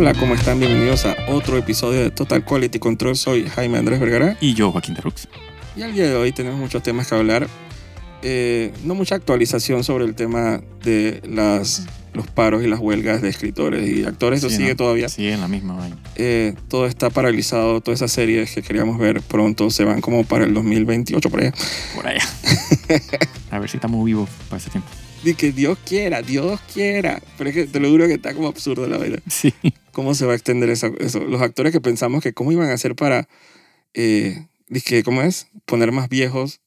Hola, 0.00 0.14
¿cómo 0.14 0.34
están? 0.36 0.60
Bienvenidos 0.60 1.04
a 1.06 1.16
otro 1.26 1.58
episodio 1.58 1.98
de 2.00 2.12
Total 2.12 2.44
Quality 2.44 2.78
Control. 2.78 3.16
Soy 3.16 3.48
Jaime 3.48 3.78
Andrés 3.78 3.98
Vergara 3.98 4.36
Y 4.40 4.54
yo, 4.54 4.70
Joaquín 4.70 4.94
Terux. 4.94 5.26
y 5.76 5.82
al 5.82 5.92
día 5.92 6.04
de 6.04 6.14
hoy 6.14 6.30
tenemos 6.30 6.56
muchos 6.60 6.84
temas 6.84 7.08
que 7.08 7.16
hablar. 7.16 7.48
Eh, 8.22 8.72
no 8.84 8.94
mucha 8.94 9.16
actualización 9.16 9.82
sobre 9.82 10.04
el 10.04 10.14
tema 10.14 10.60
de 10.84 11.20
las, 11.28 11.86
los 12.14 12.28
paros 12.28 12.62
y 12.62 12.68
las 12.68 12.78
huelgas 12.78 13.22
de 13.22 13.28
escritores 13.28 13.88
y 13.90 14.04
actores. 14.04 14.38
Eso 14.38 14.50
Sí, 14.50 14.58
sigue 14.58 14.68
¿no? 14.70 14.76
todavía. 14.76 15.08
Sigue 15.08 15.32
en 15.32 15.40
la 15.40 15.48
misma 15.48 15.74
vaina. 15.74 15.96
Eh, 16.14 16.54
todo 16.68 16.86
está 16.86 17.10
paralizado. 17.10 17.80
Todas 17.80 17.98
esas 17.98 18.12
series 18.12 18.52
que 18.54 18.62
queríamos 18.62 18.98
ver 18.98 19.20
pronto 19.20 19.68
se 19.70 19.82
van 19.82 20.00
como 20.00 20.22
para 20.22 20.44
el 20.44 20.54
2028 20.54 21.28
por 21.28 21.40
allá. 21.40 21.52
Por 21.96 22.06
allá. 22.06 22.22
A 23.50 23.58
ver 23.58 23.68
si 23.68 23.78
estamos 23.78 24.04
vivos 24.04 24.30
para 24.48 24.60
ese 24.60 24.70
tiempo. 24.70 24.88
Y 25.24 25.34
que 25.34 25.50
Dios 25.50 25.76
quiera, 25.84 26.22
Dios 26.22 26.60
quiera. 26.72 27.20
Pero 27.36 27.50
es 27.50 27.56
que 27.56 27.66
te 27.66 27.80
lo 27.80 27.88
juro 27.88 28.06
que 28.06 28.14
está 28.14 28.34
como 28.34 28.46
absurdo 28.46 28.86
la 28.86 28.98
vida. 28.98 29.18
Sí. 29.28 29.52
¿Cómo 29.98 30.14
se 30.14 30.26
va 30.26 30.32
a 30.32 30.36
extender 30.36 30.70
eso? 30.70 30.94
eso? 31.00 31.18
Los 31.24 31.42
actores 31.42 31.72
que 31.72 31.80
pensamos 31.80 32.22
que 32.22 32.32
cómo 32.32 32.52
iban 32.52 32.70
a 32.70 32.74
hacer 32.74 32.94
para, 32.94 33.26
eh, 33.94 34.46
¿cómo 35.04 35.22
es? 35.22 35.48
Poner 35.64 35.90
más 35.90 36.08
viejos 36.08 36.60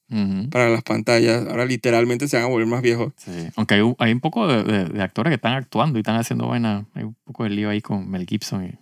para 0.50 0.68
las 0.68 0.82
pantallas. 0.82 1.46
Ahora 1.48 1.64
literalmente 1.64 2.28
se 2.28 2.36
van 2.36 2.44
a 2.44 2.48
volver 2.48 2.66
más 2.66 2.82
viejos. 2.82 3.14
Sí. 3.16 3.30
Aunque 3.56 3.76
hay, 3.76 3.80
un- 3.80 3.96
hay 3.98 4.12
un 4.12 4.20
poco 4.20 4.46
de, 4.46 4.64
de- 4.64 4.84
de 4.84 5.02
actores 5.02 5.30
que 5.30 5.36
están 5.36 5.54
actuando 5.54 5.98
y 5.98 6.00
están 6.02 6.16
haciendo 6.16 6.46
vaina. 6.46 6.86
Hay 6.92 7.04
un 7.04 7.16
poco 7.24 7.44
de 7.44 7.50
lío 7.50 7.70
ahí 7.70 7.80
con 7.80 8.10
Mel 8.10 8.26
Gibson. 8.28 8.66
Y, 8.66 8.78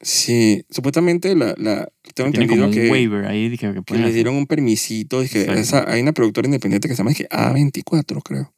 Sí, 0.00 0.64
supuestamente 0.70 1.36
la, 1.36 1.54
la, 1.56 1.88
tengo 2.14 2.30
entendido 2.30 2.66
un 2.66 2.72
que, 2.72 2.90
waiver 2.90 3.26
ahí 3.26 3.48
de 3.48 3.56
que, 3.56 3.80
que 3.86 3.96
le 3.96 4.12
dieron 4.12 4.34
un 4.34 4.46
permisito. 4.46 5.24
Sí. 5.24 5.38
esa, 5.38 5.88
hay 5.88 6.02
una 6.02 6.10
productora 6.12 6.46
independiente 6.48 6.88
que 6.88 6.94
se 6.94 6.98
llama 6.98 7.10
dizque, 7.10 7.28
A24, 7.30 8.22
creo. 8.24 8.52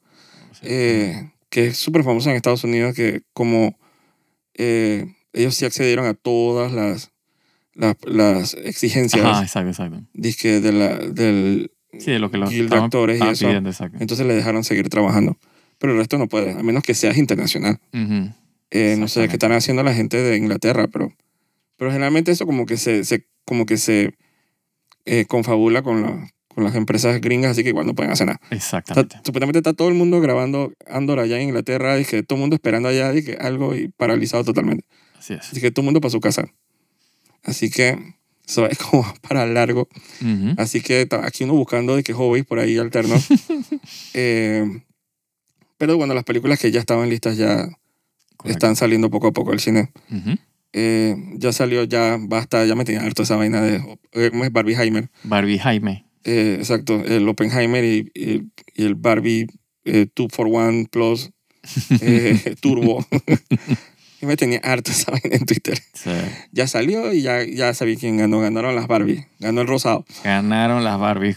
Sí. 0.53 0.61
eh, 0.63 1.31
que 1.51 1.67
es 1.67 1.77
súper 1.77 2.05
famosa 2.05 2.31
en 2.31 2.37
Estados 2.37 2.65
Unidos, 2.65 2.95
que 2.95 3.21
como 3.35 3.79
eh, 4.55 5.13
ellos 5.37 5.55
sí 5.55 5.65
accedieron 5.65 6.07
a 6.07 6.15
todas 6.15 6.73
las, 6.73 7.13
las, 7.75 7.97
las 8.05 8.55
exigencias 8.55 9.25
Ajá, 9.25 9.43
exacto, 9.43 9.71
exacto. 9.71 10.03
dizque, 10.15 10.61
de 10.61 10.73
la, 10.73 10.97
del 10.99 11.71
Sí, 11.99 12.11
de 12.11 12.19
lo 12.19 12.31
que 12.31 12.37
los 12.39 12.51
Guild 12.51 12.71
de 12.71 12.77
actores 12.77 13.21
y 13.21 13.27
eso. 13.29 13.47
pidiendo. 13.47 13.71
Entonces 14.01 14.27
le 14.27 14.35
dejaron 14.35 14.65
seguir 14.65 14.89
trabajando. 14.91 15.39
Pero 15.79 15.93
el 15.93 15.99
resto 15.99 16.19
no 16.19 16.27
puede, 16.29 16.53
a 16.53 16.63
menos 16.63 16.83
que 16.83 16.93
seas 16.95 17.17
internacional. 17.17 17.79
Ujú. 17.95 18.33
Eh, 18.71 18.97
no 18.99 19.09
sé 19.09 19.29
qué 19.29 19.35
están 19.35 19.53
haciendo 19.53 19.83
la 19.83 19.95
gente 19.95 20.17
de 20.23 20.37
Inglaterra, 20.37 20.89
pero, 20.89 21.13
pero 21.77 21.91
generalmente 21.91 22.33
eso 22.33 22.45
como 22.47 22.67
que 22.67 22.77
se, 22.77 23.05
se- 23.05 23.27
como 23.47 23.65
que 23.65 23.77
se 23.79 24.15
eh, 25.05 25.25
confabula 25.27 25.83
con, 25.83 26.03
la- 26.03 26.29
con 26.49 26.65
las 26.65 26.75
empresas 26.75 27.21
gringas, 27.21 27.53
así 27.53 27.63
que 27.63 27.69
igual 27.71 27.87
no 27.87 27.95
pueden 27.95 28.13
hacer 28.13 28.27
nada. 28.27 28.41
Está- 28.45 28.57
Exactamente. 28.57 29.17
supuestamente 29.25 29.59
está 29.61 29.73
todo 29.73 29.89
el 29.89 29.95
mundo 29.95 30.21
grabando 30.21 30.73
Andor 30.87 31.21
allá 31.21 31.37
en 31.37 31.49
Inglaterra 31.49 31.99
y 32.01 32.05
que 32.05 32.23
todo 32.23 32.37
el 32.37 32.41
mundo 32.41 32.57
esperando 32.57 32.89
allá 32.89 33.15
y 33.15 33.23
que 33.25 33.35
algo 33.35 33.75
y 33.75 33.89
paralizado 33.89 34.45
totalmente. 34.45 34.85
Así 35.27 35.35
es. 35.35 35.51
Así 35.51 35.61
que 35.61 35.71
todo 35.71 35.83
el 35.83 35.87
mundo 35.87 36.01
para 36.01 36.11
su 36.13 36.21
casa. 36.21 36.47
Así 37.43 37.69
que 37.71 37.99
eso 38.47 38.67
es 38.67 38.79
como 38.91 39.05
para 39.29 39.45
largo. 39.47 39.89
Ujú. 40.21 40.55
Así 40.57 40.81
que 40.81 41.09
aquí 41.23 41.45
uno 41.45 41.55
buscando 41.55 41.97
de 41.97 42.03
que 42.05 42.13
hobbies 42.13 42.45
por 42.47 42.59
ahí 42.61 42.79
alternos. 42.79 43.27
Eh, 44.15 44.65
pero 45.79 45.97
bueno, 45.99 46.15
las 46.15 46.25
películas 46.25 46.59
que 46.59 46.71
ya 46.71 46.81
estaban 46.81 47.09
listas 47.11 47.37
ya 47.37 47.57
Correcto. 48.37 48.49
están 48.49 48.77
saliendo 48.77 49.11
poco 49.11 49.27
a 49.29 49.33
poco 49.33 49.53
al 49.53 49.61
cine. 49.61 49.91
Ujú. 50.11 50.37
Eh, 50.73 51.17
ya 51.35 51.53
salió, 51.53 51.85
ya 51.85 52.17
basta, 52.21 52.65
ya 52.65 52.75
me 52.75 52.85
tenía 52.85 53.03
harto 53.03 53.23
esa 53.25 53.37
vaina 53.37 53.61
de 53.63 53.77
eh, 54.13 54.31
¿cómo 54.31 54.45
es? 54.45 54.53
Barbieheimer. 54.53 55.11
Barbie 55.25 55.59
Jaime. 55.59 56.05
Eh, 56.25 56.57
exacto, 56.59 57.03
el 57.05 57.29
Oppenheimer 57.29 57.85
y, 57.85 58.11
y- 58.15 58.43
y 58.75 58.85
el 58.85 58.95
Barbie 58.95 59.47
2 59.85 60.09
for 60.33 60.47
1 60.49 60.87
Plus 60.91 61.31
eh, 62.01 62.55
Turbo. 62.61 63.07
Me 64.27 64.37
tenía 64.37 64.61
harto 64.63 64.91
esa 64.93 65.13
vaina 65.13 65.37
en 65.37 65.47
Twitter. 65.47 65.79
Sí. 65.95 66.11
Ya 66.53 66.67
salió 66.67 67.13
y 67.13 67.23
ya, 67.23 67.45
ya 67.45 67.73
sabía 67.75 67.97
quién 67.97 68.17
ganó. 68.17 68.41
Ganaron 68.41 68.75
las 68.75 68.87
Barbie. 68.87 69.27
Ganó 69.39 69.61
el 69.61 69.67
rosado. 69.67 70.05
Ganaron 70.25 70.85
las 70.85 70.99
Barbie. 70.99 71.37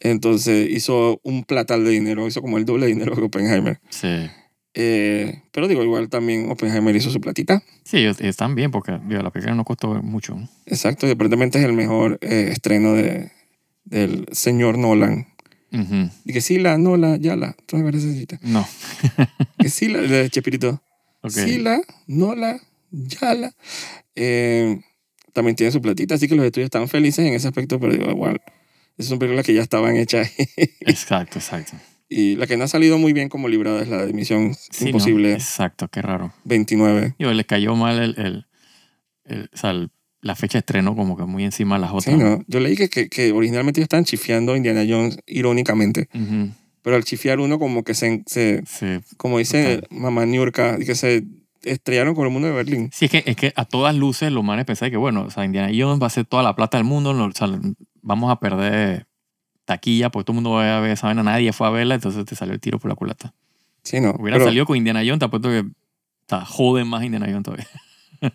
Entonces 0.00 0.68
hizo 0.70 1.20
un 1.22 1.44
platal 1.44 1.84
de 1.84 1.90
dinero. 1.90 2.26
Hizo 2.26 2.42
como 2.42 2.58
el 2.58 2.64
doble 2.64 2.86
de 2.86 2.92
dinero 2.92 3.14
que 3.14 3.22
Oppenheimer. 3.22 3.80
Sí. 3.90 4.28
Eh, 4.74 5.42
pero 5.52 5.68
digo, 5.68 5.82
igual 5.82 6.08
también 6.08 6.50
Oppenheimer 6.50 6.96
hizo 6.96 7.10
su 7.10 7.20
platita. 7.20 7.62
Sí, 7.84 7.98
ellos 7.98 8.20
están 8.20 8.54
bien 8.54 8.70
porque 8.70 8.98
digo, 9.06 9.22
la 9.22 9.30
película 9.30 9.54
no 9.54 9.64
costó 9.64 10.02
mucho. 10.02 10.34
¿no? 10.34 10.48
Exacto. 10.66 11.06
Y 11.06 11.10
aparentemente 11.10 11.58
es 11.58 11.64
el 11.64 11.74
mejor 11.74 12.18
eh, 12.22 12.48
estreno 12.50 12.94
de, 12.94 13.30
del 13.84 14.26
señor 14.32 14.78
Nolan. 14.78 15.28
Y 16.24 16.34
que 16.34 16.42
sí, 16.42 16.58
la, 16.58 16.76
no 16.76 16.98
la, 16.98 17.16
ya 17.16 17.34
la. 17.34 17.56
Tú 17.64 17.78
me 17.78 17.84
pareces. 17.84 18.26
No. 18.42 18.68
Que 19.58 19.70
sí, 19.70 19.88
la, 19.88 20.00
de 20.00 20.28
Chespirito. 20.28 20.82
Ok. 21.22 21.30
Sí, 21.32 21.58
la, 21.58 21.80
no 22.06 22.34
la, 22.34 22.60
ya 22.90 23.34
la. 23.34 23.54
Eh, 24.14 24.80
también 25.32 25.56
tiene 25.56 25.72
su 25.72 25.80
platita, 25.80 26.14
así 26.16 26.28
que 26.28 26.34
los 26.34 26.44
estudios 26.44 26.66
están 26.66 26.88
felices 26.88 27.24
en 27.26 27.34
ese 27.34 27.48
aspecto, 27.48 27.80
pero 27.80 27.92
digo, 27.94 28.10
igual, 28.10 28.40
esas 28.98 29.08
son 29.10 29.18
películas 29.18 29.46
que 29.46 29.54
ya 29.54 29.62
estaban 29.62 29.96
hechas. 29.96 30.30
Exacto, 30.80 31.38
exacto. 31.38 31.76
y 32.08 32.36
la 32.36 32.46
que 32.46 32.56
no 32.58 32.64
ha 32.64 32.68
salido 32.68 32.98
muy 32.98 33.12
bien 33.14 33.28
como 33.30 33.48
librada 33.48 33.80
es 33.82 33.88
la 33.88 34.04
de 34.04 34.12
Misión 34.12 34.54
Sí, 34.54 34.84
¿no? 34.84 34.90
Imposible 34.90 35.32
Exacto, 35.32 35.88
qué 35.88 36.02
raro. 36.02 36.32
29. 36.44 37.14
Digo, 37.18 37.32
le 37.32 37.44
cayó 37.46 37.74
mal 37.76 37.98
el, 38.02 38.14
el, 38.18 38.46
el- 39.24 39.50
o 39.52 39.56
sea, 39.56 39.70
el- 39.70 39.90
la 40.20 40.36
fecha 40.36 40.58
de 40.58 40.60
estreno 40.60 40.94
como 40.94 41.16
que 41.16 41.24
muy 41.24 41.42
encima 41.44 41.76
de 41.76 41.80
las 41.80 41.90
Sí, 41.90 41.96
otras. 42.12 42.18
¿no? 42.18 42.44
Yo 42.46 42.60
leí 42.60 42.76
que, 42.76 42.88
que, 42.88 43.08
que 43.08 43.32
originalmente 43.32 43.80
ellos 43.80 43.86
estaban 43.86 44.04
chifiando 44.04 44.52
a 44.52 44.56
Indiana 44.56 44.84
Jones 44.88 45.18
irónicamente, 45.26 46.08
Ujú. 46.14 46.50
Pero 46.82 46.96
al 46.96 47.04
chifiar 47.04 47.40
uno 47.40 47.58
como 47.58 47.84
que 47.84 47.94
se, 47.94 48.22
se 48.26 48.62
Sí. 48.66 48.86
como 49.16 49.38
dice 49.38 49.82
Mamá 49.90 50.26
Niurka, 50.26 50.78
que 50.78 50.94
se 50.94 51.24
estrellaron 51.62 52.14
con 52.14 52.26
el 52.26 52.32
mundo 52.32 52.48
de 52.48 52.54
Berlín. 52.54 52.90
Sí, 52.92 53.04
es 53.06 53.10
que, 53.10 53.22
es 53.24 53.36
que 53.36 53.52
a 53.56 53.64
todas 53.64 53.94
luces 53.94 54.32
los 54.32 54.42
manes 54.44 54.64
pensaban 54.64 54.90
que, 54.90 54.96
bueno, 54.96 55.22
o 55.22 55.30
sea, 55.30 55.44
Indiana 55.44 55.70
Jones 55.74 56.02
va 56.02 56.08
a 56.08 56.10
ser 56.10 56.24
toda 56.24 56.42
la 56.42 56.56
plata 56.56 56.76
del 56.78 56.84
mundo, 56.84 57.14
no, 57.14 57.26
o 57.26 57.32
sea, 57.32 57.48
vamos 58.02 58.30
a 58.32 58.40
perder 58.40 59.06
taquilla 59.64 60.10
porque 60.10 60.24
todo 60.24 60.32
el 60.32 60.42
mundo 60.42 60.50
va 60.56 60.76
a 60.78 60.80
ver 60.80 60.90
esa 60.90 61.06
vaina, 61.06 61.22
nadie 61.22 61.52
fue 61.52 61.66
a 61.68 61.70
verla, 61.70 61.94
entonces 61.94 62.24
te 62.24 62.34
salió 62.34 62.52
el 62.54 62.60
tiro 62.60 62.78
por 62.80 62.88
la 62.90 62.96
culata. 62.96 63.32
Sí, 63.84 64.00
no. 64.00 64.10
Hubiera 64.18 64.38
pero- 64.38 64.46
salido 64.46 64.66
con 64.66 64.76
Indiana 64.76 65.00
Jones, 65.04 65.20
te 65.20 65.24
apuesto 65.26 65.48
que 65.50 65.64
sea, 66.28 66.44
joden 66.44 66.86
más 66.88 67.04
Indiana 67.04 67.26
Jones 67.26 67.42
todavía. 67.44 67.68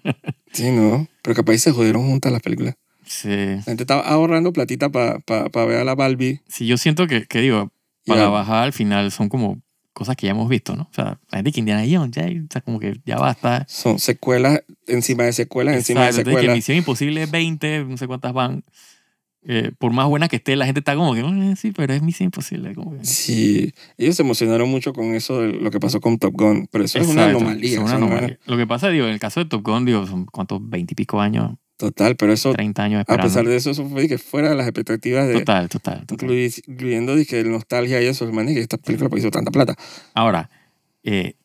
Sí, 0.54 0.72
no. 0.72 1.08
Pero 1.22 1.36
capaz 1.36 1.58
se 1.60 1.72
jodieron 1.72 2.04
juntas 2.08 2.32
las 2.32 2.42
películas. 2.42 2.76
Sí. 3.06 3.30
La 3.30 3.62
gente 3.64 3.84
estaba 3.84 4.02
ahorrando 4.02 4.52
platita 4.54 4.90
para 4.90 5.20
pa, 5.20 5.50
pa 5.50 5.66
ver 5.66 5.80
a 5.80 5.84
la 5.84 5.96
Barbie. 5.96 6.42
Sí, 6.48 6.66
yo 6.68 6.78
siento 6.78 7.08
que, 7.08 7.26
que 7.26 7.40
digo, 7.42 7.72
para 8.08 8.26
a- 8.26 8.30
bajar 8.30 8.64
al 8.64 8.74
final 8.74 9.12
son 9.12 9.30
como 9.30 9.62
cosas 9.94 10.16
que 10.16 10.28
ya 10.28 10.32
hemos 10.32 10.48
visto, 10.48 10.76
¿no? 10.76 10.84
O 10.84 10.94
sea, 10.94 11.20
la 11.32 11.38
gente 11.40 11.52
que 11.52 11.60
Indiana 11.60 11.84
Jones, 11.90 12.12
ya, 12.16 12.24
o 12.26 12.48
sea, 12.52 12.62
como 12.62 12.80
que 12.80 13.00
ya 13.06 13.18
basta. 13.18 13.66
Son 13.68 13.98
secuelas 14.00 14.62
encima 14.86 15.24
de 15.24 15.34
secuelas 15.34 15.76
encima 15.76 16.02
de 16.02 16.08
entonces 16.10 16.24
que 16.26 16.30
secuelas. 16.32 16.56
Misión 16.56 16.78
Imposible 16.78 17.26
20, 17.26 17.84
no 17.86 17.98
sé 17.98 18.06
cuántas 18.08 18.32
van. 18.34 18.64
Eh, 19.50 19.72
por 19.80 19.94
más 19.94 20.08
buena 20.08 20.28
que 20.28 20.36
esté, 20.38 20.56
la 20.58 20.66
gente 20.66 20.80
está 20.82 20.96
como 20.96 21.14
que, 21.14 21.22
"Eh, 21.22 21.56
sí, 21.56 21.72
pero 21.72 21.94
es 21.94 22.02
Misión 22.02 22.26
Imposible. 22.26 22.76
Como 22.76 22.92
que, 22.98 23.06
Sí, 23.06 23.74
ellos 23.98 24.16
se 24.16 24.22
emocionaron 24.24 24.70
mucho 24.70 24.92
con 24.94 25.16
eso 25.16 25.42
de 25.42 25.54
lo 25.54 25.72
que 25.72 25.80
pasó 25.80 26.02
con 26.02 26.18
Top 26.20 26.34
Gun, 26.36 26.68
pero 26.72 26.84
eso 26.84 27.00
es 27.00 27.08
una 27.08 27.24
es 27.30 27.36
anomalía. 27.38 28.40
Lo 28.46 28.58
que 28.58 28.68
pasa, 28.68 28.90
digo, 28.90 29.06
en 29.08 29.14
el 29.14 29.20
caso 29.20 29.40
de 29.40 29.46
Top 29.46 29.64
Gun, 29.66 29.86
digo, 29.86 30.06
son 30.06 30.26
cuántos, 30.26 30.60
20 30.68 30.94
y 30.94 30.96
pico 30.96 31.22
años, 31.22 31.54
Total, 31.78 32.16
pero 32.16 32.34
eso, 32.34 32.54
30 32.54 32.84
años 32.84 32.98
a 32.98 33.02
esperando. 33.02 33.28
pesar 33.30 33.46
de 33.48 33.56
eso, 33.56 33.70
eso 33.70 33.88
fue 33.88 34.08
que 34.08 34.18
fuera 34.18 34.50
de 34.50 34.56
las 34.56 34.66
expectativas 34.68 35.28
de, 35.28 35.36
Total, 35.36 35.70
total, 35.70 36.06
total. 36.08 36.28
incluy- 36.30 36.64
incluyendo 36.68 37.16
dizque, 37.16 37.40
el 37.40 37.52
nostalgia 37.52 38.02
y 38.02 38.08
eso, 38.08 38.32
man, 38.34 38.50
y 38.50 38.56
que 38.56 38.62
esta 38.62 38.78
película 38.78 39.10
hizo 39.18 39.30
tanta 39.30 39.52
plata. 39.52 39.76
Ahora, 40.16 40.50
eh, 41.04 41.36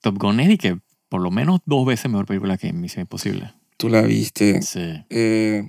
Top 0.00 0.18
Gun 0.18 0.40
es 0.40 0.58
que 0.58 0.78
por 1.08 1.20
lo 1.22 1.30
menos 1.30 1.60
dos 1.66 1.86
veces 1.86 2.10
mejor 2.10 2.26
película 2.26 2.58
que 2.58 2.72
Misión 2.72 3.02
Imposible. 3.02 3.52
Tú 3.76 3.88
la 3.88 4.02
viste, 4.02 4.60
Sí. 4.62 5.04
eh, 5.10 5.62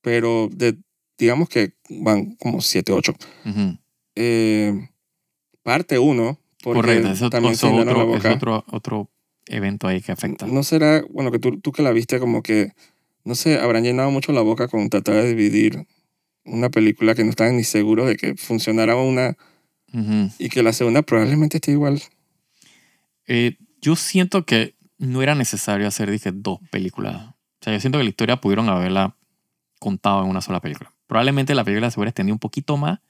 pero 0.00 0.48
de, 0.50 0.78
digamos 1.18 1.48
que 1.50 1.74
van 1.90 2.34
como 2.36 2.62
7, 2.62 2.92
8. 2.92 3.12
Ujú. 3.44 3.76
Eh, 4.16 4.88
parte 5.62 5.98
1, 5.98 6.38
porque 6.62 6.80
Correcto, 6.80 7.08
eso, 7.10 7.28
también 7.30 7.54
la 7.60 7.68
otro, 7.82 8.16
es 8.16 8.24
otro, 8.24 8.64
otro 8.70 9.10
evento 9.46 9.88
ahí 9.88 10.00
que 10.00 10.12
afecta. 10.12 10.46
No 10.46 10.62
será, 10.62 11.02
bueno, 11.10 11.30
que 11.30 11.38
tú, 11.38 11.60
tú 11.60 11.70
que 11.72 11.82
la 11.82 11.90
viste 11.92 12.18
como 12.18 12.42
que, 12.42 12.72
no 13.24 13.34
sé, 13.34 13.58
habrán 13.58 13.84
llenado 13.84 14.10
mucho 14.10 14.32
la 14.32 14.40
boca 14.40 14.68
con 14.68 14.88
tratar 14.90 15.16
de 15.16 15.28
dividir 15.28 15.86
una 16.44 16.70
película 16.70 17.14
que 17.14 17.24
no 17.24 17.30
estaban 17.30 17.56
ni 17.56 17.64
seguros 17.64 18.08
de 18.08 18.16
que 18.16 18.34
funcionara 18.36 18.96
una 18.96 19.36
y 20.38 20.48
que 20.48 20.62
la 20.62 20.72
segunda 20.72 21.02
probablemente 21.02 21.58
esté 21.58 21.72
igual. 21.72 22.00
Eh, 23.26 23.58
yo 23.80 23.94
siento 23.94 24.46
que 24.46 24.74
no 24.98 25.22
era 25.22 25.34
necesario 25.34 25.86
hacer 25.86 26.10
dije, 26.10 26.32
dos 26.32 26.60
películas. 26.70 27.16
O 27.16 27.34
sea, 27.60 27.72
yo 27.72 27.80
siento 27.80 27.98
que 27.98 28.04
la 28.04 28.10
historia 28.10 28.40
pudieron 28.40 28.68
haberla 28.68 29.16
contado 29.78 30.22
en 30.22 30.30
una 30.30 30.40
sola 30.40 30.60
película. 30.60 30.92
Probablemente 31.06 31.54
la 31.54 31.64
película 31.64 31.90
se 31.90 32.00
hubiera 32.00 32.10
extendido 32.10 32.34
un 32.34 32.40
poquito 32.40 32.76
más 32.76 33.00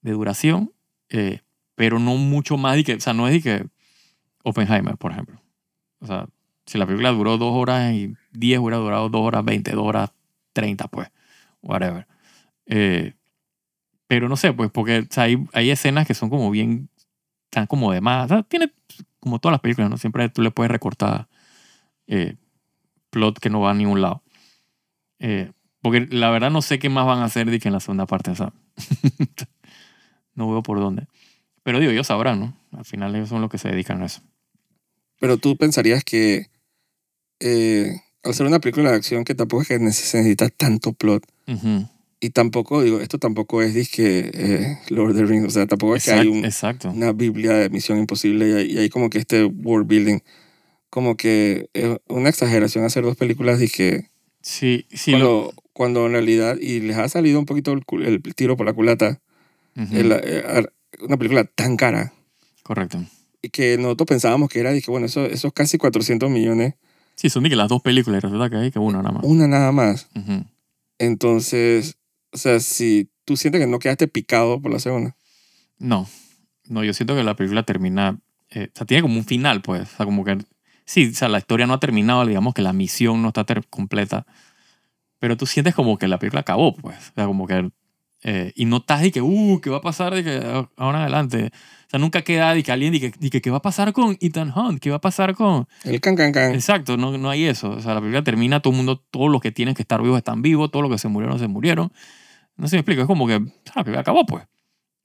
de 0.00 0.12
duración, 0.12 0.72
eh, 1.10 1.40
pero 1.76 1.98
no 1.98 2.16
mucho 2.16 2.56
más. 2.56 2.76
de 2.76 2.84
que, 2.84 2.94
o 2.94 3.00
sea, 3.00 3.12
no 3.12 3.28
es 3.28 3.34
de 3.34 3.42
que 3.42 3.66
Oppenheimer, 4.42 4.96
por 4.96 5.12
ejemplo. 5.12 5.40
O 6.00 6.06
sea, 6.06 6.26
si 6.70 6.78
la 6.78 6.86
película 6.86 7.10
duró 7.10 7.36
dos 7.36 7.52
horas 7.52 7.92
y 7.92 8.14
diez, 8.30 8.60
hubiera 8.60 8.76
durado 8.76 9.08
dos 9.08 9.22
horas 9.22 9.44
veinte, 9.44 9.72
dos 9.72 9.84
horas 9.84 10.12
treinta, 10.52 10.86
pues. 10.86 11.10
Whatever. 11.62 12.06
Eh, 12.66 13.14
pero 14.06 14.28
no 14.28 14.36
sé, 14.36 14.52
pues, 14.52 14.70
porque 14.70 15.00
o 15.00 15.06
sea, 15.10 15.24
hay, 15.24 15.44
hay 15.52 15.70
escenas 15.70 16.06
que 16.06 16.14
son 16.14 16.30
como 16.30 16.48
bien, 16.48 16.88
están 17.46 17.66
como 17.66 17.90
de 17.90 18.00
más. 18.00 18.26
O 18.26 18.28
sea, 18.28 18.42
tiene 18.44 18.72
como 19.18 19.40
todas 19.40 19.54
las 19.54 19.60
películas, 19.60 19.90
¿no? 19.90 19.98
Siempre 19.98 20.28
tú 20.28 20.42
le 20.42 20.52
puedes 20.52 20.70
recortar 20.70 21.26
eh, 22.06 22.36
plot 23.10 23.40
que 23.40 23.50
no 23.50 23.60
va 23.60 23.72
a 23.72 23.74
ningún 23.74 24.00
lado. 24.00 24.22
Eh, 25.18 25.50
porque 25.82 26.06
la 26.08 26.30
verdad 26.30 26.52
no 26.52 26.62
sé 26.62 26.78
qué 26.78 26.88
más 26.88 27.04
van 27.04 27.18
a 27.18 27.24
hacer 27.24 27.50
de 27.50 27.58
que 27.58 27.66
en 27.66 27.74
la 27.74 27.80
segunda 27.80 28.06
parte. 28.06 28.30
o 28.30 28.36
sea, 28.36 28.52
no 30.34 30.48
veo 30.48 30.62
por 30.62 30.78
dónde. 30.78 31.08
Pero 31.64 31.80
digo, 31.80 31.90
ellos 31.90 32.06
sabrán, 32.06 32.38
¿no? 32.38 32.56
Al 32.70 32.84
final 32.84 33.16
ellos 33.16 33.28
son 33.28 33.40
los 33.40 33.50
que 33.50 33.58
se 33.58 33.68
dedican 33.70 34.02
a 34.02 34.06
eso. 34.06 34.22
Pero 35.18 35.36
tú 35.36 35.56
pensarías 35.56 36.04
que 36.04 36.46
eh, 37.40 38.00
al 38.22 38.34
ser 38.34 38.46
una 38.46 38.60
película 38.60 38.90
de 38.90 38.96
acción 38.96 39.24
que 39.24 39.34
tampoco 39.34 39.62
es 39.62 39.68
que 39.68 39.78
necesita 39.78 40.48
tanto 40.50 40.92
plot 40.92 41.24
Ujú. 41.48 41.88
y 42.20 42.30
tampoco, 42.30 42.82
digo, 42.82 43.00
esto 43.00 43.18
tampoco 43.18 43.62
es 43.62 43.72
disque 43.74 44.30
eh, 44.32 44.78
Lord 44.90 45.10
of 45.12 45.16
the 45.16 45.24
Rings, 45.24 45.46
o 45.46 45.50
sea, 45.50 45.66
tampoco 45.66 45.96
es 45.96 46.04
que 46.04 46.12
hay 46.12 46.26
Exact- 46.28 46.32
un- 46.38 46.44
Exacto. 46.44 46.90
una 46.90 47.12
biblia 47.12 47.52
de 47.54 47.70
Misión 47.70 47.98
Imposible 47.98 48.48
y 48.48 48.52
hay, 48.52 48.70
y 48.72 48.78
hay 48.78 48.88
como 48.90 49.08
que 49.10 49.18
este 49.18 49.44
world 49.44 49.86
building, 49.88 50.18
como 50.90 51.16
que 51.16 51.68
es 51.72 51.96
una 52.08 52.28
exageración 52.28 52.84
hacer 52.84 53.04
dos 53.04 53.16
películas 53.16 53.58
disque 53.58 54.08
Sí, 54.42 54.86
sí. 54.92 55.12
lo- 55.12 55.18
cuando, 55.18 55.54
cuando 55.72 56.06
en 56.06 56.12
realidad, 56.12 56.56
y 56.60 56.80
les 56.80 56.96
ha 56.98 57.08
salido 57.08 57.38
un 57.38 57.46
poquito 57.46 57.72
el, 57.72 57.82
el 58.04 58.22
tiro 58.34 58.56
por 58.56 58.66
la 58.66 58.72
culata, 58.74 59.20
Ujú. 59.76 59.96
el- 59.96 60.12
eh, 60.12 60.42
ar- 60.46 60.72
una 61.00 61.16
película 61.16 61.44
tan 61.44 61.76
cara 61.78 62.12
Correcto. 62.62 63.02
y 63.40 63.48
que 63.48 63.78
nosotros 63.78 64.06
pensábamos 64.08 64.50
que 64.50 64.60
era, 64.60 64.72
dije, 64.72 64.90
bueno, 64.90 65.06
eso, 65.06 65.24
esos 65.24 65.52
casi 65.54 65.78
400 65.78 66.28
millones, 66.30 66.74
Sí, 67.20 67.28
son 67.28 67.42
de 67.42 67.50
que 67.50 67.56
las 67.56 67.68
dos 67.68 67.82
películas 67.82 68.16
y 68.16 68.20
resulta 68.22 68.48
que 68.48 68.56
hay 68.56 68.70
que 68.70 68.78
una 68.78 69.02
nada 69.02 69.12
más. 69.12 69.24
una 69.24 69.46
nada 69.46 69.72
más. 69.72 70.08
Ujú. 70.16 70.42
Entonces, 70.98 71.98
o 72.32 72.38
sea, 72.38 72.60
si 72.60 73.10
tú 73.26 73.36
sientes 73.36 73.60
que 73.60 73.66
no 73.66 73.78
quedaste 73.78 74.08
picado 74.08 74.58
por 74.62 74.72
la 74.72 74.78
segunda. 74.78 75.14
No, 75.78 76.08
no, 76.66 76.82
yo 76.82 76.94
siento 76.94 77.14
que 77.14 77.22
la 77.22 77.36
película 77.36 77.62
termina, 77.64 78.18
eh, 78.48 78.70
o 78.74 78.78
sea, 78.78 78.86
tiene 78.86 79.02
como 79.02 79.16
un 79.18 79.26
final, 79.26 79.60
pues, 79.60 79.82
o 79.92 79.96
sea, 79.98 80.06
como 80.06 80.24
que, 80.24 80.38
sí, 80.86 81.08
o 81.08 81.14
sea, 81.14 81.28
la 81.28 81.36
historia 81.36 81.66
no 81.66 81.74
ha 81.74 81.80
terminado, 81.80 82.24
digamos 82.24 82.54
que 82.54 82.62
la 82.62 82.72
misión 82.72 83.20
no 83.20 83.28
está 83.28 83.44
completa, 83.68 84.24
pero 85.18 85.36
tú 85.36 85.44
sientes 85.44 85.74
como 85.74 85.98
que 85.98 86.08
la 86.08 86.18
película 86.18 86.40
acabó, 86.40 86.74
pues, 86.74 87.10
o 87.10 87.14
sea, 87.16 87.26
como 87.26 87.46
que, 87.46 87.70
eh, 88.22 88.52
y 88.56 88.64
no 88.64 88.78
estás 88.78 89.02
de 89.02 89.10
que, 89.12 89.20
uh, 89.20 89.60
¿qué 89.60 89.68
va 89.68 89.76
a 89.76 89.82
pasar 89.82 90.14
de 90.14 90.24
que 90.24 90.36
a- 90.36 90.70
ahora 90.78 90.98
en 91.00 91.02
adelante? 91.02 91.50
O 91.90 91.94
sea, 91.94 91.98
nunca 91.98 92.22
queda 92.22 92.54
de 92.54 92.62
que 92.62 92.70
alguien 92.70 92.92
que, 92.92 93.10
que, 93.10 93.42
¿qué 93.42 93.50
va 93.50 93.56
a 93.56 93.62
pasar 93.62 93.92
con 93.92 94.16
Ethan 94.20 94.56
Hunt? 94.56 94.78
¿Qué 94.78 94.90
va 94.90 94.96
a 94.98 95.00
pasar 95.00 95.34
con...? 95.34 95.66
El 95.82 96.00
can 96.00 96.14
can 96.14 96.30
can. 96.30 96.54
Exacto, 96.54 96.96
no, 96.96 97.18
no 97.18 97.28
hay 97.28 97.46
eso. 97.46 97.70
O 97.70 97.80
sea, 97.80 97.94
la 97.94 98.00
película 98.00 98.22
termina, 98.22 98.60
todo 98.60 98.70
el 98.72 98.76
mundo, 98.76 99.04
todos 99.10 99.28
los 99.28 99.40
que 99.40 99.50
tienen 99.50 99.74
que 99.74 99.82
estar 99.82 100.00
vivos 100.00 100.16
están 100.16 100.40
vivos, 100.40 100.70
todos 100.70 100.84
los 100.84 100.92
que 100.92 100.98
se 100.98 101.08
murieron 101.08 101.40
se 101.40 101.48
murieron. 101.48 101.90
No 102.56 102.68
sé 102.68 102.70
si 102.70 102.76
me 102.76 102.80
explico, 102.82 103.00
es 103.00 103.08
como 103.08 103.26
que 103.26 103.34
ah, 103.34 103.72
la 103.74 103.82
película 103.82 104.00
acabó, 104.02 104.24
pues. 104.24 104.44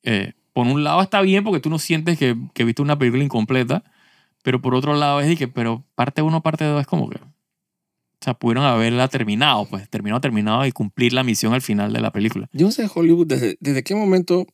Eh, 0.03 0.33
por 0.53 0.67
un 0.67 0.83
lado 0.83 1.01
está 1.01 1.21
bien 1.21 1.43
porque 1.43 1.59
tú 1.59 1.71
no 1.71 1.79
sientes 1.79 2.19
que, 2.19 2.37
que 2.53 2.63
viste 2.63 2.83
una 2.83 2.99
película 2.99 3.23
incompleta, 3.23 3.83
pero 4.43 4.61
por 4.61 4.75
otro 4.75 4.93
lado 4.93 5.21
es 5.21 5.27
de 5.27 5.37
que, 5.37 5.47
pero 5.47 5.83
parte 5.95 6.21
1, 6.21 6.43
parte 6.43 6.65
2 6.65 6.81
es 6.81 6.85
como 6.85 7.09
que, 7.09 7.17
o 7.17 7.27
sea, 8.21 8.35
pudieron 8.35 8.63
haberla 8.63 9.07
terminado, 9.07 9.65
pues, 9.65 9.89
terminado, 9.89 10.21
terminado 10.21 10.65
y 10.67 10.71
cumplir 10.71 11.13
la 11.13 11.23
misión 11.23 11.55
al 11.55 11.61
final 11.61 11.91
de 11.91 11.99
la 11.99 12.11
película. 12.11 12.47
Yo 12.53 12.67
no 12.67 12.71
sé 12.71 12.87
Hollywood 12.93 13.25
desde, 13.25 13.57
desde 13.59 13.83
qué 13.83 13.95
momento, 13.95 14.45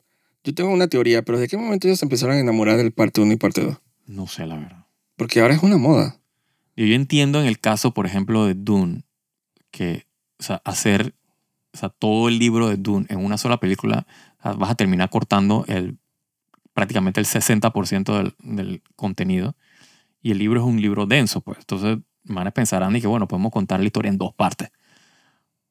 yo 0.44 0.54
tengo 0.54 0.72
una 0.72 0.88
teoría, 0.88 1.24
pero 1.24 1.38
desde 1.38 1.50
qué 1.50 1.58
momento 1.58 1.88
ellos 1.88 2.00
se 2.00 2.06
empezaron 2.06 2.36
a 2.36 2.40
enamorar 2.40 2.78
del 2.78 2.92
parte 2.92 3.22
1 3.22 3.34
y 3.34 3.36
parte 3.36 3.62
2. 3.62 3.78
No 4.08 4.28
sé, 4.28 4.46
la 4.46 4.56
verdad. 4.56 4.86
Porque 5.16 5.42
ahora 5.42 5.54
es 5.54 5.64
una 5.64 5.78
moda. 5.78 6.20
Yo, 6.76 6.86
yo 6.86 6.96
entiendo 6.96 7.40
en 7.40 7.48
el 7.48 7.60
caso, 7.60 7.94
por 7.94 8.06
ejemplo, 8.06 8.46
de 8.46 8.56
Dune, 8.56 9.04
que 9.70 10.06
o 10.40 10.44
sea, 10.44 10.62
hacer 10.66 11.14
o 11.74 11.78
sea, 11.78 11.90
todo 11.90 12.28
el 12.28 12.40
libro 12.40 12.68
de 12.68 12.78
Dune 12.78 13.06
en 13.10 13.24
una 13.24 13.38
sola 13.38 13.58
película, 13.58 14.06
o 14.40 14.44
sea, 14.44 14.52
vas 14.54 14.72
a 14.72 14.76
terminar 14.76 15.10
cortando 15.10 15.64
el, 15.68 15.98
prácticamente 16.74 17.20
el 17.20 17.26
60% 17.26 18.18
del, 18.18 18.36
del 18.40 18.82
contenido. 18.96 19.56
Y 20.22 20.32
el 20.32 20.38
libro 20.38 20.60
es 20.60 20.66
un 20.66 20.82
libro 20.82 21.06
denso, 21.06 21.42
pues. 21.42 21.60
Entonces, 21.60 22.00
manes 22.24 22.54
pensarán 22.54 22.96
y 22.96 23.02
que, 23.02 23.08
bueno, 23.08 23.28
podemos 23.28 23.52
contar 23.52 23.80
la 23.80 23.86
historia 23.86 24.10
en 24.10 24.18
dos 24.18 24.34
partes. 24.34 24.72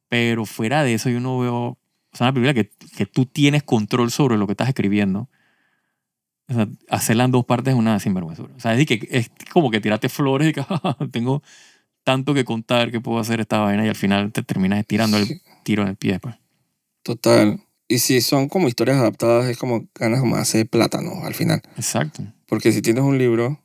Pero 0.09 0.45
fuera 0.45 0.83
de 0.83 0.95
eso, 0.95 1.11
yo 1.11 1.21
no 1.21 1.39
veo... 1.39 1.79
O 2.13 2.17
sea, 2.17 2.27
una 2.27 2.35
película 2.35 2.55
que, 2.55 2.71
que 2.97 3.07
tú 3.07 3.27
tienes 3.27 3.63
control 3.63 4.11
sobre 4.11 4.37
lo 4.37 4.47
que 4.47 4.53
estás 4.53 4.69
escribiendo. 4.69 5.29
O 6.49 6.55
sea, 6.55 6.69
hacerla 6.89 7.25
en 7.25 7.31
dos 7.31 7.45
partes 7.45 7.73
es 7.75 7.79
una 7.79 7.99
sinvergüenzura. 8.01 8.53
O 8.57 8.61
sea, 8.61 8.75
es, 8.75 8.87
que, 8.87 9.07
es 9.11 9.31
como 9.53 9.71
que 9.71 9.81
tirarte 9.81 10.09
flores 10.09 10.49
y 10.49 10.53
que 10.53 10.65
"Ah, 10.69 10.97
tengo 11.11 11.43
tanto 12.03 12.35
que 12.35 12.45
contar 12.45 12.91
que 12.91 13.01
puedo 13.01 13.19
hacer 13.19 13.41
esta 13.41 13.59
vaina 13.59 13.85
y 13.85 13.89
al 13.89 13.95
final 13.95 14.33
te 14.33 14.43
terminas 14.43 14.85
tirando 14.87 15.17
el 15.17 15.41
tiro 15.63 15.83
en 15.83 15.89
el 15.89 15.97
pie. 15.97 16.19
Pues. 16.19 16.35
Total. 17.03 17.61
Y 17.87 17.99
si 17.99 18.21
son 18.21 18.49
como 18.49 18.69
historias 18.69 18.99
adaptadas, 18.99 19.47
es 19.47 19.59
como 19.59 19.89
ganas 19.95 20.21
como 20.21 20.37
hacer 20.37 20.69
plátano 20.69 21.25
al 21.25 21.35
final. 21.35 21.63
Exacto. 21.77 22.23
Porque 22.47 22.73
si 22.73 22.83
tienes 22.83 23.05
un 23.05 23.19
libro, 23.19 23.61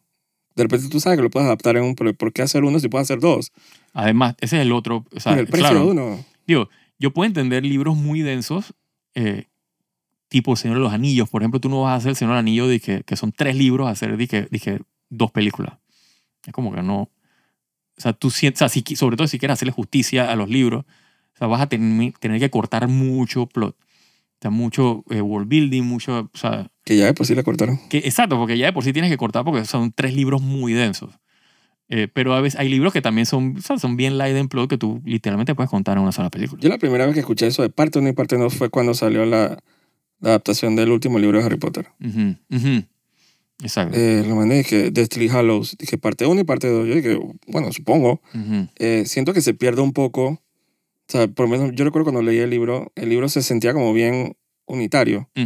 de 0.55 0.63
repente 0.63 0.89
tú 0.89 0.99
sabes 0.99 1.17
que 1.17 1.23
lo 1.23 1.29
puedes 1.29 1.45
adaptar 1.47 1.77
en 1.77 1.83
un, 1.83 1.95
pero 1.95 2.13
¿por 2.13 2.33
qué 2.33 2.41
hacer 2.41 2.63
uno 2.63 2.79
si 2.79 2.87
puedes 2.87 3.05
hacer 3.05 3.19
dos? 3.19 3.51
Además, 3.93 4.35
ese 4.41 4.57
es 4.57 4.61
el 4.63 4.71
otro. 4.71 5.05
O 5.15 5.19
sea, 5.19 5.33
el 5.33 5.47
precio 5.47 5.69
claro, 5.69 5.85
de 5.85 5.91
uno. 5.91 6.25
Digo, 6.47 6.69
yo 6.99 7.11
puedo 7.11 7.27
entender 7.27 7.63
libros 7.65 7.95
muy 7.97 8.21
densos, 8.21 8.73
eh, 9.15 9.45
tipo 10.27 10.55
Señor 10.55 10.77
de 10.77 10.83
los 10.83 10.93
Anillos. 10.93 11.29
Por 11.29 11.41
ejemplo, 11.41 11.59
tú 11.59 11.69
no 11.69 11.81
vas 11.83 11.93
a 11.93 11.95
hacer 11.95 12.09
El 12.11 12.15
Señor 12.15 12.33
del 12.33 12.39
Anillo 12.39 12.67
de 12.67 12.79
que, 12.79 13.03
que 13.03 13.15
son 13.15 13.31
tres 13.31 13.55
libros, 13.55 13.87
a 13.87 13.91
hacer 13.91 14.17
de 14.17 14.27
que 14.27 14.81
dos 15.09 15.31
películas. 15.31 15.77
Es 16.45 16.53
como 16.53 16.73
que 16.73 16.81
no. 16.81 17.01
O 17.97 18.01
sea, 18.01 18.13
tú 18.13 18.29
sientes, 18.29 18.61
o 18.61 18.67
sea, 18.67 18.69
si 18.69 18.95
sobre 18.95 19.15
todo 19.17 19.27
si 19.27 19.39
quieres 19.39 19.53
hacerle 19.53 19.71
justicia 19.71 20.29
a 20.31 20.35
los 20.35 20.49
libros, 20.49 20.83
o 20.85 21.37
sea, 21.37 21.47
vas 21.47 21.61
a 21.61 21.67
ten- 21.67 22.13
tener 22.19 22.39
que 22.39 22.49
cortar 22.49 22.87
mucho 22.87 23.45
plot. 23.47 23.75
O 23.77 24.37
sea, 24.41 24.51
mucho 24.51 25.03
eh, 25.09 25.21
world 25.21 25.47
building, 25.47 25.83
mucho. 25.83 26.29
O 26.33 26.37
sea, 26.37 26.69
Que 26.83 26.97
ya 26.97 27.05
de 27.05 27.13
por 27.13 27.25
sí 27.25 27.33
la 27.35 27.43
cortaron. 27.43 27.79
que, 27.89 27.99
exacto, 27.99 28.37
porque 28.37 28.57
ya 28.57 28.65
de 28.67 28.73
por 28.73 28.83
sí 28.83 28.91
tienes 28.93 29.09
que 29.09 29.17
cortar 29.17 29.43
porque 29.45 29.63
son 29.65 29.91
tres 29.93 30.13
libros 30.13 30.41
muy 30.41 30.73
densos. 30.73 31.13
Eh, 31.89 32.07
pero 32.11 32.33
a 32.33 32.41
veces 32.41 32.59
hay 32.59 32.67
libros 32.69 32.93
que 32.93 33.01
también 33.01 33.25
son, 33.27 33.61
son 33.61 33.95
bien 33.95 34.17
light 34.17 34.35
en 34.35 34.47
plot 34.47 34.69
que 34.69 34.77
tú 34.77 35.01
literalmente 35.05 35.53
puedes 35.53 35.69
contar 35.69 35.97
en 35.97 36.03
una 36.03 36.11
sola 36.11 36.29
película. 36.31 36.59
Yo 36.61 36.69
la 36.69 36.77
primera 36.79 37.05
vez 37.05 37.13
que 37.13 37.19
escuché 37.19 37.45
eso 37.47 37.61
de 37.61 37.69
parte 37.69 37.99
1 37.99 38.09
y 38.09 38.13
parte 38.13 38.37
2 38.37 38.53
fue 38.55 38.69
cuando 38.69 38.93
salió 38.95 39.25
la, 39.25 39.59
la 40.19 40.29
adaptación 40.29 40.75
del 40.75 40.89
último 40.91 41.19
libro 41.19 41.37
de 41.39 41.45
Harry 41.45 41.57
Potter. 41.57 41.87
Ujú, 42.03 42.35
ujú. 42.49 42.83
Exacto. 43.63 43.97
Eh, 43.97 44.23
lo 44.27 44.35
mandé 44.35 44.57
dije 44.57 44.91
Deathly 44.91 45.29
Hallows. 45.29 45.77
Dije 45.77 45.97
parte 45.97 46.25
1 46.25 46.41
y 46.41 46.43
parte 46.43 46.67
2. 46.67 46.87
Yo 46.87 46.95
dije, 46.95 47.17
bueno, 47.47 47.71
supongo. 47.71 48.21
Ujú. 48.33 48.67
Eh, 48.77 49.03
siento 49.05 49.33
que 49.33 49.41
se 49.41 49.53
pierde 49.53 49.81
un 49.81 49.93
poco. 49.93 50.27
O 50.27 50.41
sea, 51.07 51.27
por 51.27 51.47
lo 51.47 51.55
menos 51.55 51.71
yo 51.75 51.85
recuerdo 51.85 52.05
cuando 52.11 52.21
leí 52.23 52.39
el 52.39 52.49
libro, 52.49 52.91
el 52.95 53.09
libro 53.09 53.29
se 53.29 53.43
sentía 53.43 53.73
como 53.73 53.93
bien 53.93 54.35
unitario. 54.65 55.29
O 55.37 55.41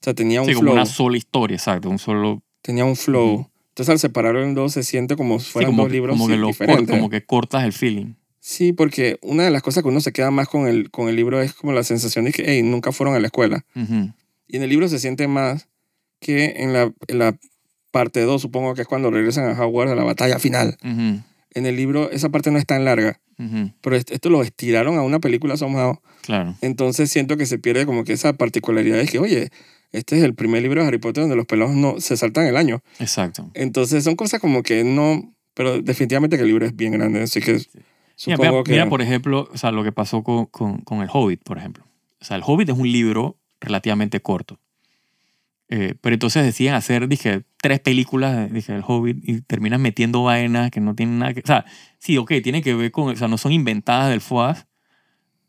sea, 0.00 0.14
tenía 0.14 0.40
un 0.40 0.46
Sí, 0.48 0.54
como 0.54 0.62
flow. 0.62 0.74
una 0.74 0.86
sola 0.86 1.16
historia, 1.18 1.56
exacto. 1.56 1.90
Un 1.90 1.98
solo. 1.98 2.42
Tenía 2.62 2.84
un 2.86 2.96
flow. 2.96 3.50
Entonces 3.78 3.92
al 3.92 3.98
separarlo 4.00 4.42
en 4.42 4.54
dos 4.54 4.72
se 4.72 4.82
siente 4.82 5.14
como 5.14 5.38
si 5.38 5.46
sí, 5.46 5.52
fueran 5.52 5.70
como, 5.70 5.84
dos 5.84 5.92
libros 5.92 6.14
como, 6.14 6.26
que 6.26 6.34
sí, 6.34 6.40
lo 6.40 6.46
diferentes. 6.48 6.96
como 6.96 7.08
que 7.10 7.24
cortas 7.24 7.62
el 7.62 7.72
feeling. 7.72 8.14
Sí, 8.40 8.72
porque 8.72 9.18
una 9.22 9.44
de 9.44 9.50
las 9.52 9.62
cosas 9.62 9.84
que 9.84 9.88
uno 9.88 10.00
se 10.00 10.12
queda 10.12 10.32
más 10.32 10.48
con 10.48 10.66
el, 10.66 10.90
con 10.90 11.08
el 11.08 11.14
libro 11.14 11.40
es 11.40 11.52
como 11.54 11.72
la 11.72 11.84
sensación 11.84 12.24
de 12.24 12.32
que, 12.32 12.42
hey, 12.44 12.62
nunca 12.64 12.90
fueron 12.90 13.14
a 13.14 13.20
la 13.20 13.26
escuela. 13.28 13.64
Y 13.76 14.56
en 14.56 14.62
el 14.64 14.68
libro 14.68 14.88
se 14.88 14.98
siente 14.98 15.28
más 15.28 15.68
que 16.18 16.54
en 16.62 16.72
la, 16.72 16.92
en 17.06 17.18
la 17.20 17.38
parte 17.92 18.20
2, 18.22 18.42
supongo 18.42 18.74
que 18.74 18.82
es 18.82 18.88
cuando 18.88 19.10
regresan 19.12 19.48
a 19.48 19.64
Hogwarts 19.64 19.92
a 19.92 19.94
la 19.94 20.02
batalla 20.02 20.40
final. 20.40 20.76
En 20.82 21.66
el 21.66 21.76
libro 21.76 22.10
esa 22.10 22.30
parte 22.30 22.50
no 22.50 22.58
es 22.58 22.66
tan 22.66 22.84
larga, 22.84 23.20
pero 23.80 23.94
est- 23.94 24.10
esto 24.10 24.28
lo 24.28 24.42
estiraron 24.42 24.98
a 24.98 25.02
una 25.02 25.20
película 25.20 25.56
somehow. 25.56 26.00
Claro. 26.22 26.56
Entonces 26.62 27.10
siento 27.12 27.36
que 27.36 27.46
se 27.46 27.58
pierde 27.58 27.86
como 27.86 28.02
que 28.02 28.12
esa 28.12 28.32
particularidad 28.32 28.98
de 28.98 29.06
que, 29.06 29.18
oye, 29.20 29.50
este 29.92 30.18
es 30.18 30.22
el 30.22 30.34
primer 30.34 30.62
libro 30.62 30.82
de 30.82 30.88
Harry 30.88 30.98
Potter 30.98 31.22
donde 31.22 31.36
los 31.36 31.46
pelados 31.46 31.74
no 31.74 32.00
se 32.00 32.16
saltan 32.16 32.46
el 32.46 32.56
año. 32.56 32.82
Exacto. 32.98 33.50
Entonces 33.54 34.04
son 34.04 34.16
cosas 34.16 34.40
como 34.40 34.62
que 34.62 34.84
no, 34.84 35.34
pero 35.54 35.80
definitivamente 35.80 36.36
que 36.36 36.42
el 36.42 36.48
libro 36.48 36.66
es 36.66 36.76
bien 36.76 36.92
grande, 36.92 37.22
así 37.22 37.40
que 37.40 37.52
Mira, 37.52 38.36
supongo 38.36 38.52
mira, 38.52 38.64
que... 38.64 38.72
mira, 38.72 38.88
por 38.88 39.02
ejemplo, 39.02 39.48
o 39.52 39.56
sea, 39.58 39.70
lo 39.70 39.84
que 39.84 39.92
pasó 39.92 40.22
con, 40.22 40.46
con, 40.46 40.78
con 40.78 41.02
El 41.02 41.08
Hobbit, 41.12 41.42
por 41.42 41.58
ejemplo. 41.58 41.84
O 42.20 42.24
sea, 42.24 42.36
El 42.36 42.42
Hobbit 42.44 42.70
es 42.70 42.76
un 42.76 42.90
libro 42.90 43.38
relativamente 43.60 44.20
corto. 44.20 44.58
Eh, 45.70 45.94
pero 46.00 46.14
entonces 46.14 46.44
deciden 46.44 46.74
hacer, 46.74 47.08
dije, 47.08 47.42
tres 47.60 47.80
películas, 47.80 48.52
dije, 48.52 48.74
El 48.74 48.82
Hobbit, 48.86 49.18
y 49.22 49.40
terminan 49.42 49.82
metiendo 49.82 50.22
vainas 50.24 50.70
que 50.70 50.80
no 50.80 50.94
tienen 50.94 51.18
nada 51.18 51.34
que... 51.34 51.40
O 51.40 51.46
sea, 51.46 51.64
sí, 51.98 52.16
ok, 52.16 52.32
tiene 52.42 52.62
que 52.62 52.74
ver 52.74 52.90
con... 52.90 53.08
O 53.08 53.16
sea, 53.16 53.28
no 53.28 53.38
son 53.38 53.52
inventadas 53.52 54.10
del 54.10 54.20
FOAS, 54.20 54.66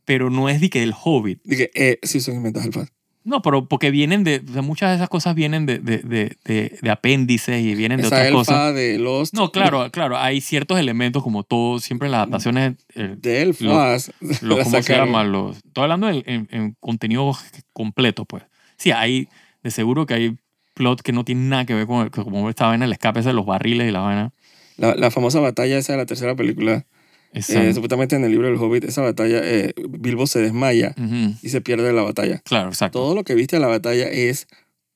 pero 0.05 0.29
no 0.29 0.50
es 0.50 0.62
de 0.62 0.69
que 0.69 0.81
del 0.81 0.93
Hobbit. 0.93 1.41
Dije, 1.43 1.72
eh, 1.74 2.00
sí, 2.03 2.19
son 2.19 2.36
inventadas 2.36 2.67
el 2.67 2.74
fan. 2.74 2.89
No, 3.26 3.42
pero 3.42 3.68
porque 3.68 3.92
vienen 3.92 4.24
de... 4.24 4.42
O 4.50 4.54
sea, 4.54 4.62
muchas 4.62 4.90
de 4.92 4.96
esas 4.96 5.10
cosas 5.10 5.36
vienen 5.36 5.66
de, 5.66 5.80
de, 5.80 5.98
de, 6.00 6.80
de, 6.82 6.90
apéndices 6.90 7.62
y 7.62 7.76
vienen 7.76 8.00
de 8.00 8.08
Esa 8.08 8.16
otras 8.16 8.32
cosas. 8.32 8.74
de 8.74 8.98
Lost. 8.98 9.34
No, 9.36 9.52
claro, 9.52 9.92
claro. 9.92 10.18
Hay 10.18 10.40
ciertos 10.42 10.80
elementos 10.80 11.22
como 11.22 11.44
todo, 11.44 11.80
siempre 11.80 12.08
en 12.08 12.14
las 12.14 12.20
adaptaciones... 12.20 12.76
eh, 12.96 13.16
De 13.18 13.42
elfas. 13.42 14.12
lo, 14.42 14.58
la 14.58 14.64
¿cómo 14.64 14.76
se 14.78 14.84
sacaron. 14.84 15.08
llama? 15.08 15.24
Los, 15.26 15.58
estoy 15.58 15.84
hablando 15.84 16.10
en, 16.10 16.24
en- 16.26 16.48
en 16.52 16.76
contenido 16.80 17.32
completo, 17.74 18.26
pues. 18.26 18.44
Sí, 18.78 18.92
hay, 18.92 19.28
de 19.64 19.72
seguro 19.72 20.06
que 20.06 20.14
hay 20.14 20.38
plot 20.74 21.02
que 21.02 21.12
no 21.12 21.26
tiene 21.26 21.42
nada 21.42 21.66
que 21.66 21.74
ver 21.76 21.86
con 21.88 22.04
el, 22.06 22.12
como 22.12 22.50
esta 22.50 22.68
vaina, 22.68 22.86
el 22.86 22.94
escape 22.94 23.20
ese 23.20 23.30
de 23.30 23.34
los 23.36 23.46
barriles 23.46 23.88
y 23.90 23.92
la 23.92 24.00
vaina. 24.00 24.32
La, 24.78 24.96
la 24.96 25.12
famosa 25.12 25.42
batalla 25.42 25.78
esa 25.78 25.92
de 25.94 25.98
la 25.98 26.06
tercera 26.06 26.36
película. 26.36 26.86
Eh, 27.33 27.74
supuestamente 27.74 28.15
en 28.15 28.24
el 28.24 28.31
libro 28.31 28.48
del 28.48 28.55
Hobbit, 28.57 28.86
esa 28.86 29.01
batalla, 29.01 29.39
eh, 29.43 29.74
Bilbo 29.88 30.25
se 30.27 30.39
desmaya 30.41 30.95
Ujú, 30.98 31.36
y 31.41 31.50
se 31.50 31.62
pierde 31.62 31.93
la 31.93 32.01
batalla. 32.01 32.39
Claro, 32.39 32.69
exacto. 32.69 33.00
Todo 33.00 33.13
lo 33.15 33.24
que 33.24 33.36
viste 33.36 33.55
de 33.57 33.62
la 33.62 33.67
batalla 33.67 34.07
es 34.09 34.48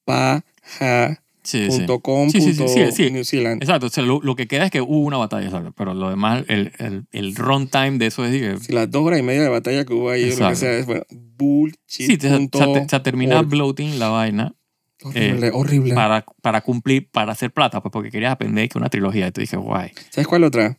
paja 0.05 1.19
Sí, 1.45 1.65
punto 1.67 1.99
com, 1.99 2.29
Sí, 2.29 2.39
sí, 2.39 2.53
sí, 2.53 2.63
punto. 2.63 3.09
New 3.11 3.25
Zealand. 3.25 3.61
Exacto, 3.61 3.87
o 3.87 3.89
sea, 3.89 4.01
lo, 4.01 4.21
lo 4.21 4.33
que 4.37 4.47
queda 4.47 4.63
es 4.65 4.71
que 4.71 4.79
hubo 4.79 4.99
una 4.99 5.17
batalla, 5.17 5.45
exacto. 5.47 5.73
Pero 5.75 5.93
lo 5.93 6.09
demás, 6.09 6.45
el, 6.47 6.71
el, 6.79 7.05
el 7.11 7.35
runtime 7.35 7.97
de 7.97 8.05
eso 8.05 8.23
es 8.25 8.31
que... 8.31 8.57
Si 8.63 8.71
las 8.71 8.89
dos 8.89 9.03
horas 9.05 9.19
y 9.19 9.23
media 9.23 9.41
de 9.43 9.49
batalla 9.49 9.83
que 9.83 9.93
hubo 9.93 10.09
ahí, 10.09 10.23
o 10.23 10.27
lo 10.27 10.29
que 10.29 10.33
Exacto. 10.35 10.55
sea, 10.55 10.71
es 10.77 10.85
bueno, 10.85 11.03
bullshit. 11.09 11.77
Sí, 11.85 12.17
te- 12.17 12.29
te- 12.47 12.57
o 12.57 12.87
sea, 12.87 13.03
termina 13.03 13.39
org. 13.39 13.49
bloating 13.49 13.99
la 13.99 14.07
vaina 14.07 14.55
Horrible, 15.03 15.51
horrible. 15.51 15.93
para, 15.95 16.23
para 16.41 16.61
cumplir, 16.61 17.09
para 17.11 17.33
hacer 17.33 17.51
plata, 17.51 17.81
pues 17.81 17.91
porque 17.91 18.09
querías 18.09 18.31
aprender 18.31 18.69
que 18.69 18.77
una 18.77 18.87
trilogía. 18.87 19.27
Y 19.27 19.31
tú 19.33 19.41
dije, 19.41 19.57
guay. 19.57 19.91
¿Sabes 20.11 20.27
cuál 20.27 20.45
otra? 20.45 20.77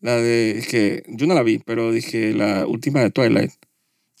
La 0.00 0.16
de, 0.16 0.58
es 0.58 0.68
que 0.68 1.02
yo 1.08 1.26
no 1.26 1.34
la 1.34 1.42
vi, 1.42 1.58
pero 1.58 1.90
dije 1.90 2.32
la 2.34 2.66
última 2.66 3.00
de 3.00 3.10
Twilight. 3.10 3.52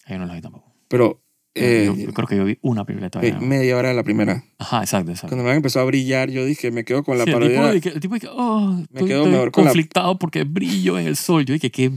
Yo 0.08 0.18
no 0.18 0.26
la 0.26 0.34
vi 0.34 0.40
tampoco. 0.40 0.72
Pero 0.88 1.22
eh, 1.54 1.84
yo, 1.86 1.94
yo 1.94 2.12
creo 2.12 2.26
que 2.28 2.36
yo 2.36 2.44
vi 2.44 2.58
una 2.62 2.84
película 2.84 3.06
eh, 3.08 3.10
todavía. 3.10 3.38
media 3.40 3.76
hora 3.76 3.88
de 3.90 3.94
la 3.94 4.02
primera. 4.02 4.44
Ajá, 4.58 4.80
exacto, 4.80 5.10
exacto. 5.10 5.34
Cuando 5.36 5.44
me 5.50 5.54
empezó 5.56 5.80
a 5.80 5.84
brillar, 5.84 6.30
yo 6.30 6.44
dije, 6.44 6.70
me 6.70 6.84
quedo 6.84 7.02
con 7.02 7.18
la 7.18 7.24
Sí, 7.24 7.30
el, 7.30 7.34
parodia. 7.34 7.72
tipo 7.72 7.88
de 7.90 7.94
el 7.94 8.00
tipo 8.00 8.14
de 8.14 8.20
que, 8.20 8.28
oh, 8.30 8.70
Me 8.72 8.82
estoy, 8.84 9.08
quedo 9.08 9.18
estoy 9.20 9.32
mejor 9.32 9.50
con 9.52 9.64
la- 9.64 9.70
conflictado 9.70 10.18
porque 10.18 10.44
brillo 10.44 10.98
en 10.98 11.06
el 11.06 11.16
sol. 11.16 11.44
Yo 11.44 11.54
dije, 11.54 11.70
¿qué 11.70 11.90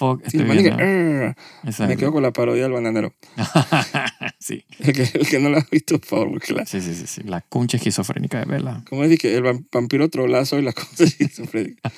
fuck 0.00 0.22
Sí, 0.26 0.38
estoy 0.38 0.56
dije, 0.56 0.74
viendo? 0.74 1.34
Exacto. 1.64 1.86
me 1.88 1.96
quedo 1.96 2.12
con 2.12 2.22
la 2.22 2.32
parodia 2.32 2.62
del 2.64 2.72
bananero. 2.72 3.14
sí. 4.38 4.64
El 4.80 4.92
que, 4.94 5.02
el 5.02 5.28
que 5.28 5.38
no 5.38 5.50
la 5.50 5.58
ha 5.58 5.66
visto, 5.70 5.98
por 5.98 6.08
favor, 6.08 6.28
búsquela. 6.30 6.64
sí, 6.66 6.80
sí, 6.80 6.94
sí, 6.94 7.06
sí. 7.06 7.22
La 7.24 7.42
concha 7.42 7.76
esquizofrénica 7.76 8.38
de 8.40 8.46
Vela. 8.46 8.82
¿Cómo 8.88 9.04
es 9.04 9.18
que 9.18 9.36
el 9.36 9.42
vam- 9.44 9.66
vampiro 9.70 10.08
trolazo 10.08 10.58
y 10.58 10.66
esquizofrénicas? 10.98 11.92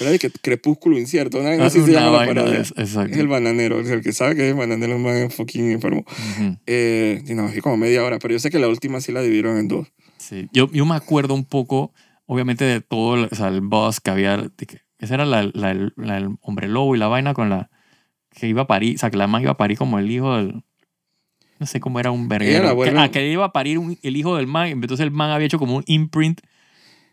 Era 0.00 0.10
de 0.10 0.18
que 0.18 0.30
crepúsculo 0.30 0.98
incierto, 0.98 1.38
una 1.38 1.50
vez 1.50 1.60
así 1.60 1.80
se 1.82 1.92
llama 1.92 2.20
la 2.20 2.26
parodia. 2.26 2.58
Exacto. 2.58 3.12
Es 3.12 3.16
el 3.18 3.28
bananero, 3.28 3.80
el 3.80 4.00
que 4.02 4.12
sabe 4.12 4.34
que 4.34 4.44
es 4.44 4.50
el 4.50 4.56
bananero 4.58 4.94
es 4.96 5.00
más 5.00 5.34
fucking 5.34 5.70
enfermo. 5.70 6.04
Ujú. 6.08 6.56
Eh, 6.66 7.22
y 7.26 7.34
no, 7.34 7.48
vi 7.48 7.60
como 7.60 7.76
media 7.76 8.02
hora, 8.04 8.18
pero 8.18 8.32
yo 8.32 8.38
sé 8.40 8.50
que 8.50 8.58
la 8.58 8.68
última 8.68 9.00
sí 9.00 9.12
la 9.12 9.22
dividieron 9.22 9.56
en 9.58 9.68
dos. 9.68 9.88
Sí. 10.18 10.48
Yo, 10.52 10.70
yo 10.72 10.84
me 10.84 10.94
acuerdo 10.96 11.34
un 11.34 11.44
poco, 11.44 11.92
obviamente, 12.26 12.64
de 12.64 12.80
todo 12.80 13.28
o 13.30 13.34
sea, 13.34 13.48
el 13.48 13.60
boss 13.60 14.00
que 14.00 14.10
había. 14.10 14.36
de 14.36 14.66
que- 14.66 14.80
esa 15.00 15.14
era 15.14 15.24
la, 15.24 15.50
la, 15.52 15.70
el- 15.72 15.92
la- 15.96 16.18
el 16.18 16.28
hombre 16.42 16.68
lobo 16.68 16.94
y 16.94 16.98
la 16.98 17.08
vaina 17.08 17.34
con 17.34 17.50
la. 17.50 17.70
que 18.30 18.46
iba 18.46 18.62
a 18.62 18.66
parir. 18.66 18.94
O 18.96 18.98
sea, 18.98 19.10
que 19.10 19.16
la 19.16 19.26
man 19.26 19.42
iba 19.42 19.50
a 19.52 19.56
parir 19.56 19.76
como 19.78 19.98
el 19.98 20.10
hijo 20.10 20.36
del. 20.36 20.62
No 21.58 21.66
sé 21.66 21.80
cómo 21.80 22.00
era 22.00 22.10
un 22.10 22.22
la 22.22 22.28
verguero. 22.28 22.78
Que, 22.80 22.90
ah, 22.96 23.10
que 23.10 23.30
iba 23.30 23.44
a 23.44 23.52
parir 23.52 23.78
un- 23.78 23.98
el 24.02 24.16
hijo 24.16 24.36
del 24.36 24.46
man. 24.46 24.68
Entonces 24.68 25.00
el 25.04 25.10
man 25.10 25.30
había 25.30 25.46
hecho 25.46 25.58
como 25.58 25.76
un 25.76 25.84
imprint 25.86 26.40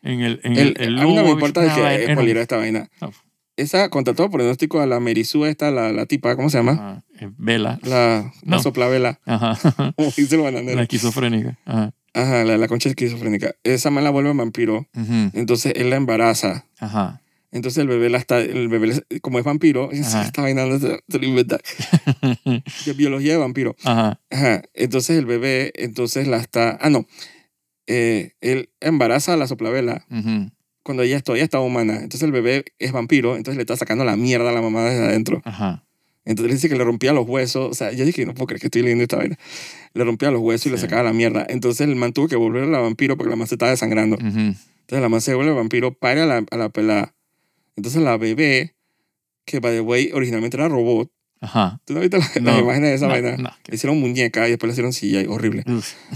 en 0.04 0.22
el, 0.22 0.40
en 0.44 0.54
El, 0.54 0.60
el, 0.60 0.76
el 0.80 1.00
a 1.00 1.04
mí 1.04 1.10
no 1.10 1.16
lobo, 1.16 1.26
me 1.28 1.32
importa 1.34 1.62
de 1.62 1.68
que 1.70 1.82
eh, 1.82 2.12
era- 2.12 2.42
esta 2.42 2.58
vaina. 2.58 2.90
No. 3.02 3.12
Esa, 3.58 3.90
contra 3.90 4.14
todo 4.14 4.30
pronóstico, 4.30 4.80
a 4.82 4.86
la 4.86 5.00
Merizú 5.00 5.44
esta, 5.46 5.72
la, 5.72 5.92
la 5.92 6.06
tipa, 6.06 6.36
¿cómo 6.36 6.48
se 6.52 6.60
llama? 6.60 6.74
Ajá, 6.74 7.04
eh, 7.20 7.32
Vela. 7.40 7.80
La, 7.82 8.32
la 8.44 8.58
No. 8.58 8.60
soplavela, 8.62 9.20
Ajá. 9.26 9.58
como 9.96 10.12
dice 10.16 10.36
el 10.36 10.44
la 10.44 10.52
bananero. 10.52 10.80
esquizofrénica. 10.82 11.58
Ajá. 11.66 11.92
Ajá, 12.14 12.44
la, 12.46 12.58
la 12.58 12.68
concha 12.68 12.88
esquizofrénica. 12.90 13.56
Esa 13.64 13.90
man 13.90 14.04
la 14.04 14.12
vuelve 14.12 14.32
vampiro, 14.32 14.86
Ujú. 14.96 15.32
entonces 15.34 15.74
él 15.76 15.90
la 15.90 15.96
embaraza. 15.96 16.66
Ajá. 16.80 17.22
Entonces 17.52 17.78
el 17.82 17.88
bebé 17.88 18.10
la 18.10 18.18
está, 18.18 18.40
el 18.40 18.68
bebé 18.68 19.02
como 19.22 19.40
es 19.40 19.46
vampiro, 19.46 19.90
Ajá. 20.02 20.24
está 20.24 20.42
vainando, 20.42 20.80
se, 20.80 21.20
lo 21.20 21.26
inventa. 21.26 21.58
De 22.86 22.94
biología 22.94 23.34
de 23.34 23.38
vampiro. 23.38 23.76
Ajá. 23.84 24.20
Ajá. 24.30 24.62
Entonces 24.74 25.18
el 25.18 25.26
bebé, 25.26 25.72
entonces 25.76 26.28
la 26.28 26.38
está, 26.38 26.78
ah 26.82 26.90
no, 26.90 27.06
eh, 27.88 28.32
él 28.42 28.70
embaraza 28.82 29.34
a 29.34 29.38
la 29.38 29.48
soplavela 29.48 30.06
Ujú. 30.12 30.52
cuando 30.84 31.04
ella 31.04 31.20
todavía 31.22 31.44
está 31.46 31.60
humana. 31.62 31.96
Entonces 31.96 32.24
el 32.24 32.32
bebé 32.32 32.66
es 32.80 32.92
vampiro, 32.92 33.36
entonces 33.38 33.56
le 33.58 33.62
está 33.64 33.78
sacando 33.78 34.04
la 34.04 34.16
mierda 34.18 34.50
a 34.50 34.54
la 34.54 34.62
mamá 34.62 34.84
desde 34.84 35.06
adentro. 35.06 35.42
Ajá. 35.46 35.84
Entonces 36.26 36.50
le 36.50 36.56
dice 36.56 36.68
que 36.68 36.76
le 36.76 36.84
rompía 36.84 37.14
los 37.14 37.26
huesos. 37.26 37.72
O 37.72 37.74
sea, 37.74 37.94
yo 37.94 38.04
dije, 38.04 38.26
no 38.26 38.34
puedo 38.34 38.48
creer 38.48 38.60
que 38.60 38.68
estoy 38.68 38.82
leyendo 38.82 39.04
esta 39.04 39.16
vaina. 39.16 39.38
Le 39.94 40.04
rompía 40.04 40.30
los 40.30 40.42
huesos 40.42 40.66
y 40.66 40.70
le 40.72 40.76
Sí. 40.76 40.82
sacaba 40.82 41.04
la 41.04 41.14
mierda. 41.14 41.46
Entonces 41.48 41.88
el 41.88 41.96
man 41.96 42.12
tuvo 42.12 42.28
que 42.28 42.36
volver 42.36 42.64
a 42.64 42.68
la 42.68 42.80
vampiro 42.80 43.16
porque 43.16 43.30
la 43.30 43.38
man 43.38 43.48
se 43.48 43.56
estaba 43.56 43.72
desangrando. 43.72 44.18
Ujú. 44.18 44.28
Entonces 44.28 45.02
la 45.02 45.08
man 45.08 45.22
se 45.22 45.34
vuelve 45.36 45.54
vampiro, 45.54 45.94
para 45.94 46.24
a 46.24 46.26
la, 46.26 46.44
a 46.52 46.58
la 46.58 46.68
pelada. 46.68 47.14
Entonces 47.78 48.02
la 48.02 48.18
bebé, 48.18 48.76
que 49.46 49.60
by 49.62 49.74
the 49.76 49.82
way, 49.82 50.12
originalmente 50.14 50.58
era 50.58 50.68
robot. 50.68 51.10
Ajá. 51.40 51.80
¿Tú 51.86 51.94
no 51.94 52.00
viste 52.02 52.18
la- 52.18 52.28
No. 52.42 52.52
las 52.52 52.60
imágenes 52.62 52.90
de 52.90 52.96
esa 52.96 53.06
No, 53.06 53.12
vaina? 53.14 53.38
no. 53.38 53.50
Le 53.68 53.76
hicieron 53.76 54.00
muñeca 54.00 54.48
y 54.48 54.52
después 54.52 54.68
le 54.68 54.74
hicieron 54.74 54.92
silla. 54.94 55.22
y 55.22 55.28
Horrible. 55.28 55.64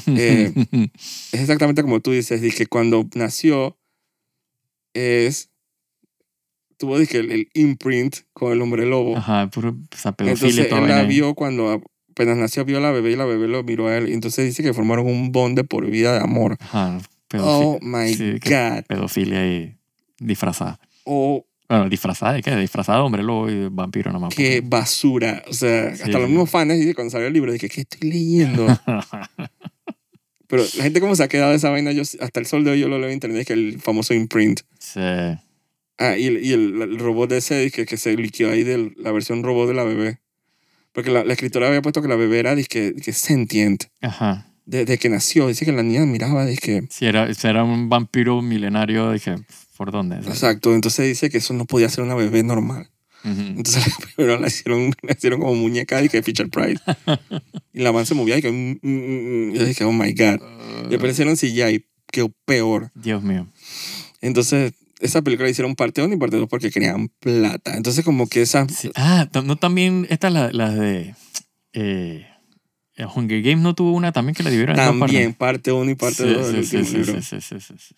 Eh, 0.07 0.51
Es 1.31 1.39
exactamente 1.39 1.81
como 1.83 1.99
tú 2.01 2.11
dices. 2.11 2.41
Dije, 2.41 2.65
cuando 2.65 3.07
nació, 3.15 3.77
es... 4.93 5.49
Tuvo, 6.77 6.97
dije, 6.97 7.19
el, 7.19 7.31
el 7.31 7.49
imprint 7.53 8.15
con 8.33 8.51
el 8.51 8.61
hombre 8.61 8.87
lobo. 8.87 9.15
Ajá, 9.15 9.47
puro 9.51 9.69
o 9.69 9.73
Entonces 10.23 10.57
él 10.57 10.87
la 10.87 11.03
vio 11.03 11.35
cuando 11.35 11.83
apenas 12.09 12.37
nació, 12.37 12.65
vio 12.65 12.79
a 12.79 12.81
la 12.81 12.89
bebé 12.89 13.11
y 13.11 13.15
la 13.15 13.25
bebé 13.25 13.47
lo 13.47 13.61
miró 13.63 13.87
a 13.87 13.97
él. 13.97 14.09
Y 14.09 14.13
entonces 14.13 14.45
dice 14.45 14.63
que 14.63 14.73
formaron 14.73 15.05
un 15.05 15.31
bond 15.31 15.55
de 15.55 15.63
por 15.63 15.85
vida 15.85 16.13
de 16.13 16.19
amor. 16.21 16.57
Ajá, 16.59 16.97
Oh 17.37 17.77
my 17.81 18.11
Sí, 18.13 18.39
que- 18.41 18.49
God. 18.49 18.83
pedofilia 18.87 19.45
y 19.47 19.77
disfrazada. 20.17 20.79
Oh, 21.05 21.45
Bueno, 21.71 21.89
disfrazada 21.89 22.33
de 22.33 22.41
qué? 22.43 22.55
Disfrazada 22.57 22.97
de 22.99 23.03
hombre 23.05 23.23
lobo 23.23 23.49
y 23.49 23.55
de 23.55 23.69
vampiro 23.69 24.11
nomás. 24.11 24.33
qué 24.35 24.61
basura. 24.63 25.41
O 25.47 25.53
sea, 25.53 25.95
Sí. 25.95 26.03
hasta 26.03 26.19
los 26.19 26.27
mismos 26.29 26.49
fans 26.49 26.73
dice 26.73 26.93
cuando 26.93 27.11
salió 27.11 27.27
el 27.27 27.33
libro, 27.33 27.53
dije, 27.53 27.69
¿qué 27.69 27.81
estoy 27.81 28.09
leyendo? 28.09 28.67
Pero 30.47 30.63
la 30.77 30.83
gente 30.83 30.99
como 30.99 31.15
se 31.15 31.23
ha 31.23 31.27
quedado 31.29 31.51
de 31.51 31.57
esa 31.57 31.69
vaina, 31.69 31.91
yo, 31.93 32.01
hasta 32.01 32.39
el 32.39 32.45
sol 32.45 32.63
de 32.65 32.71
hoy 32.71 32.79
yo 32.81 32.89
lo 32.89 32.97
leo 32.99 33.07
en 33.07 33.13
internet, 33.13 33.47
que 33.47 33.53
el 33.53 33.79
famoso 33.79 34.13
imprint. 34.13 34.61
sí. 34.79 34.99
Ah, 35.97 36.17
y 36.17 36.25
el, 36.25 36.43
y 36.43 36.51
el, 36.51 36.81
el 36.81 36.97
robot 36.97 37.29
de 37.29 37.37
ese 37.37 37.59
dije, 37.59 37.85
que 37.85 37.95
se 37.95 38.15
liquidó 38.17 38.49
ahí 38.49 38.63
de 38.63 38.91
la 38.97 39.11
versión 39.11 39.43
robot 39.43 39.67
de 39.67 39.75
la 39.75 39.83
bebé. 39.83 40.19
Porque 40.93 41.11
la, 41.11 41.23
la 41.23 41.33
escritora 41.33 41.67
había 41.67 41.83
puesto 41.83 42.01
que 42.01 42.07
la 42.07 42.15
bebé 42.15 42.39
era 42.39 42.55
dizque, 42.55 42.95
que 42.95 43.13
sentient. 43.13 43.83
Ajá. 44.01 44.47
Desde 44.65 44.97
que 44.97 45.09
nació, 45.09 45.47
dice 45.47 45.63
que 45.63 45.71
la 45.71 45.83
niña 45.83 46.03
miraba, 46.07 46.43
dije, 46.47 46.81
Si 46.89 47.05
era, 47.05 47.29
era 47.43 47.63
un 47.63 47.87
vampiro 47.87 48.41
milenario, 48.41 49.11
dije, 49.11 49.35
¿por 49.81 49.91
dónde? 49.91 50.17
Exacto, 50.17 50.75
entonces 50.75 51.07
dice 51.07 51.31
que 51.31 51.39
eso 51.39 51.55
no 51.55 51.65
podía 51.65 51.89
ser 51.89 52.03
una 52.03 52.13
bebé 52.13 52.43
normal. 52.43 52.91
Ujú. 53.23 53.41
Entonces 53.41 53.83
primero 54.15 54.39
la 54.39 54.47
hicieron, 54.47 54.93
la 55.01 55.13
hicieron 55.13 55.39
como 55.39 55.55
muñeca 55.55 56.03
y 56.03 56.07
que 56.07 56.21
Fisher 56.21 56.49
Price. 56.49 56.79
Y 57.73 57.79
la 57.79 57.91
man 57.91 58.05
se 58.05 58.13
movía 58.13 58.37
y 58.37 58.43
que... 58.43 58.51
mm, 58.51 58.79
mm, 58.79 59.49
mm, 59.49 59.53
yo 59.53 59.65
dije, 59.65 59.83
oh 59.85 59.91
my 59.91 60.13
God. 60.13 60.39
Y 60.85 60.89
después 60.89 61.01
le 61.03 61.11
hicieron 61.11 61.35
CGI, 61.35 61.85
que 62.11 62.31
peor. 62.45 62.91
Dios 62.93 63.23
mío. 63.23 63.47
Entonces, 64.19 64.73
esa 64.99 65.23
película 65.23 65.45
la 65.45 65.51
hicieron 65.51 65.73
parte 65.73 66.03
1 66.03 66.13
y 66.13 66.17
parte 66.17 66.37
2 66.37 66.47
porque 66.47 66.69
querían 66.69 67.07
plata. 67.19 67.75
Entonces, 67.75 68.05
como 68.05 68.27
que 68.27 68.43
esa... 68.43 68.67
Sí. 68.69 68.91
Ah, 68.93 69.27
no 69.43 69.55
también, 69.55 70.05
estas 70.11 70.31
las 70.31 70.53
las 70.53 70.75
de... 70.75 71.15
Eh, 71.73 72.27
eh, 72.97 73.05
Hunger 73.15 73.41
Games 73.41 73.63
no 73.63 73.73
tuvo 73.73 73.93
una 73.93 74.11
también 74.11 74.35
que 74.35 74.43
la 74.43 74.51
dividieron 74.51 74.77
en? 74.77 74.99
También 74.99 75.33
parte 75.33 75.71
1 75.71 75.89
y 75.89 75.95
parte 75.95 76.31
2 76.31 76.53
del 76.53 76.67
sí, 76.67 76.77
último 76.77 76.91
sí, 76.91 76.97
libro. 76.97 77.21
sí, 77.23 77.41
sí, 77.41 77.59
sí, 77.59 77.75
sí, 77.79 77.95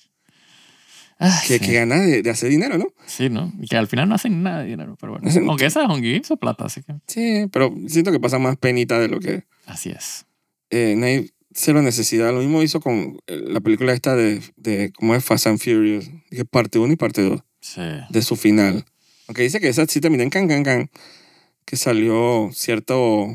Ah, 1.20 1.42
Que, 1.48 1.58
sí. 1.60 1.66
que 1.66 1.74
gana 1.74 2.00
de, 2.00 2.22
de 2.22 2.30
hacer 2.30 2.50
dinero, 2.50 2.78
¿no? 2.78 2.88
Sí, 3.06 3.30
¿no? 3.30 3.52
Y 3.62 3.68
que 3.68 3.78
al 3.78 3.88
final 3.88 4.10
no 4.10 4.16
hacen 4.16 4.44
nada 4.44 4.60
de 4.64 4.68
dinero, 4.70 4.98
pero 5.00 5.14
bueno. 5.14 5.28
Hacen- 5.30 5.48
Aunque 5.48 5.66
esa 5.68 5.84
Hunger 5.86 6.02
Games 6.14 6.26
hizo 6.28 6.38
plata, 6.38 6.66
así 6.66 6.82
que 6.84 6.94
Sí, 7.08 7.48
pero 7.52 7.74
siento 7.88 8.12
que 8.12 8.20
pasa 8.20 8.40
más 8.40 8.58
penita 8.58 9.00
de 9.00 9.08
lo 9.08 9.20
que... 9.20 9.46
así 9.66 9.90
es. 9.92 10.26
Eh, 10.70 10.96
no 10.98 11.06
hay 11.06 11.32
cero 11.54 11.82
necesidad. 11.82 12.34
Lo 12.34 12.40
mismo 12.40 12.64
hizo 12.64 12.80
con 12.82 13.20
eh, 13.28 13.38
la 13.48 13.60
película 13.62 13.94
esta 13.94 14.16
de, 14.16 14.42
de 14.58 14.92
¿cómo 14.92 15.14
es? 15.16 15.24
Fast 15.24 15.48
and 15.48 15.60
Furious. 15.60 16.10
Dije 16.32 16.46
parte 16.46 16.80
1 16.80 16.92
y 16.94 16.96
parte 16.96 17.22
2. 17.22 17.42
Sí. 17.62 17.82
de 18.10 18.22
su 18.22 18.36
final. 18.36 18.84
Aunque 19.28 19.44
dice 19.44 19.62
que 19.62 19.70
esa 19.70 19.86
sí 19.86 20.02
termina 20.02 20.24
en 20.24 20.30
can, 20.30 20.48
can, 20.50 20.64
can, 20.64 20.90
que 21.64 21.78
salió 21.78 22.50
cierto 22.54 23.34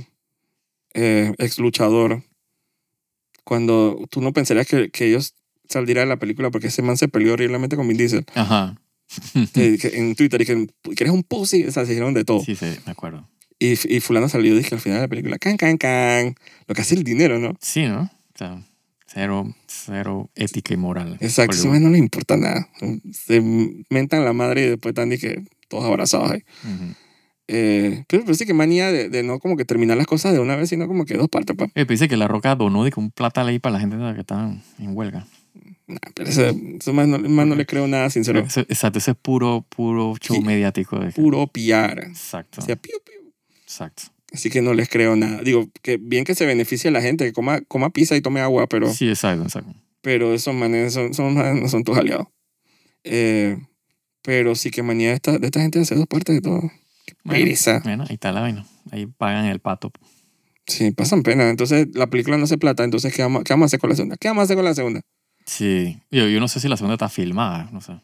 eh, 0.92 1.32
ex 1.38 1.58
luchador 1.58 2.23
cuando 3.44 4.04
tú 4.11 4.20
no 4.20 4.32
pensarías 4.32 4.66
que, 4.66 4.90
que 4.90 5.06
ellos 5.06 5.35
saldrían 5.68 6.04
de 6.04 6.14
la 6.14 6.18
película 6.18 6.50
porque 6.50 6.68
ese 6.68 6.82
man 6.82 6.96
se 6.96 7.08
peleó 7.08 7.34
horriblemente 7.34 7.76
con 7.76 7.87
Vin 7.88 7.96
Diesel 7.96 8.25
Ajá. 8.34 8.76
que, 9.54 9.78
que 9.78 9.88
en 9.98 10.14
Twitter 10.14 10.40
y 10.42 10.46
que, 10.46 10.66
que 10.96 11.04
eres 11.04 11.12
un 11.12 11.22
pussy 11.22 11.64
o 11.64 11.72
sea 11.72 11.84
se 11.84 11.90
dijeron 11.92 12.14
de 12.14 12.25
todo 12.25 12.40
Sí, 12.44 12.54
sí, 12.56 12.66
me 12.87 12.92
acuerdo. 12.92 13.28
y, 13.58 13.72
y 13.94 14.00
fulano 14.00 14.28
salió 14.28 14.54
y 14.54 14.58
dije 14.58 14.75
al 14.75 14.80
final 14.80 14.98
de 14.98 15.02
la 15.02 15.08
película 15.08 15.38
can 15.38 15.56
can 15.56 15.76
can 15.78 16.34
lo 16.66 16.75
que 16.75 16.80
hace 16.82 16.94
el 16.94 17.04
dinero 17.04 17.38
¿no? 17.38 17.54
Sí, 17.60 17.87
¿no? 17.87 18.02
O 18.34 18.38
sea, 18.38 18.62
cero, 19.06 19.54
cero 19.66 20.30
ética 20.34 20.75
y 20.75 20.76
moral. 20.76 21.16
exacto 21.20 21.56
ese 21.56 21.68
man 21.68 21.82
no 21.82 21.90
le 21.90 21.98
importa 21.98 22.37
nada 22.37 22.68
se 23.12 23.40
mentan 23.90 24.25
la 24.25 24.32
madre 24.32 24.66
y 24.66 24.68
después 24.70 24.90
están 24.92 25.10
que 25.10 25.42
todos 25.68 25.84
abrazados 25.84 26.30
ahí 26.32 26.42
Ujú. 26.64 26.94
Eh, 27.50 28.04
pero, 28.08 28.25
pero 28.25 28.34
sí 28.34 28.44
que 28.44 28.52
manía 28.52 28.92
de, 28.92 29.08
de 29.08 29.22
no 29.22 29.38
como 29.38 29.56
que 29.56 29.64
terminar 29.64 29.96
las 29.96 30.06
cosas 30.06 30.34
de 30.34 30.38
una 30.38 30.54
vez, 30.54 30.68
sino 30.68 30.87
como 30.87 31.06
que 31.06 31.14
dos 31.14 31.30
partes, 31.30 31.56
pa. 31.56 31.64
Eh, 31.64 31.70
pero 31.87 31.87
dice 31.92 32.06
que 32.06 32.18
La 32.18 32.28
Roca 32.28 32.54
donó 32.56 32.84
de 32.84 32.90
que 32.90 33.00
un 33.00 33.10
plata 33.10 33.42
ley 33.42 33.58
para 33.58 33.72
la 33.72 33.80
gente 33.80 33.96
que 33.96 34.20
estaban 34.20 34.62
en 34.78 34.94
huelga. 34.94 35.26
Nah, 35.88 35.97
pero 36.14 36.28
eso, 36.28 36.45
eso 36.78 36.92
más, 36.92 37.09
no, 37.09 37.18
más 37.18 37.47
no 37.47 37.54
le 37.54 37.64
creo 37.66 37.87
nada 37.88 38.11
sincero. 38.11 38.40
Eso- 38.40 38.61
exacto, 38.61 38.99
ese 38.99 39.12
es 39.12 39.16
puro, 39.16 39.64
puro 39.68 40.14
show 40.21 40.37
Sí. 40.37 40.42
mediático. 40.42 40.99
De 40.99 41.12
Puro 41.12 41.47
pillar. 41.47 42.04
Exacto, 42.07 42.61
O 42.61 42.64
sea, 42.64 42.76
piu, 42.76 42.92
piu. 43.04 43.33
exacto. 43.62 44.02
Así 44.33 44.50
que 44.50 44.61
no 44.61 44.75
les 44.75 44.90
creo 44.90 45.16
nada. 45.16 45.40
Digo, 45.42 45.71
que 45.83 45.97
bien 45.97 46.25
que 46.25 46.35
se 46.35 46.45
beneficie 46.45 46.90
la 46.90 47.00
gente, 47.00 47.25
que 47.25 47.33
coma, 47.33 47.62
coma 47.62 47.88
pizza 47.90 48.14
y 48.16 48.21
tome 48.21 48.40
agua, 48.40 48.66
pero, 48.66 48.92
Sí, 48.92 49.09
exacto, 49.09 49.42
exacto. 49.45 49.73
pero 50.02 50.35
esos 50.35 50.54
manes 50.54 50.92
son, 50.92 51.14
son, 51.14 51.35
no 51.35 51.68
son 51.68 51.83
tus 51.85 51.97
aliados. 51.97 52.26
Eh, 53.04 53.57
pero 54.23 54.54
sí 54.54 54.71
que 54.71 54.83
manía 54.83 55.09
de 55.09 55.14
esta, 55.14 55.38
de 55.38 55.47
esta 55.47 55.61
gente 55.61 55.80
hace 55.80 55.95
dos 55.95 56.07
partes 56.07 56.35
de 56.35 56.42
todo. 56.42 56.61
Qué 57.07 57.14
Bueno. 57.25 57.54
Bueno, 57.85 58.04
ahí 58.07 58.14
está 58.14 58.33
la 58.33 58.40
vaina. 58.42 58.66
Ahí 58.90 59.07
pagan 59.07 59.47
el 59.47 59.61
pato. 59.61 59.90
Sí, 60.66 60.90
pasan 60.90 61.23
pena. 61.23 61.49
Entonces 61.49 61.87
la 61.95 62.09
película 62.09 62.37
no 62.37 62.45
hace 62.45 62.59
plata, 62.59 62.85
entonces 62.85 63.14
¿qué 63.14 63.23
vamos, 63.23 63.45
qué 63.45 63.54
vamos 63.54 63.64
a 63.64 63.66
hacer 63.68 63.80
con 63.80 63.88
la 63.88 63.97
segunda? 63.97 64.16
¿Qué 64.18 64.28
vamos 64.28 64.42
a 64.42 64.45
hacer 64.45 64.57
con 64.57 64.64
la 64.66 64.75
segunda? 64.75 65.00
Sí. 65.48 65.98
Yo, 66.10 66.28
yo 66.28 66.40
no 66.40 66.46
sé 66.48 66.60
si 66.60 66.68
la 66.68 66.76
segunda 66.76 66.94
está 66.94 67.08
filmada, 67.08 67.68
no 67.72 67.80
sé. 67.80 67.94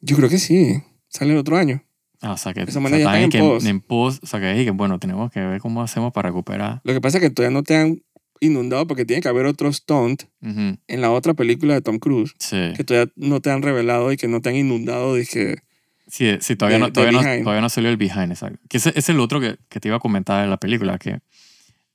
Yo 0.00 0.16
creo 0.16 0.28
que 0.28 0.38
sí. 0.38 0.80
Sale 1.08 1.32
el 1.32 1.38
otro 1.38 1.56
año. 1.56 1.82
Ah, 2.20 2.32
o 2.32 2.36
sea, 2.36 2.54
que, 2.54 2.62
Esa 2.62 2.78
o 2.78 2.82
manera 2.82 2.98
sea, 3.04 3.04
ya 3.04 3.10
está 3.10 3.12
también 3.12 3.24
en 3.24 3.30
que 3.30 3.38
post. 3.54 3.66
en 3.66 3.80
post, 3.80 4.24
o 4.24 4.26
sea, 4.26 4.40
que 4.40 4.52
dije 4.52 4.64
que, 4.66 4.70
bueno, 4.70 4.98
tenemos 4.98 5.30
que 5.30 5.40
ver 5.40 5.60
cómo 5.60 5.82
hacemos 5.82 6.12
para 6.12 6.28
recuperar. 6.28 6.80
Lo 6.84 6.92
que 6.94 7.00
pasa 7.00 7.18
es 7.18 7.22
que 7.22 7.30
todavía 7.30 7.52
no 7.54 7.62
te 7.62 7.76
han 7.76 8.02
inundado 8.40 8.86
porque 8.86 9.04
tiene 9.04 9.20
que 9.22 9.28
haber 9.28 9.46
otro 9.46 9.72
stunt 9.72 10.24
Ujú. 10.42 10.76
en 10.86 11.00
la 11.00 11.10
otra 11.10 11.34
película 11.34 11.74
de 11.74 11.80
Tom 11.82 11.98
Cruise 11.98 12.34
Sí. 12.38 12.72
que 12.76 12.84
todavía 12.84 13.12
no 13.16 13.40
te 13.40 13.50
han 13.50 13.62
revelado 13.62 14.12
y 14.12 14.16
que 14.16 14.28
no 14.28 14.40
te 14.40 14.50
han 14.50 14.56
inundado. 14.56 15.14
Dije, 15.16 15.56
Sí, 16.06 16.36
sí, 16.40 16.54
todavía, 16.56 16.76
de- 16.78 16.84
no, 16.84 16.92
todavía, 16.92 17.12
no, 17.38 17.42
todavía 17.44 17.60
no 17.62 17.68
salió 17.70 17.90
el 17.90 17.96
behind, 17.96 18.30
exacto. 18.30 18.58
Que 18.68 18.76
ese, 18.76 18.90
ese 18.90 18.98
es 18.98 19.08
el 19.08 19.20
otro 19.20 19.40
que, 19.40 19.56
que 19.68 19.80
te 19.80 19.88
iba 19.88 19.96
a 19.96 20.00
comentar 20.00 20.42
de 20.42 20.48
la 20.50 20.58
película, 20.58 20.98
que, 20.98 21.20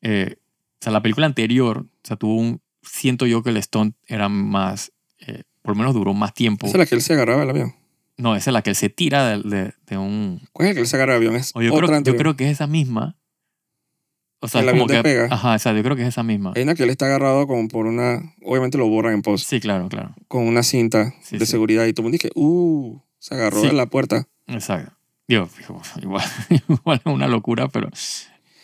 eh, 0.01 0.35
o 0.39 0.77
sea, 0.83 0.91
la 0.93 1.01
película 1.01 1.25
anterior, 1.27 1.79
o 1.87 2.07
sea, 2.07 2.17
tuvo 2.17 2.35
un, 2.35 2.61
siento 2.91 3.25
yo 3.25 3.43
que 3.43 3.49
el 3.51 3.61
stunt 3.61 3.95
era 4.07 4.29
más, 4.29 4.91
eh, 5.19 5.43
por 5.61 5.73
lo 5.75 5.79
menos 5.79 5.93
duró 5.93 6.13
más 6.13 6.33
tiempo. 6.33 6.67
esa 6.67 6.77
es 6.77 6.79
la 6.79 6.85
que 6.85 6.95
él 6.95 7.01
se 7.01 7.13
agarraba 7.13 7.41
del 7.41 7.49
avión. 7.49 7.75
No, 8.17 8.35
esa 8.35 8.49
es 8.49 8.53
la 8.53 8.61
que 8.61 8.69
él 8.71 8.75
se 8.75 8.89
tira 8.89 9.29
de, 9.37 9.43
de, 9.49 9.73
de 9.87 9.97
un... 9.97 10.41
¿Cuál 10.51 10.65
es 10.67 10.69
el 10.71 10.75
que 10.75 10.81
él 10.81 10.87
se 10.87 10.95
agarra 10.97 11.13
del 11.13 11.21
avión? 11.27 11.35
Es 11.37 11.51
O 11.55 11.61
yo, 11.61 11.73
otra 11.73 11.87
creo, 11.87 12.01
yo 12.03 12.15
creo 12.17 12.35
que 12.35 12.45
es 12.45 12.51
esa 12.51 12.67
misma. 12.67 13.15
O 14.41 14.47
sea, 14.49 14.61
El 14.61 14.67
es 14.67 14.71
como 14.73 14.83
avión 14.85 15.03
que... 15.03 15.09
despega. 15.09 15.33
Ajá, 15.35 15.55
o 15.55 15.59
sea, 15.59 15.73
yo 15.73 15.83
creo 15.83 15.95
que 15.95 16.01
es 16.01 16.07
esa 16.09 16.23
misma. 16.23 16.51
Hay 16.55 16.63
una 16.63 16.75
que 16.75 16.83
él 16.83 16.89
está 16.89 17.05
agarrado 17.05 17.47
como 17.47 17.67
por 17.69 17.85
una... 17.85 18.33
Obviamente 18.43 18.77
lo 18.77 18.87
borran 18.89 19.13
en 19.13 19.21
post. 19.21 19.47
Sí, 19.49 19.59
claro, 19.61 19.87
claro. 19.89 20.13
Con 20.27 20.47
una 20.47 20.63
cinta 20.63 21.13
Sí, 21.21 21.37
de 21.37 21.45
sí. 21.45 21.51
seguridad. 21.51 21.85
Y 21.85 21.93
todo 21.93 22.01
el 22.01 22.11
mundo 22.11 22.17
dice, 22.21 22.29
uh, 22.35 22.99
se 23.19 23.35
agarró 23.35 23.61
Sí. 23.61 23.67
de 23.67 23.73
la 23.73 23.85
puerta. 23.85 24.27
Exacto. 24.47 24.93
Digo, 25.27 25.47
igual, 26.01 26.25
igual 26.49 27.01
es 27.05 27.11
una 27.13 27.27
locura, 27.27 27.67
pero... 27.69 27.89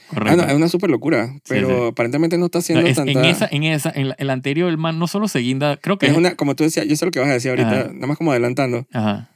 Ah, 0.10 0.14
Correcto. 0.14 0.38
no, 0.38 0.48
es 0.50 0.54
una 0.56 0.68
super 0.70 0.90
locura. 0.90 1.34
Pero 1.48 1.68
sí. 1.68 1.88
aparentemente 1.92 2.38
no 2.38 2.46
está 2.46 2.58
No, 2.58 2.62
haciendo 2.62 2.88
es- 2.88 2.96
tanta... 2.96 3.12
en 3.12 3.26
esa, 3.26 3.48
en 3.52 3.64
esa, 3.64 3.92
en 3.96 4.10
la, 4.10 4.16
el 4.20 4.30
anterior, 4.30 4.70
el 4.70 4.78
man 4.78 5.00
no 5.00 5.08
solo 5.08 5.28
se 5.28 5.40
guinda, 5.40 5.78
creo 5.78 5.98
que 5.98 6.06
Es 6.08 6.16
una, 6.16 6.36
como 6.36 6.56
tú 6.56 6.64
decías, 6.64 6.88
yo 6.88 6.96
sé 6.96 7.06
lo 7.06 7.12
que 7.12 7.20
vas 7.20 7.30
a 7.30 7.34
decir 7.34 7.50
ahorita, 7.50 7.72
Ajá. 7.82 7.92
nada 7.94 8.08
más 8.08 8.18
como 8.18 8.32
adelantando. 8.32 8.86
Ajá, 8.94 9.30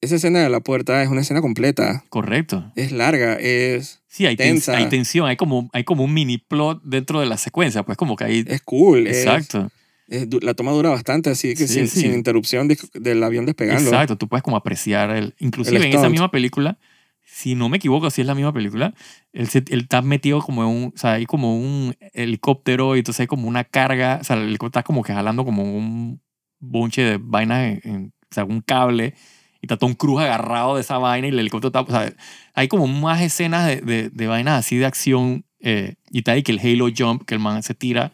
Esa 0.00 0.16
escena 0.16 0.40
de 0.40 0.48
la 0.50 0.60
puerta 0.60 1.02
es 1.02 1.08
una 1.08 1.20
escena 1.20 1.40
completa. 1.40 2.04
correcto. 2.08 2.70
Es 2.76 2.92
larga, 2.92 3.34
es, 3.34 4.00
Sí, 4.08 4.26
hay, 4.26 4.34
tens- 4.36 4.38
Tensa. 4.64 4.76
hay 4.76 4.86
tensión, 4.88 5.26
hay 5.28 5.36
como, 5.36 5.68
hay 5.72 5.84
como 5.84 6.02
un 6.04 6.12
mini 6.14 6.38
plot 6.38 6.82
dentro 6.84 7.20
de 7.20 7.26
la 7.26 7.36
secuencia, 7.36 7.82
pues 7.84 7.96
como 7.98 8.16
que 8.16 8.24
hay... 8.24 8.44
es 8.46 8.62
cool. 8.62 9.06
es- 9.06 9.18
Exacto, 9.18 9.70
es 10.08 10.28
du- 10.30 10.40
la 10.40 10.54
toma 10.54 10.72
dura 10.72 10.88
bastante, 10.90 11.30
así 11.30 11.50
que 11.54 11.66
Sí, 11.68 11.74
sin, 11.74 11.88
sí. 11.88 12.00
sin 12.00 12.14
interrupción 12.14 12.66
de- 12.66 12.78
del 12.94 13.22
avión 13.22 13.44
despegando. 13.46 13.82
exacto. 13.90 14.16
Tú 14.16 14.26
puedes 14.28 14.42
como 14.42 14.56
apreciar 14.56 15.10
el... 15.10 15.34
Inclusive 15.38 15.76
El 15.76 15.84
en 15.84 15.92
esa 15.98 16.08
misma 16.08 16.30
película, 16.30 16.78
si 17.38 17.54
no 17.54 17.68
me 17.68 17.76
equivoco, 17.76 18.10
si 18.10 18.20
es 18.22 18.26
la 18.26 18.34
misma 18.34 18.52
película, 18.52 18.94
él, 19.32 19.46
se- 19.48 19.64
él 19.68 19.80
está 19.82 20.02
metido 20.02 20.40
como 20.42 20.62
en 20.64 20.68
un... 20.68 20.84
O 20.94 20.98
sea, 20.98 21.12
hay 21.12 21.26
como 21.26 21.56
un 21.56 21.94
helicóptero 22.12 22.96
y 22.96 22.98
entonces 22.98 23.20
hay 23.20 23.26
como 23.28 23.46
una 23.48 23.62
carga, 23.64 24.18
o 24.20 24.24
sea, 24.24 24.36
el 24.36 24.42
helicóptero 24.48 24.80
está 24.80 24.82
como 24.82 25.02
que 25.02 25.12
jalando 25.14 25.44
como 25.44 25.62
un 25.62 26.20
bonche 26.58 27.02
de 27.02 27.18
vainas, 27.20 27.60
en, 27.84 27.90
en- 27.90 28.12
o 28.30 28.34
sea, 28.34 28.44
un 28.44 28.60
cable 28.60 29.14
y 29.60 29.66
está 29.66 29.76
Tom 29.76 29.94
Cruise 29.94 30.20
agarrado 30.24 30.74
de 30.74 30.80
esa 30.80 30.98
vaina 30.98 31.28
y 31.28 31.30
el 31.30 31.38
helicóptero 31.38 31.68
está... 31.68 31.80
O 31.82 31.86
sea, 31.90 32.12
hay 32.54 32.66
como 32.68 32.86
más 32.88 33.20
escenas 33.22 33.66
de, 33.68 33.76
de, 33.82 34.10
de 34.10 34.26
vainas 34.26 34.58
así 34.58 34.76
de 34.76 34.86
acción 34.86 35.44
eh, 35.60 35.94
y 36.10 36.18
está 36.18 36.32
ahí 36.32 36.42
que 36.42 36.52
el 36.52 36.58
Halo 36.60 36.88
Jump, 36.96 37.22
que 37.24 37.34
el 37.34 37.40
man 37.40 37.62
se 37.62 37.74
tira. 37.74 38.12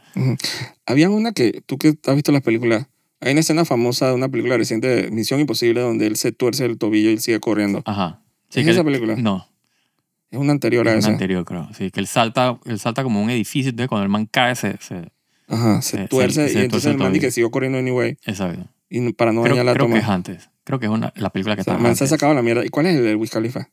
Había 0.86 1.08
una 1.10 1.32
que, 1.32 1.62
tú 1.66 1.78
que 1.78 1.94
has 2.06 2.14
visto 2.14 2.32
las 2.32 2.42
películas, 2.42 2.88
hay 3.20 3.32
una 3.32 3.40
escena 3.40 3.64
famosa 3.64 4.08
de 4.08 4.14
una 4.14 4.28
película 4.28 4.56
reciente 4.58 4.86
de 4.88 5.10
Misión 5.10 5.40
Imposible 5.40 5.80
donde 5.80 6.06
él 6.06 6.16
se 6.16 6.32
tuerce 6.32 6.64
el 6.66 6.76
tobillo 6.78 7.08
y 7.10 7.14
él 7.14 7.20
sigue 7.20 7.40
corriendo. 7.40 7.82
Ajá. 7.86 8.20
Sí, 8.54 8.60
¿Es 8.60 8.66
que 8.66 8.70
esa 8.70 8.80
él- 8.80 8.86
película? 8.86 9.16
No, 9.16 9.46
Es 10.30 10.38
una 10.38 10.52
anterior 10.52 10.86
a 10.88 10.92
es 10.92 10.98
esa. 10.98 11.08
una 11.08 11.14
anterior, 11.16 11.44
creo. 11.44 11.68
Sí, 11.74 11.90
que 11.90 12.00
él 12.00 12.06
salta, 12.06 12.58
él 12.64 12.78
salta 12.78 13.02
como 13.02 13.20
un 13.22 13.30
edificio, 13.30 13.70
entonces 13.70 13.88
cuando 13.88 14.04
el 14.04 14.10
man 14.10 14.26
cae, 14.26 14.54
se... 14.54 14.76
se 14.80 15.10
Ajá, 15.48 15.82
se 15.82 15.98
Se- 15.98 16.08
tuerce 16.08 16.48
se- 16.48 16.58
y 16.60 16.62
entonces 16.62 16.86
el 16.86 16.92
el 16.92 16.98
man 16.98 17.12
dice 17.12 17.26
que 17.26 17.30
siguió 17.32 17.50
corriendo 17.50 17.78
anyway 17.78 18.16
exacto. 18.24 18.66
y 18.88 19.12
para 19.12 19.32
no 19.32 19.42
Creo, 19.42 19.54
dañar 19.54 19.66
la 19.66 19.72
creo 19.74 19.84
toma. 19.86 19.94
que 19.96 20.00
es 20.02 20.08
antes. 20.08 20.50
Creo 20.64 20.78
que 20.80 20.86
es 20.86 20.92
una, 20.92 21.12
la 21.16 21.28
película 21.30 21.54
que 21.54 21.60
O 21.60 21.64
sea, 21.64 21.72
está 21.74 21.78
el 21.78 21.82
man 21.82 21.96
se 21.96 22.04
ha 22.04 22.06
antes. 22.06 22.10
sacado 22.10 22.32
la 22.32 22.40
mierda. 22.42 22.64
¿Y 22.64 22.70
cuál 22.70 22.86
es 22.86 22.96
el 22.96 23.04
de 23.04 23.14
Wiz 23.14 23.30
Khalifa? 23.30 23.68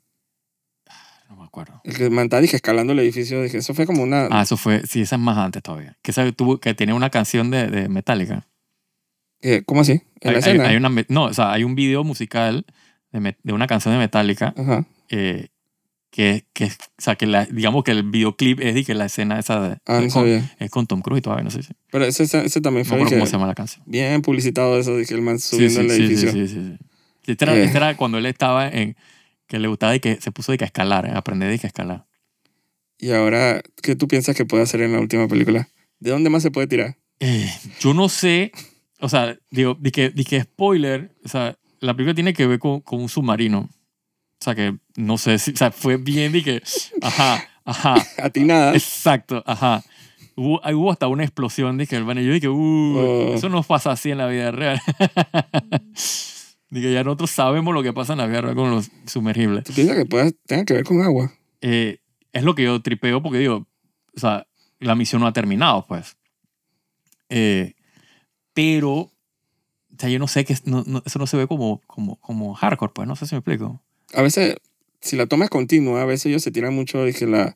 No 1.30 1.38
me 1.38 1.46
acuerdo. 1.46 1.80
El 1.86 1.96
que 1.96 2.04
el 2.06 2.12
man 2.12 2.26
está 2.26 2.42
dije, 2.42 2.58
escalando 2.58 2.92
el 2.92 3.00
edificio. 3.00 3.42
Dije, 3.42 3.60
eso 3.60 3.74
fue 3.74 3.86
como 3.86 4.04
una... 4.04 4.28
Ah, 4.30 4.42
eso 4.42 4.58
fue... 4.58 4.82
Sí, 4.86 5.02
esa 5.02 5.16
es 5.16 5.22
más 5.22 5.38
antes 5.38 5.64
todavía. 5.64 5.96
Que, 6.02 6.12
esa 6.12 6.30
tuvo, 6.34 6.60
que 6.60 6.74
tenía 6.74 6.94
una 6.96 7.10
canción 7.10 7.50
de, 7.52 7.68
de 7.68 7.88
Metallica. 7.88 8.46
eh, 9.42 9.64
¿Cómo 9.66 9.80
así? 9.82 9.94
En 10.20 10.28
Hay, 10.30 10.34
la 10.34 10.40
escena. 10.40 10.68
hay 10.68 10.76
una, 10.76 10.90
no, 11.08 11.24
o 11.26 11.34
sea, 11.34 11.54
hay 11.54 11.64
un 11.64 11.76
video 11.76 12.04
musical 12.04 12.66
de, 13.12 13.36
de 13.42 13.54
una 13.54 13.68
canción 13.68 13.94
de 13.94 14.00
Metallica 14.00 14.54
Ajá. 14.58 14.86
eh, 15.10 15.48
que, 16.10 16.46
que, 16.54 16.66
o 16.66 16.70
sea, 16.98 17.16
que 17.16 17.26
la, 17.26 17.46
digamos 17.46 17.84
que 17.86 17.92
el 17.92 18.04
videoclip 18.04 18.60
es 18.60 18.76
de 18.76 18.84
que 18.84 18.94
la 18.94 19.06
escena 19.06 19.40
esa 19.40 19.62
de, 19.62 19.78
Ah, 19.86 20.00
no 20.02 20.08
es, 20.08 20.14
con, 20.14 20.28
es 20.28 20.70
con 20.70 20.86
Tom 20.88 21.02
Cruise 21.02 21.20
y 21.20 21.22
todavía 21.22 21.44
no 21.46 21.52
sé 21.52 21.64
si. 21.64 21.74
Pero 21.90 22.04
ese, 22.06 22.24
ese, 22.24 22.60
también 22.62 22.86
No 22.86 22.90
fue 22.90 22.98
dije, 23.00 23.12
cómo 23.16 23.26
se 23.26 23.32
llama 23.32 23.48
la 23.48 23.56
canción. 23.56 23.84
bien 23.88 24.22
publicitado 24.22 24.78
eso. 24.78 24.98
Dije, 24.98 25.14
el 25.14 25.22
man 25.22 25.40
subiendo 25.40 25.80
sí, 25.82 25.86
el 25.86 25.92
sí, 25.92 25.96
sí, 25.98 26.04
edificio. 26.04 26.32
sí, 26.34 26.48
sí, 26.48 26.54
sí. 26.78 26.86
Este 27.32 27.46
era, 27.46 27.56
Eh. 27.56 27.64
este 27.64 27.78
era 27.78 27.96
cuando 27.96 28.18
él 28.18 28.26
estaba 28.26 28.68
en 28.68 28.98
que 29.48 29.60
le 29.60 29.68
gustaba 29.70 29.96
y 29.96 30.00
que 30.02 30.20
se 30.20 30.32
puso 30.34 30.52
de 30.52 30.58
que 30.58 30.66
escalar, 30.66 31.06
eh, 31.06 31.12
aprender 31.14 31.50
de 31.50 31.60
que 31.60 31.68
escalar. 31.68 32.06
Y 32.98 33.12
ahora, 33.12 33.62
¿qué 33.82 33.96
tú 33.96 34.08
piensas 34.08 34.36
que 34.36 34.46
puede 34.46 34.64
hacer 34.64 34.82
en 34.82 34.92
la 34.94 35.00
última 35.00 35.28
película? 35.30 35.70
¿De 36.00 36.12
dónde 36.12 36.30
más 36.30 36.44
se 36.44 36.52
puede 36.52 36.68
tirar? 36.68 36.98
Eh, 37.20 37.50
yo 37.80 37.94
no 37.94 38.10
sé, 38.10 38.52
o 39.00 39.08
sea, 39.08 39.38
digo, 39.50 39.78
di 39.80 39.92
que, 39.92 40.10
di 40.10 40.24
que 40.26 40.42
spoiler, 40.42 41.16
o 41.24 41.30
sea, 41.30 41.58
la 41.82 41.94
película 41.94 42.16
tiene 42.16 42.34
que 42.34 42.48
ver 42.48 42.60
con, 42.60 42.80
con 42.82 43.02
un 43.02 43.10
submarino. 43.10 43.60
O 43.60 44.44
sea, 44.44 44.56
que 44.56 44.78
no 44.96 45.18
sé 45.18 45.38
si, 45.38 45.52
o 45.52 45.56
sea, 45.58 45.72
fue 45.72 45.98
bien 45.98 46.32
de 46.32 46.44
que, 46.44 46.64
ajá, 47.02 47.44
ajá, 47.66 47.96
A 48.24 48.30
ti 48.30 48.44
nada. 48.44 48.74
exacto, 48.74 49.44
ajá. 49.46 49.84
Hubo, 50.36 50.62
hubo 50.74 50.92
hasta 50.92 51.08
una 51.08 51.24
explosión 51.24 51.78
que 51.86 51.96
el 51.96 52.06
yo 52.06 52.34
dije, 52.34 52.48
uh, 52.48 52.98
Oh. 52.98 53.34
eso 53.36 53.50
no 53.50 53.62
pasa 53.64 53.92
así 53.92 54.10
en 54.12 54.18
la 54.18 54.28
vida 54.28 54.52
real. 54.52 54.80
Dije, 56.72 56.94
ya 56.94 57.04
nosotros 57.04 57.30
sabemos 57.32 57.74
lo 57.74 57.84
que 57.84 57.92
pasa 57.92 58.14
en 58.14 58.20
la 58.20 58.28
vida 58.28 58.42
real 58.42 58.56
con 58.56 58.72
los 58.72 58.90
sumergibles. 59.06 59.66
¿Tú 59.66 59.74
piensas 59.74 59.98
que 59.98 60.06
pueda, 60.06 60.32
tenga 60.48 60.64
que 60.64 60.74
ver 60.76 60.86
con 60.86 61.02
agua? 61.02 61.34
Eh, 61.60 61.98
es 62.32 62.44
lo 62.44 62.56
que 62.56 62.64
yo 62.64 62.82
tripeo 62.82 63.22
porque 63.22 63.40
digo, 63.40 63.68
o 64.16 64.20
sea, 64.20 64.48
la 64.80 64.96
misión 64.96 65.22
no 65.22 65.28
ha 65.28 65.34
terminado, 65.34 65.86
pues. 65.86 66.16
Eh, 67.28 67.74
pero, 68.54 69.11
sea, 70.02 70.10
yo 70.10 70.20
no 70.20 70.28
sé 70.28 70.44
que 70.46 70.56
no, 70.66 70.84
no- 70.86 71.02
eso 71.06 71.18
no 71.20 71.28
se 71.28 71.38
ve 71.38 71.48
como, 71.48 71.82
como, 71.88 72.16
como 72.18 72.54
hardcore, 72.54 72.92
pues, 72.94 73.08
no 73.08 73.16
sé 73.16 73.26
si 73.26 73.36
me 73.36 73.40
explico. 73.40 73.82
A 74.14 74.22
veces, 74.22 74.56
si 75.00 75.16
la 75.16 75.26
toma 75.28 75.46
es 75.46 75.50
continua, 75.50 76.02
a 76.02 76.06
veces 76.06 76.28
ellos 76.28 76.44
se 76.44 76.52
tiran 76.52 76.74
mucho, 76.76 77.06
la, 77.06 77.56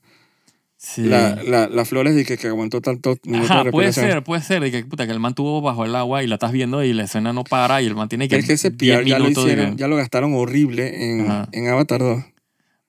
Sí. 0.77 1.03
la, 1.03 1.41
la, 1.43 1.67
las 1.67 1.87
flores 1.89 2.15
de 2.15 2.25
que, 2.25 2.37
que 2.37 2.47
aguantó 2.47 2.81
tantos 2.81 3.17
minutos 3.25 3.49
Ajá, 3.49 3.63
de 3.63 3.71
puede 3.71 3.91
ser, 3.93 4.23
puede 4.23 4.41
ser, 4.41 4.61
de 4.61 4.71
que, 4.71 4.83
puta, 4.85 5.05
que 5.07 5.13
el 5.13 5.19
man 5.19 5.33
tuvo 5.33 5.61
bajo 5.61 5.85
el 5.85 5.95
agua 5.95 6.21
y 6.21 6.27
la 6.27 6.35
estás 6.35 6.51
viendo 6.51 6.83
y 6.83 6.93
la 6.93 7.05
escena 7.05 7.31
no 7.33 7.43
para 7.43 7.81
y 7.81 7.85
el 7.87 7.95
man 7.95 8.09
tiene 8.09 8.27
que... 8.27 8.35
Es 8.35 8.45
que 8.45 8.53
ese 8.53 8.69
10 8.71 8.97
PR 8.99 9.09
ya 9.09 9.17
lo 9.19 9.25
de 9.25 9.31
hicieron, 9.31 9.71
que- 9.71 9.77
ya 9.77 9.87
lo 9.87 9.95
gastaron 9.95 10.33
horrible 10.35 11.11
en, 11.11 11.27
en 11.53 11.67
Avatar 11.69 11.99
2. 12.01 12.23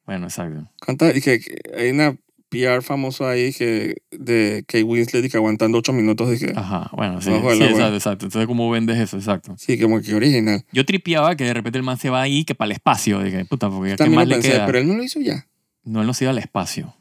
Bueno, 0.05 0.27
exacto. 0.27 0.69
¿Cuántas? 0.85 1.15
Dije, 1.15 1.41
que 1.41 1.57
hay 1.77 1.91
una 1.91 2.17
PR 2.65 2.83
famoso 2.83 3.27
ahí 3.29 3.53
que, 3.53 3.97
de 4.11 4.65
Kate 4.67 4.83
Winslet 4.83 5.25
y 5.25 5.29
que 5.29 5.37
aguantando 5.37 5.79
8 5.79 5.93
minutos. 5.93 6.31
Dije, 6.31 6.53
Ajá, 6.55 6.91
bueno, 6.93 7.21
sí, 7.21 7.31
sí, 7.31 7.37
exacto, 7.37 7.95
exacto. 7.95 8.27
Entonces, 8.27 8.47
¿cómo 8.47 8.71
vendes 8.71 8.99
eso? 8.99 9.17
Exacto. 9.17 9.55
sí, 9.59 9.79
como 9.79 10.01
que 10.01 10.15
original. 10.15 10.65
Yo 10.73 10.85
tripeaba 10.85 11.37
que 11.37 11.45
de 11.45 11.55
repente 11.55 11.79
el 11.79 11.85
man 11.85 11.99
se 11.99 12.11
va 12.11 12.23
ahí 12.23 12.45
que 12.45 12.55
para 12.55 12.67
el 12.67 12.73
espacio. 12.73 13.21
Dije, 13.21 13.45
puta, 13.45 13.69
porque 13.71 13.93
qué 13.93 13.97
También 13.97 14.17
más 14.17 14.29
lo 14.29 14.37
le 14.37 14.43
pensé, 14.43 14.53
queda. 14.53 14.67
pero 14.67 14.79
él 14.79 14.89
no 14.89 14.95
lo 14.95 15.03
hizo 15.03 15.21
ya. 15.21 15.47
no, 15.85 16.01
él 16.01 16.07
no 16.07 16.15
se 16.15 16.25
iba 16.25 16.31
al 16.31 16.39
espacio. 16.39 16.95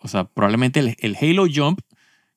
O 0.00 0.08
sea, 0.08 0.24
probablemente 0.24 0.80
el, 0.80 0.96
el 1.00 1.16
Halo 1.20 1.46
Jump, 1.52 1.80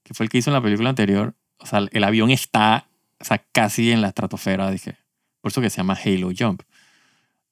que 0.04 0.14
fue 0.14 0.26
el 0.26 0.30
que 0.30 0.38
hizo 0.38 0.50
en 0.50 0.56
la 0.56 0.62
película 0.62 0.90
anterior, 0.90 1.36
o 1.58 1.66
sea, 1.66 1.86
el 1.92 2.04
avión 2.04 2.32
está 2.32 2.88
o 3.22 3.24
sea, 3.24 3.44
casi 3.52 3.92
en 3.92 4.02
la 4.02 4.08
estratosfera, 4.10 4.70
dije. 4.72 4.98
Por 5.42 5.52
eso 5.52 5.62
que 5.62 5.70
se 5.70 5.78
llama 5.78 5.98
Halo 6.04 6.32
Jump. 6.38 6.62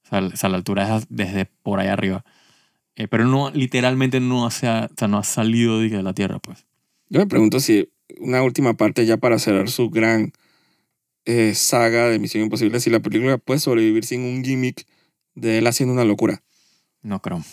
O 0.06 0.10
sea, 0.10 0.20
o 0.20 0.36
sea, 0.36 0.50
la 0.50 0.58
altura 0.58 0.98
es 0.98 1.06
desde 1.10 1.46
por 1.46 1.80
ahí 1.80 1.88
arriba. 1.88 2.26
Eh, 3.00 3.08
pero 3.08 3.24
no, 3.26 3.50
literalmente 3.52 4.20
no, 4.20 4.52
se 4.52 4.68
ha, 4.68 4.90
o 4.92 4.96
sea, 4.98 5.08
no 5.08 5.18
ha 5.18 5.24
salido 5.24 5.80
de 5.80 6.04
la 6.04 6.14
Tierra, 6.14 6.40
pues. 6.40 6.66
Yo 7.08 7.20
me 7.22 7.28
pregunto 7.28 7.62
si 7.62 7.90
una 8.20 8.44
última 8.44 8.74
parte 8.76 9.06
ya 9.06 9.16
para 9.16 9.40
cerrar 9.40 9.70
su 9.70 9.90
gran 9.90 10.34
eh, 11.26 11.56
saga 11.56 12.10
de 12.10 12.20
Misión 12.20 12.44
Imposible, 12.44 12.80
si 12.82 12.90
la 12.90 13.00
película 13.00 13.38
puede 13.38 13.62
sobrevivir 13.62 14.04
sin 14.04 14.22
un 14.22 14.44
gimmick 14.44 14.86
de 15.34 15.60
él 15.60 15.68
haciendo 15.68 15.94
una 15.94 16.04
locura. 16.04 16.44
No 17.02 17.22
creo. 17.22 17.38
O 17.38 17.44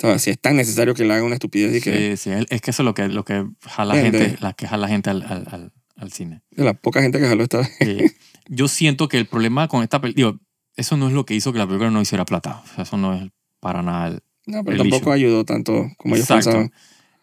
sea, 0.00 0.18
si 0.18 0.30
es 0.30 0.40
tan 0.40 0.56
necesario 0.56 0.94
que 0.94 1.04
le 1.04 1.14
haga 1.14 1.22
una 1.22 1.34
estupidez 1.34 1.76
y 1.76 1.80
que 1.80 2.16
Sí, 2.16 2.30
sí, 2.30 2.46
es 2.50 2.60
que 2.60 2.70
eso 2.72 2.82
es 2.82 2.84
lo 2.84 2.94
que, 2.94 3.08
lo 3.08 3.24
que 3.24 3.46
jala 3.62 3.94
Vende. 3.94 4.18
gente, 4.18 4.42
la 4.42 4.52
que 4.52 4.66
jala 4.66 4.88
gente 4.88 5.10
al, 5.10 5.22
al, 5.22 5.46
al, 5.50 5.72
al 5.96 6.12
cine. 6.12 6.42
de 6.50 6.64
la 6.64 6.74
poca 6.74 7.02
gente 7.02 7.20
que 7.20 7.26
jaló 7.28 7.44
esta 7.44 7.68
Eh, 7.80 8.10
yo 8.48 8.66
siento 8.66 9.06
que 9.08 9.18
el 9.18 9.26
problema 9.26 9.68
con 9.68 9.84
esta 9.84 10.00
película, 10.00 10.32
digo, 10.32 10.40
eso 10.76 10.96
no 10.96 11.06
es 11.06 11.12
lo 11.14 11.24
que 11.24 11.34
hizo 11.34 11.52
que 11.52 11.58
la 11.60 11.66
película 11.68 11.90
no 11.90 12.00
hiciera 12.00 12.24
plata. 12.24 12.62
O 12.64 12.74
sea, 12.74 12.82
eso 12.82 12.96
no 12.96 13.14
es 13.14 13.30
para 13.60 13.82
nada. 13.82 14.08
el- 14.08 14.22
No, 14.48 14.64
pero 14.64 14.78
tampoco 14.78 15.10
issue. 15.10 15.12
ayudó 15.12 15.44
tanto 15.44 15.90
como 15.98 16.14
ellos 16.16 16.28
Exacto. 16.30 16.50
pensaban. 16.50 16.72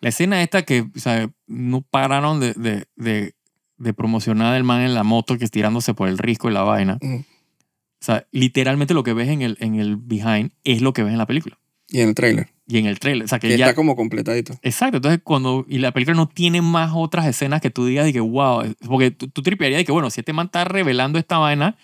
La 0.01 0.09
escena 0.09 0.41
esta 0.43 0.61
que, 0.63 0.81
o 0.81 0.99
sea, 0.99 1.29
no 1.47 1.81
pararon 1.81 2.39
de, 2.39 2.53
de, 2.53 2.85
de, 2.95 3.33
de 3.77 3.93
promocionar 3.93 4.55
el 4.55 4.63
man 4.63 4.81
en 4.81 4.93
la 4.93 5.03
moto 5.03 5.37
que 5.37 5.45
estirándose 5.45 5.93
por 5.93 6.07
el 6.07 6.17
risco 6.17 6.49
y 6.49 6.53
la 6.53 6.61
vaina. 6.61 6.99
O 7.01 8.05
sea, 8.05 8.27
literalmente 8.31 8.93
lo 8.93 9.03
que 9.03 9.13
ves 9.13 9.29
en 9.29 9.41
el, 9.41 9.57
en 9.59 9.75
el 9.75 9.97
behind 9.97 10.51
es 10.63 10.81
lo 10.81 10.93
que 10.93 11.03
ves 11.03 11.11
en 11.11 11.17
la 11.17 11.25
película. 11.25 11.57
Y 11.89 12.01
en 12.01 12.09
el 12.09 12.15
trailer. 12.15 12.49
y 12.67 12.77
en 12.79 12.85
el 12.87 12.99
trailer. 12.99 13.25
O 13.25 13.27
sea, 13.27 13.39
que, 13.39 13.47
Que 13.47 13.57
ya... 13.57 13.65
está 13.65 13.75
como 13.75 13.95
completadito. 13.95 14.53
Exacto, 14.61 14.97
entonces 14.97 15.21
cuando... 15.23 15.65
Y 15.67 15.79
la 15.79 15.91
película 15.91 16.15
no 16.15 16.27
tiene 16.27 16.61
más 16.61 16.91
otras 16.93 17.25
escenas 17.25 17.61
que 17.61 17.69
tú 17.71 17.85
digas 17.85 18.05
de 18.05 18.13
que, 18.13 18.19
wow, 18.19 18.75
porque 18.85 19.11
tú, 19.11 19.27
tú 19.29 19.41
tripearías 19.41 19.79
de 19.79 19.85
que, 19.85 19.91
bueno, 19.91 20.09
si 20.09 20.21
este 20.21 20.33
man 20.33 20.47
está 20.47 20.65
revelando 20.65 21.17
esta 21.19 21.37
vaina, 21.37 21.77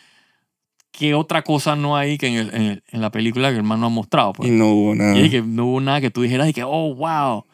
¿qué 0.92 1.14
otra 1.14 1.42
cosa 1.44 1.76
no 1.76 1.96
hay 1.98 2.18
que 2.18 2.28
en, 2.28 2.34
el- 2.36 2.54
en 2.54 2.62
el- 2.64 2.84
en 2.92 3.02
la 3.02 3.12
película 3.12 3.52
que 3.52 3.58
el 3.58 3.64
man 3.64 3.80
no 3.80 3.88
ha 3.88 3.90
mostrado? 3.90 4.34
Pues? 4.34 4.50
Y 4.50 4.52
no 4.52 4.68
hubo 4.74 4.96
nada. 4.96 5.18
Y 5.20 5.30
que 5.30 5.42
no 5.42 5.66
hubo 5.68 5.82
nada 5.82 6.02
que 6.02 6.12
tú 6.12 6.22
dijeras 6.22 6.50
y 6.50 6.54
que, 6.54 6.64
oh, 6.64 6.94
wow. 6.96 7.46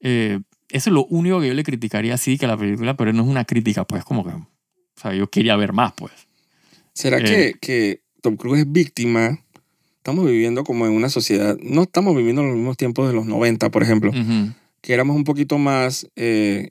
Eh, 0.00 0.40
eso 0.70 0.90
es 0.90 0.94
lo 0.94 1.04
único 1.06 1.40
que 1.40 1.48
yo 1.48 1.54
le 1.54 1.62
criticaría 1.62 2.14
así 2.14 2.36
que 2.38 2.46
la 2.46 2.56
película, 2.56 2.96
pero 2.96 3.12
no 3.12 3.22
es 3.22 3.28
una 3.28 3.44
crítica, 3.44 3.84
pues 3.86 4.04
como 4.04 4.24
que, 4.24 4.30
o 4.30 4.46
sea, 4.96 5.14
yo 5.14 5.28
quería 5.30 5.56
ver 5.56 5.72
más, 5.72 5.92
pues. 5.96 6.12
¿Será 6.92 7.18
Eh. 7.18 7.22
que, 7.24 7.54
que 7.60 8.00
Tom 8.20 8.36
Cruise 8.36 8.60
es 8.62 8.70
víctima? 8.72 9.38
Estamos 9.98 10.26
viviendo 10.26 10.64
como 10.64 10.86
en 10.86 10.92
una 10.92 11.08
sociedad, 11.08 11.56
no 11.62 11.82
estamos 11.82 12.14
viviendo 12.16 12.42
en 12.42 12.48
los 12.48 12.56
mismos 12.56 12.76
tiempos 12.76 13.08
de 13.08 13.14
los 13.14 13.24
90, 13.24 13.70
por 13.70 13.82
ejemplo, 13.82 14.12
que 14.82 14.92
éramos 14.92 15.16
un 15.16 15.24
poquito 15.24 15.56
más 15.56 16.06
eh, 16.16 16.70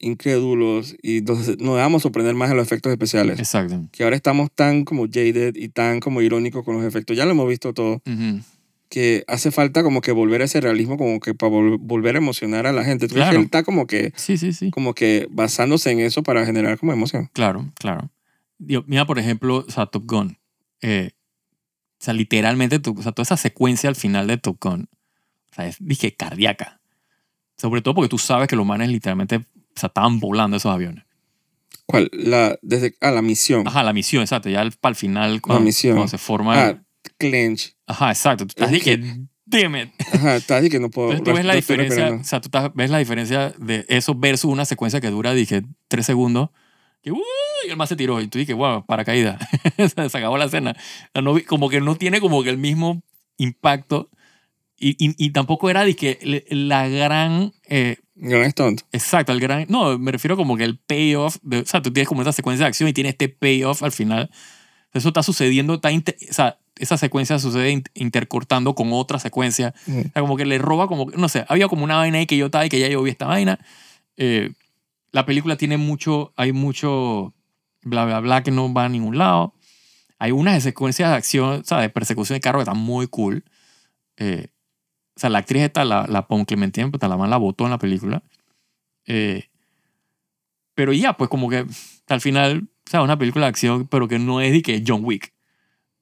incrédulos 0.00 0.96
y 1.02 1.18
entonces 1.18 1.58
nos 1.58 1.76
dejamos 1.76 2.02
sorprender 2.02 2.34
más 2.34 2.50
en 2.50 2.56
los 2.56 2.66
efectos 2.66 2.90
especiales. 2.90 3.38
Exacto. 3.38 3.86
Que 3.92 4.02
ahora 4.04 4.16
estamos 4.16 4.50
tan 4.52 4.84
como 4.84 5.06
jaded 5.06 5.54
y 5.56 5.68
tan 5.68 6.00
como 6.00 6.22
irónicos 6.22 6.64
con 6.64 6.74
los 6.76 6.84
efectos. 6.84 7.16
Ya 7.16 7.24
lo 7.24 7.32
hemos 7.32 7.48
visto 7.48 7.72
todo. 7.72 8.02
Ujú. 8.06 8.40
Que 8.88 9.22
hace 9.28 9.52
falta 9.52 9.84
como 9.84 10.00
que 10.00 10.10
volver 10.10 10.42
a 10.42 10.46
ese 10.46 10.60
realismo, 10.60 10.96
como 10.98 11.20
que 11.20 11.32
para 11.34 11.52
vol- 11.52 11.78
volver 11.80 12.16
a 12.16 12.18
emocionar 12.18 12.66
a 12.66 12.72
la 12.72 12.82
gente. 12.84 13.06
¿Tú 13.06 13.14
crees 13.14 13.26
que 13.26 13.30
Claro. 13.30 13.38
él 13.38 13.44
está 13.44 13.62
como 13.62 13.86
que, 13.86 14.12
Sí, 14.16 14.36
sí, 14.36 14.52
sí. 14.52 14.70
como 14.72 14.94
que 14.94 15.28
basándose 15.30 15.90
en 15.92 16.00
eso 16.00 16.22
para 16.24 16.44
generar 16.44 16.76
como 16.78 16.92
emoción? 16.92 17.30
Claro, 17.32 17.70
claro. 17.78 18.10
Digo, 18.58 18.82
mira, 18.88 19.06
por 19.06 19.18
ejemplo, 19.20 19.64
o 19.66 19.70
sea, 19.70 19.86
Top 19.86 20.04
Gun. 20.06 20.36
Eh, 20.82 21.10
o 21.12 22.04
sea, 22.04 22.14
literalmente, 22.14 22.78
tu- 22.80 22.98
o 22.98 23.02
sea, 23.02 23.12
toda 23.12 23.22
esa 23.24 23.36
secuencia 23.36 23.88
al 23.88 23.94
final 23.96 24.26
de 24.26 24.38
Top 24.38 24.56
Gun, 24.60 24.88
o 25.52 25.54
sea, 25.54 25.66
es, 25.68 25.76
dije, 25.78 26.12
cardíaca. 26.16 26.80
Sobre 27.56 27.82
todo 27.82 27.94
porque 27.94 28.08
tú 28.08 28.18
sabes 28.18 28.48
que 28.48 28.56
los 28.56 28.66
manes 28.66 28.88
literalmente, 28.88 29.44
sea, 29.80 29.88
estaban 29.88 30.20
volando 30.20 30.56
esos 30.56 30.72
aviones. 30.72 31.04
¿Cuál? 31.86 32.08
La, 32.12 32.56
desde, 32.62 32.94
ah, 33.00 33.10
la 33.10 33.22
misión. 33.22 33.66
Ajá, 33.66 33.82
la 33.82 33.92
misión, 33.92 34.22
exacto. 34.22 34.48
Ya 34.48 34.68
para 34.80 34.90
el 34.90 34.96
final, 34.96 35.40
cuando, 35.40 35.64
misión. 35.64 35.94
cuando 35.96 36.08
se 36.10 36.18
forma... 36.18 36.54
el- 36.70 36.76
Ah, 36.76 36.82
clench. 37.18 37.74
Ajá, 37.86 38.10
exacto. 38.10 38.46
Tú 38.46 38.50
estás 38.50 38.68
Es 38.68 38.72
dije, 38.74 39.00
damn 39.46 39.74
it. 39.76 39.88
Ajá, 40.12 40.36
está 40.36 40.58
así 40.58 40.68
que 40.70 40.78
no 40.78 40.90
puedo. 40.90 41.10
Entonces 41.12 41.32
tú 41.32 41.36
ves 41.36 41.44
la 41.44 41.54
diferencia, 41.54 42.12
o 42.12 42.24
sea, 42.24 42.40
tú 42.40 42.46
estás- 42.48 42.70
ves 42.74 42.90
la 42.90 42.98
diferencia 42.98 43.52
de 43.58 43.84
eso 43.88 44.14
versus 44.14 44.50
una 44.52 44.64
secuencia 44.64 45.00
que 45.00 45.08
dura, 45.10 45.32
dije, 45.32 45.62
tres 45.88 46.06
segundos. 46.06 46.50
Que, 47.02 47.10
"Uy", 47.10 47.20
y 47.66 47.70
el 47.70 47.76
más 47.76 47.88
se 47.88 47.96
tiró. 47.96 48.20
Y 48.20 48.28
tú 48.28 48.38
dije, 48.38 48.52
wow, 48.54 48.84
paracaídas. 48.86 49.40
se 50.10 50.18
acabó 50.18 50.38
la 50.38 50.44
escena. 50.44 50.76
No 51.20 51.34
como 51.46 51.68
que 51.70 51.80
no 51.80 51.96
tiene 51.96 52.20
como 52.20 52.42
que 52.44 52.50
el 52.50 52.58
mismo 52.58 53.02
impacto. 53.38 54.10
Y, 54.78 54.90
y, 55.04 55.14
y 55.18 55.30
tampoco 55.30 55.68
era 55.70 55.84
que 55.94 56.18
le- 56.22 56.44
la 56.50 56.86
gran... 56.88 57.52
eh, 57.68 57.96
Gran 58.22 58.50
stunt. 58.50 58.82
exacto, 58.92 59.32
el 59.32 59.40
gran... 59.40 59.66
No, 59.68 59.98
me 59.98 60.12
refiero 60.12 60.36
como 60.36 60.56
que 60.56 60.64
el 60.64 60.78
payoff. 60.78 61.38
De, 61.42 61.60
o 61.60 61.64
sea, 61.66 61.80
tú 61.80 61.90
tienes 61.92 62.08
como 62.08 62.20
esta 62.20 62.32
secuencia 62.32 62.64
de 62.64 62.68
acción 62.68 62.88
y 62.88 62.92
tienes 62.92 63.12
este 63.12 63.28
payoff 63.30 63.82
al 63.82 63.92
final. 63.92 64.30
Eso 64.92 65.08
está 65.08 65.22
sucediendo, 65.22 65.74
está 65.74 65.90
inter- 65.90 66.16
o 66.28 66.32
sea, 66.34 66.58
esa 66.76 66.96
secuencia 66.98 67.38
sucede 67.38 67.70
in- 67.70 67.84
intercortando 67.94 68.74
con 68.74 68.92
otra 68.92 69.18
secuencia. 69.18 69.74
Ujú. 69.86 70.00
O 70.00 70.02
sea, 70.12 70.22
como 70.22 70.36
que 70.36 70.44
le 70.44 70.58
roba, 70.58 70.86
como, 70.86 71.06
no 71.10 71.28
sé, 71.28 71.44
había 71.48 71.68
como 71.68 71.84
una 71.84 71.96
vaina 71.96 72.18
ahí 72.18 72.26
que 72.26 72.36
yo 72.36 72.46
estaba 72.46 72.66
y 72.66 72.68
que 72.68 72.78
ya 72.78 72.88
yo 72.88 73.02
vi 73.02 73.10
esta 73.10 73.26
vaina. 73.26 73.58
Eh, 74.16 74.52
la 75.12 75.24
película 75.26 75.56
tiene 75.56 75.76
mucho, 75.78 76.32
hay 76.36 76.52
mucho 76.52 77.34
bla, 77.82 78.04
bla, 78.04 78.20
bla 78.20 78.42
que 78.42 78.50
no 78.50 78.72
va 78.72 78.84
a 78.84 78.88
ningún 78.88 79.16
lado. 79.18 79.54
Hay 80.18 80.32
unas 80.32 80.62
secuencias 80.62 81.08
de 81.10 81.16
acción, 81.16 81.60
o 81.60 81.64
sea, 81.64 81.78
de 81.78 81.88
persecución 81.88 82.36
de 82.36 82.40
carro 82.40 82.58
que 82.58 82.64
están 82.64 82.76
muy 82.78 83.06
cool. 83.06 83.44
Eh, 84.18 84.48
o 85.20 85.22
sea, 85.28 85.28
la 85.28 85.40
actriz 85.40 85.60
esta, 85.64 85.84
la, 85.84 86.06
la 86.06 86.26
Pon 86.26 86.46
Clementine, 86.46 86.88
pues 86.90 87.02
la 87.02 87.36
votó 87.36 87.64
en 87.64 87.70
la 87.72 87.78
película. 87.78 88.22
Eh, 89.04 89.50
pero 90.74 90.94
ya, 90.94 91.12
pues 91.12 91.28
como 91.28 91.50
que 91.50 91.66
al 92.08 92.20
final, 92.22 92.70
o 92.86 92.90
sea, 92.90 93.02
una 93.02 93.18
película 93.18 93.44
de 93.44 93.50
acción, 93.50 93.86
pero 93.86 94.08
que 94.08 94.18
no 94.18 94.40
es 94.40 94.50
de 94.50 94.62
que 94.62 94.82
John 94.86 95.04
Wick. 95.04 95.34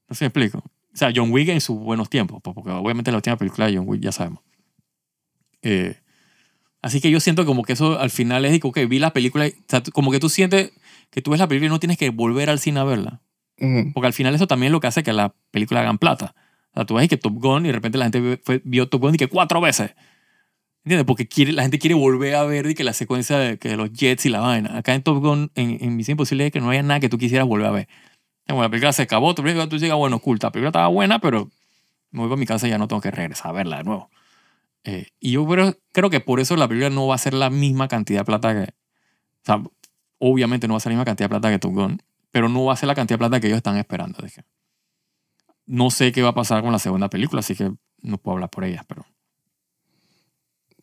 No 0.09 0.15
sé 0.15 0.21
si 0.21 0.25
me 0.25 0.27
explico. 0.29 0.59
O 0.59 0.97
sea, 0.97 1.11
John 1.13 1.33
Wick 1.33 1.49
en 1.49 1.61
sus 1.61 1.77
buenos 1.81 2.09
tiempos, 2.09 2.41
pues, 2.45 2.55
porque 2.55 2.71
obviamente 2.71 3.11
la 3.11 3.17
última 3.17 3.37
película 3.37 3.67
de 3.67 3.77
John 3.77 3.89
Wick 3.89 4.01
ya 4.03 4.13
sabemos. 4.13 4.45
Eh, 5.63 5.97
así 6.81 7.01
que 7.01 7.11
yo 7.11 7.19
siento 7.19 7.45
como 7.45 7.65
que 7.65 7.73
eso 7.73 7.99
al 7.99 8.11
final 8.11 8.45
es 8.45 8.53
de 8.53 8.61
que, 8.73 8.87
vi 8.87 9.01
la 9.01 9.13
película, 9.13 9.49
y- 9.49 9.51
o 9.51 9.65
sea, 9.67 9.83
como 9.93 10.13
que 10.13 10.21
tú 10.21 10.29
sientes 10.29 10.71
que 11.11 11.23
tú 11.23 11.33
ves 11.33 11.41
la 11.41 11.49
película 11.49 11.67
y 11.67 11.71
no 11.71 11.81
tienes 11.81 11.99
que 11.99 12.11
volver 12.11 12.51
al 12.51 12.61
cine 12.61 12.79
a 12.79 12.85
verla. 12.85 13.21
Ujú. 13.59 13.93
Porque 13.95 14.07
al 14.07 14.13
final 14.13 14.33
eso 14.37 14.47
también 14.47 14.71
es 14.71 14.73
lo 14.75 14.79
que 14.79 14.87
hace 14.87 15.03
que 15.03 15.13
la 15.13 15.35
película 15.51 15.81
hagan 15.81 15.99
plata. 15.99 16.37
Sea, 16.79 16.87
tú 16.87 16.95
ves 16.95 17.09
que 17.09 17.17
Top 17.17 17.35
Gun 17.35 17.65
y 17.65 17.69
de 17.69 17.73
repente 17.75 17.99
la 17.99 18.05
gente 18.05 18.41
fue- 18.45 18.63
vio 18.65 18.89
Top 18.89 19.01
Gun 19.03 19.15
y 19.15 19.19
que 19.19 19.27
cuatro 19.27 19.61
veces. 19.61 19.95
¿Entiendes? 20.85 21.05
Porque 21.07 21.27
quiere, 21.27 21.53
la 21.53 21.63
gente 21.63 21.79
quiere 21.79 21.95
volver 21.95 22.37
a 22.37 22.45
ver 22.45 22.67
y 22.67 22.75
que 22.75 22.85
la 22.85 22.93
secuencia 22.93 23.37
de, 23.37 23.59
que 23.59 23.77
los 23.77 23.93
jets 23.93 24.25
y 24.27 24.29
la 24.29 24.41
vaina. 24.41 24.79
Acá 24.79 24.95
en 24.95 25.03
Top 25.03 25.19
Gun, 25.19 25.51
en, 25.55 25.77
en 25.83 25.97
Misión 25.97 26.15
Imposible, 26.15 26.47
es 26.47 26.53
que 26.53 26.61
no 26.61 26.71
haya 26.71 26.83
nada 26.83 27.01
que 27.01 27.09
tú 27.09 27.19
quisieras 27.19 27.47
volver 27.49 27.67
a 27.67 27.71
ver. 27.73 27.89
Como 28.49 28.63
la 28.63 28.71
película 28.71 28.93
se 28.93 29.03
acabó, 29.03 29.35
tu 29.35 29.43
película, 29.43 29.69
tú 29.69 29.79
digas, 29.79 29.99
bueno, 29.99 30.17
oculta. 30.17 30.47
La 30.47 30.53
película 30.53 30.69
estaba 30.69 30.89
buena, 30.89 31.19
pero 31.19 31.51
me 32.13 32.23
voy 32.23 32.33
a 32.33 32.37
mi 32.37 32.47
casa 32.47 32.67
y 32.67 32.71
ya 32.71 32.79
no 32.79 32.89
tengo 32.89 33.03
que 33.03 33.11
regresar 33.11 33.49
a 33.51 33.53
verla 33.53 33.79
de 33.79 33.85
nuevo. 33.85 34.09
Eh, 34.85 35.09
y 35.21 35.33
yo 35.33 35.47
creo, 35.47 35.77
creo 35.93 36.09
que 36.11 36.21
por 36.21 36.41
eso 36.41 36.57
la 36.57 36.69
película 36.69 36.89
no 36.91 37.07
va 37.07 37.17
a 37.17 37.19
ser 37.19 37.35
la 37.35 37.51
misma 37.51 37.89
cantidad 37.89 38.21
de 38.21 38.25
plata 38.25 38.55
que... 38.55 38.63
O 38.63 39.45
sea, 39.45 39.63
obviamente 40.19 40.69
no 40.69 40.75
va 40.75 40.79
a 40.79 40.81
ser 40.81 40.93
la 40.93 40.95
misma 40.97 41.05
cantidad 41.05 41.27
de 41.27 41.31
plata 41.31 41.51
que 41.51 41.59
Top 41.59 41.75
Gun, 41.75 42.01
pero 42.31 42.49
no 42.49 42.65
va 42.65 42.73
a 42.73 42.77
ser 42.77 42.87
la 42.87 42.95
cantidad 42.95 43.17
de 43.17 43.19
plata 43.19 43.41
que 43.41 43.49
ellos 43.49 43.59
están 43.59 43.77
esperando. 43.77 44.23
Dije. 44.23 44.45
No 45.69 45.91
sé 45.91 46.11
qué 46.13 46.23
va 46.23 46.31
a 46.31 46.35
pasar 46.35 46.63
con 46.63 46.73
la 46.73 46.79
segunda 46.81 47.09
película, 47.09 47.41
así 47.41 47.55
que 47.55 47.71
no 48.03 48.19
puedo 48.19 48.35
hablar 48.37 48.51
por 48.51 48.65
ellas, 48.65 48.85
pero 48.89 49.07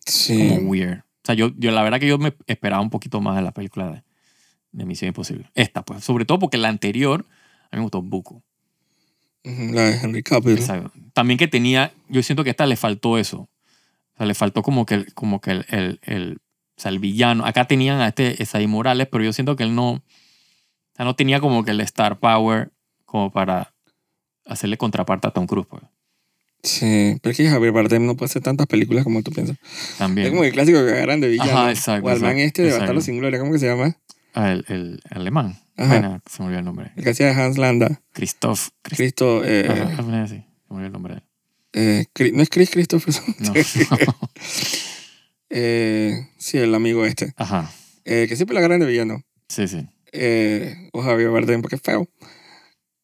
Sí. 0.05 0.37
como 0.49 0.69
weird. 0.69 0.99
O 0.99 1.25
sea, 1.25 1.35
yo, 1.35 1.51
yo 1.57 1.71
la 1.71 1.81
verdad 1.83 1.99
que 1.99 2.07
yo 2.07 2.17
me 2.17 2.33
esperaba 2.47 2.81
un 2.81 2.89
poquito 2.91 3.19
más 3.21 3.35
de 3.35 3.41
la 3.41 3.51
película 3.51 3.89
de, 3.91 4.03
de 4.71 4.85
Misión 4.85 5.07
Imposible. 5.09 5.49
Esta, 5.55 5.83
pues. 5.83 6.03
Sobre 6.03 6.25
todo 6.25 6.37
porque 6.39 6.57
la 6.57 6.69
anterior 6.69 7.25
a 7.71 7.75
mí 7.75 7.79
me 7.79 7.81
gustó 7.81 8.01
buco. 8.01 8.43
La 9.43 9.81
de 9.83 9.97
Henry 10.01 10.23
Cavill. 10.23 10.59
También 11.13 11.37
que 11.37 11.47
tenía, 11.47 11.91
yo 12.09 12.21
siento 12.23 12.43
que 12.43 12.49
a 12.49 12.51
esta 12.51 12.65
le 12.65 12.75
faltó 12.75 13.17
eso. 13.17 13.41
O 14.13 14.17
sea, 14.17 14.25
le 14.25 14.33
faltó 14.35 14.61
como 14.61 14.85
que, 14.85 14.95
el- 14.95 15.13
como 15.13 15.41
que 15.41 15.51
el, 15.51 15.65
el, 15.69 15.99
el, 16.03 16.37
o 16.77 16.81
sea, 16.81 16.91
el 16.91 16.99
villano. 16.99 17.45
Acá 17.45 17.65
tenían 17.65 18.01
a 18.01 18.07
este 18.09 18.41
Esaí 18.41 18.67
Morales, 18.67 19.07
pero 19.11 19.23
yo 19.23 19.33
siento 19.33 19.55
que 19.55 19.63
él 19.63 19.73
no, 19.75 19.91
o 19.91 20.01
sea, 20.95 21.05
no 21.05 21.15
tenía 21.15 21.39
como 21.39 21.63
que 21.63 21.71
el 21.71 21.81
star 21.81 22.19
power 22.19 22.71
como 23.05 23.31
para 23.31 23.74
hacerle 24.45 24.77
contraparte 24.77 25.27
a 25.27 25.31
Tom 25.31 25.47
Cruise, 25.47 25.67
pues. 25.69 25.83
Sí, 26.63 27.17
pero 27.21 27.31
es 27.31 27.37
que 27.37 27.47
Javier 27.47 27.71
Bardem 27.71 28.05
no 28.07 28.15
puede 28.15 28.25
hacer 28.29 28.41
tantas 28.41 28.65
películas 28.65 29.03
como 29.03 29.21
tú 29.21 29.31
piensas. 29.31 29.57
También. 29.99 30.27
Es 30.27 30.31
como 30.33 30.43
el 30.43 30.51
clásico 30.51 30.83
que 30.83 30.91
agarran 30.93 31.21
de 31.21 31.27
villano. 31.27 31.51
Ajá, 31.51 31.69
exacto, 31.71 32.07
O 32.07 32.09
al 32.09 32.19
man 32.21 32.39
este 32.39 32.63
de. 32.63 32.71
Bastardo 32.71 33.01
sin 33.01 33.17
Gloria, 33.19 33.39
¿cómo 33.39 33.51
que 33.51 33.59
se 33.59 33.67
llama? 33.67 33.95
Ah, 34.33 34.51
el, 34.51 34.65
el 34.67 34.99
alemán. 35.11 35.59
Ajá. 35.77 35.87
Bueno, 35.99 36.21
se 36.29 36.41
me 36.41 36.45
olvidó 36.47 36.59
el 36.59 36.65
nombre. 36.65 36.91
El 36.95 37.03
que 37.03 37.09
hacía 37.11 37.27
de 37.27 37.33
Hans 37.33 37.57
Landa. 37.59 38.01
Christoph. 38.13 38.69
Christ- 38.81 38.97
Cristo. 38.97 39.41
Eh, 39.45 39.67
Ajá, 39.69 40.23
así. 40.23 40.35
Se 40.37 40.43
me 40.73 40.75
olvidó 40.77 40.85
el 40.87 40.91
nombre 40.93 41.13
de 41.15 41.19
él. 41.73 42.07
eh, 42.17 42.31
no 42.33 42.41
es 42.41 42.49
Chris 42.49 42.69
Christopherson. 42.71 43.35
No. 43.39 43.53
Eh, 45.49 46.27
sí, 46.37 46.57
el 46.57 46.73
amigo 46.73 47.05
este. 47.05 47.33
Ajá. 47.37 47.71
Eh, 48.03 48.25
que 48.27 48.35
siempre 48.35 48.53
la 48.55 48.59
agarran 48.59 48.79
de 48.79 48.87
villano. 48.87 49.21
Sí, 49.47 49.67
sí. 49.67 49.85
Eh, 50.11 50.89
o 50.93 51.01
Javier 51.01 51.29
Bardem, 51.29 51.61
porque 51.61 51.75
es 51.75 51.81
feo. 51.81 52.07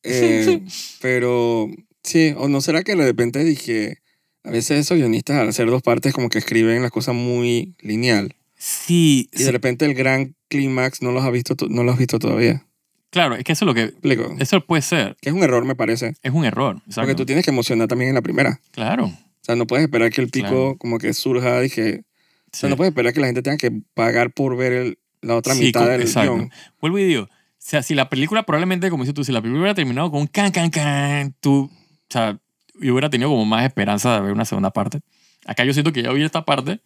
Eh, 0.04 0.62
pero 1.02 1.68
sí, 2.04 2.34
o 2.38 2.48
no 2.48 2.62
será 2.62 2.84
que 2.84 2.96
de 2.96 3.06
repente 3.06 3.44
dije. 3.44 3.98
A 4.44 4.50
veces 4.50 4.80
esos 4.80 4.98
guionistas 4.98 5.38
al 5.38 5.50
hacer 5.50 5.68
dos 5.70 5.84
partes 5.84 6.14
como 6.14 6.28
que 6.30 6.40
escriben 6.40 6.82
las 6.82 6.90
cosas 6.90 7.14
muy 7.14 7.76
lineal. 7.80 8.36
Sí, 8.58 9.30
Y 9.32 9.38
sí, 9.38 9.44
de 9.44 9.52
repente 9.52 9.86
el 9.86 9.94
gran 9.94 10.36
clímax 10.48 11.04
no 11.04 11.12
los 11.12 11.24
has 11.24 11.32
visto, 11.32 11.56
to- 11.56 11.68
no 11.70 11.84
los 11.84 11.94
has 11.94 12.00
visto 12.00 12.18
todavía. 12.18 12.66
claro, 13.12 13.36
es 13.36 13.44
que 13.44 13.52
eso 13.52 13.66
es 13.66 13.68
lo 13.68 13.76
que... 13.76 13.84
Explico. 13.84 14.36
Eso 14.40 14.62
puede 14.62 14.82
ser. 14.82 15.16
Que 15.22 15.30
es 15.30 15.36
un 15.36 15.44
error, 15.44 15.64
me 15.64 15.76
parece. 15.76 16.16
Es 16.24 16.32
un 16.34 16.44
error. 16.44 16.78
Porque 16.78 16.90
exacto. 16.90 17.16
tú 17.18 17.26
tienes 17.28 17.46
que 17.46 17.52
emocionar 17.52 17.88
también 17.88 18.10
en 18.10 18.16
la 18.16 18.24
primera. 18.24 18.60
Claro. 18.72 19.06
O 19.06 19.14
sea, 19.44 19.56
no 19.56 19.68
puedes 19.68 19.84
esperar 19.86 20.10
que 20.12 20.22
el 20.22 20.30
pico 20.30 20.48
Claro. 20.48 20.76
como 20.80 20.98
que 20.98 21.14
surja 21.14 21.64
y 21.64 21.70
que... 21.70 21.84
O 21.92 22.04
Sí. 22.52 22.62
sea, 22.62 22.70
no 22.70 22.78
puedes 22.78 22.92
esperar 22.94 23.14
que 23.14 23.20
la 23.20 23.28
gente 23.28 23.44
tenga 23.44 23.58
que 23.58 23.72
pagar 23.94 24.34
por 24.34 24.58
ver 24.58 24.74
el- 24.74 24.98
la 25.22 25.36
otra 25.36 25.54
Sí, 25.54 25.66
mitad 25.66 25.88
del 25.88 26.02
exacto. 26.02 26.34
guion. 26.36 26.52
Vuelvo 26.82 26.98
y 26.98 27.04
digo, 27.06 27.30
o 27.62 27.64
sea, 27.64 27.84
si 27.84 27.94
la 27.94 28.10
película 28.10 28.44
probablemente, 28.44 28.90
como 28.90 29.04
dices 29.04 29.14
tú, 29.14 29.24
si 29.24 29.32
la 29.32 29.40
película 29.40 29.62
hubiera 29.62 29.76
terminado 29.76 30.10
con 30.10 30.22
un 30.22 30.28
can, 30.28 30.52
can, 30.52 30.72
can, 30.72 31.36
tú, 31.40 31.70
o 31.72 32.08
sea, 32.10 32.40
yo 32.80 32.94
hubiera 32.94 33.12
tenido 33.12 33.30
como 33.30 33.46
más 33.46 33.64
esperanza 33.64 34.16
de 34.16 34.22
ver 34.22 34.34
una 34.34 34.46
segunda 34.46 34.72
parte. 34.72 35.02
Acá 35.46 35.64
yo 35.64 35.72
siento 35.72 35.94
que 35.94 36.02
ya 36.02 36.12
vi 36.12 36.24
esta 36.24 36.44
parte 36.44 36.82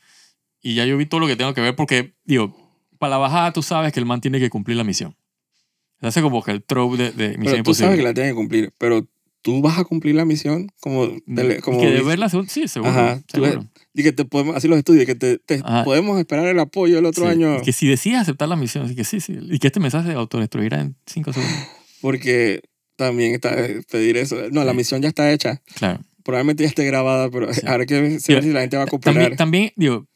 y 0.61 0.75
ya 0.75 0.85
yo 0.85 0.97
vi 0.97 1.05
todo 1.05 1.21
lo 1.21 1.27
que 1.27 1.37
tengo 1.37 1.53
que 1.53 1.61
ver 1.61 1.77
porque, 1.77 2.13
digo, 2.25 2.53
para 2.99 3.11
la 3.11 3.17
bajada 3.17 3.53
tú 3.53 3.63
sabes 3.63 3.93
que 3.93 4.01
el 4.01 4.05
man 4.05 4.19
tiene 4.19 4.37
que 4.37 4.49
cumplir 4.49 4.75
la 4.75 4.83
misión. 4.83 5.15
Se 6.01 6.07
hace 6.07 6.21
como 6.21 6.43
que 6.43 6.51
el 6.51 6.61
trope 6.61 6.97
de, 6.97 7.11
de 7.11 7.37
Misión 7.37 7.43
Pero 7.43 7.51
tú 7.51 7.57
Imposible. 7.57 7.85
sabes 7.87 7.97
que 7.99 8.03
la 8.03 8.13
tienes 8.13 8.31
que 8.33 8.35
cumplir, 8.35 8.73
pero 8.77 9.07
tú 9.45 9.61
vas 9.61 9.77
a 9.77 9.83
cumplir 9.83 10.15
la 10.15 10.25
misión 10.25 10.71
como... 10.79 11.05
Y 11.05 11.59
como 11.61 11.79
que 11.79 11.91
de 11.91 12.29
sí, 12.47 12.67
seguro. 12.67 12.89
Ajá, 12.91 13.21
seguro. 13.31 13.63
Y 13.93 14.01
que 14.01 14.11
te 14.11 14.25
podemos, 14.25 14.55
así 14.55 14.67
los 14.67 14.79
estudios, 14.79 15.05
que 15.05 15.13
te, 15.13 15.37
te 15.37 15.61
podemos 15.83 16.17
esperar 16.17 16.47
el 16.47 16.57
apoyo 16.59 16.97
el 16.97 17.05
otro 17.05 17.25
Sí, 17.25 17.29
año. 17.31 17.57
y 17.57 17.61
que 17.61 17.71
si 17.71 17.87
decides 17.87 18.21
aceptar 18.21 18.49
la 18.49 18.55
misión, 18.55 18.85
así 18.85 18.95
que 18.95 19.03
sí, 19.03 19.19
sí. 19.21 19.37
Y 19.39 19.59
que 19.59 19.67
este 19.67 19.79
mensaje 19.79 20.09
se 20.09 20.15
autodestruirá 20.15 20.81
en 20.81 20.95
cinco 21.05 21.31
segundos. 21.31 21.55
Porque 22.01 22.61
también 22.95 23.35
está 23.35 23.53
eh, 23.63 23.83
pedir 23.91 24.17
eso. 24.17 24.35
No, 24.51 24.63
la 24.63 24.73
misión 24.73 25.03
ya 25.03 25.09
está 25.09 25.31
hecha. 25.31 25.61
Claro. 25.75 25.99
probablemente 26.23 26.63
ya 26.63 26.69
esté 26.69 26.83
grabada, 26.85 27.29
pero 27.29 27.53
Sí. 27.53 27.61
habrá 27.67 27.85
que 27.85 28.01
ver 28.01 28.19
Digo, 28.19 28.41
si 28.41 28.51
la 28.51 28.61
gente 28.61 28.77
va 28.77 28.83
a 28.83 28.87
También, 28.87 29.01
cooperar. 29.13 29.35
también, 29.35 29.71
digo, 29.75 30.07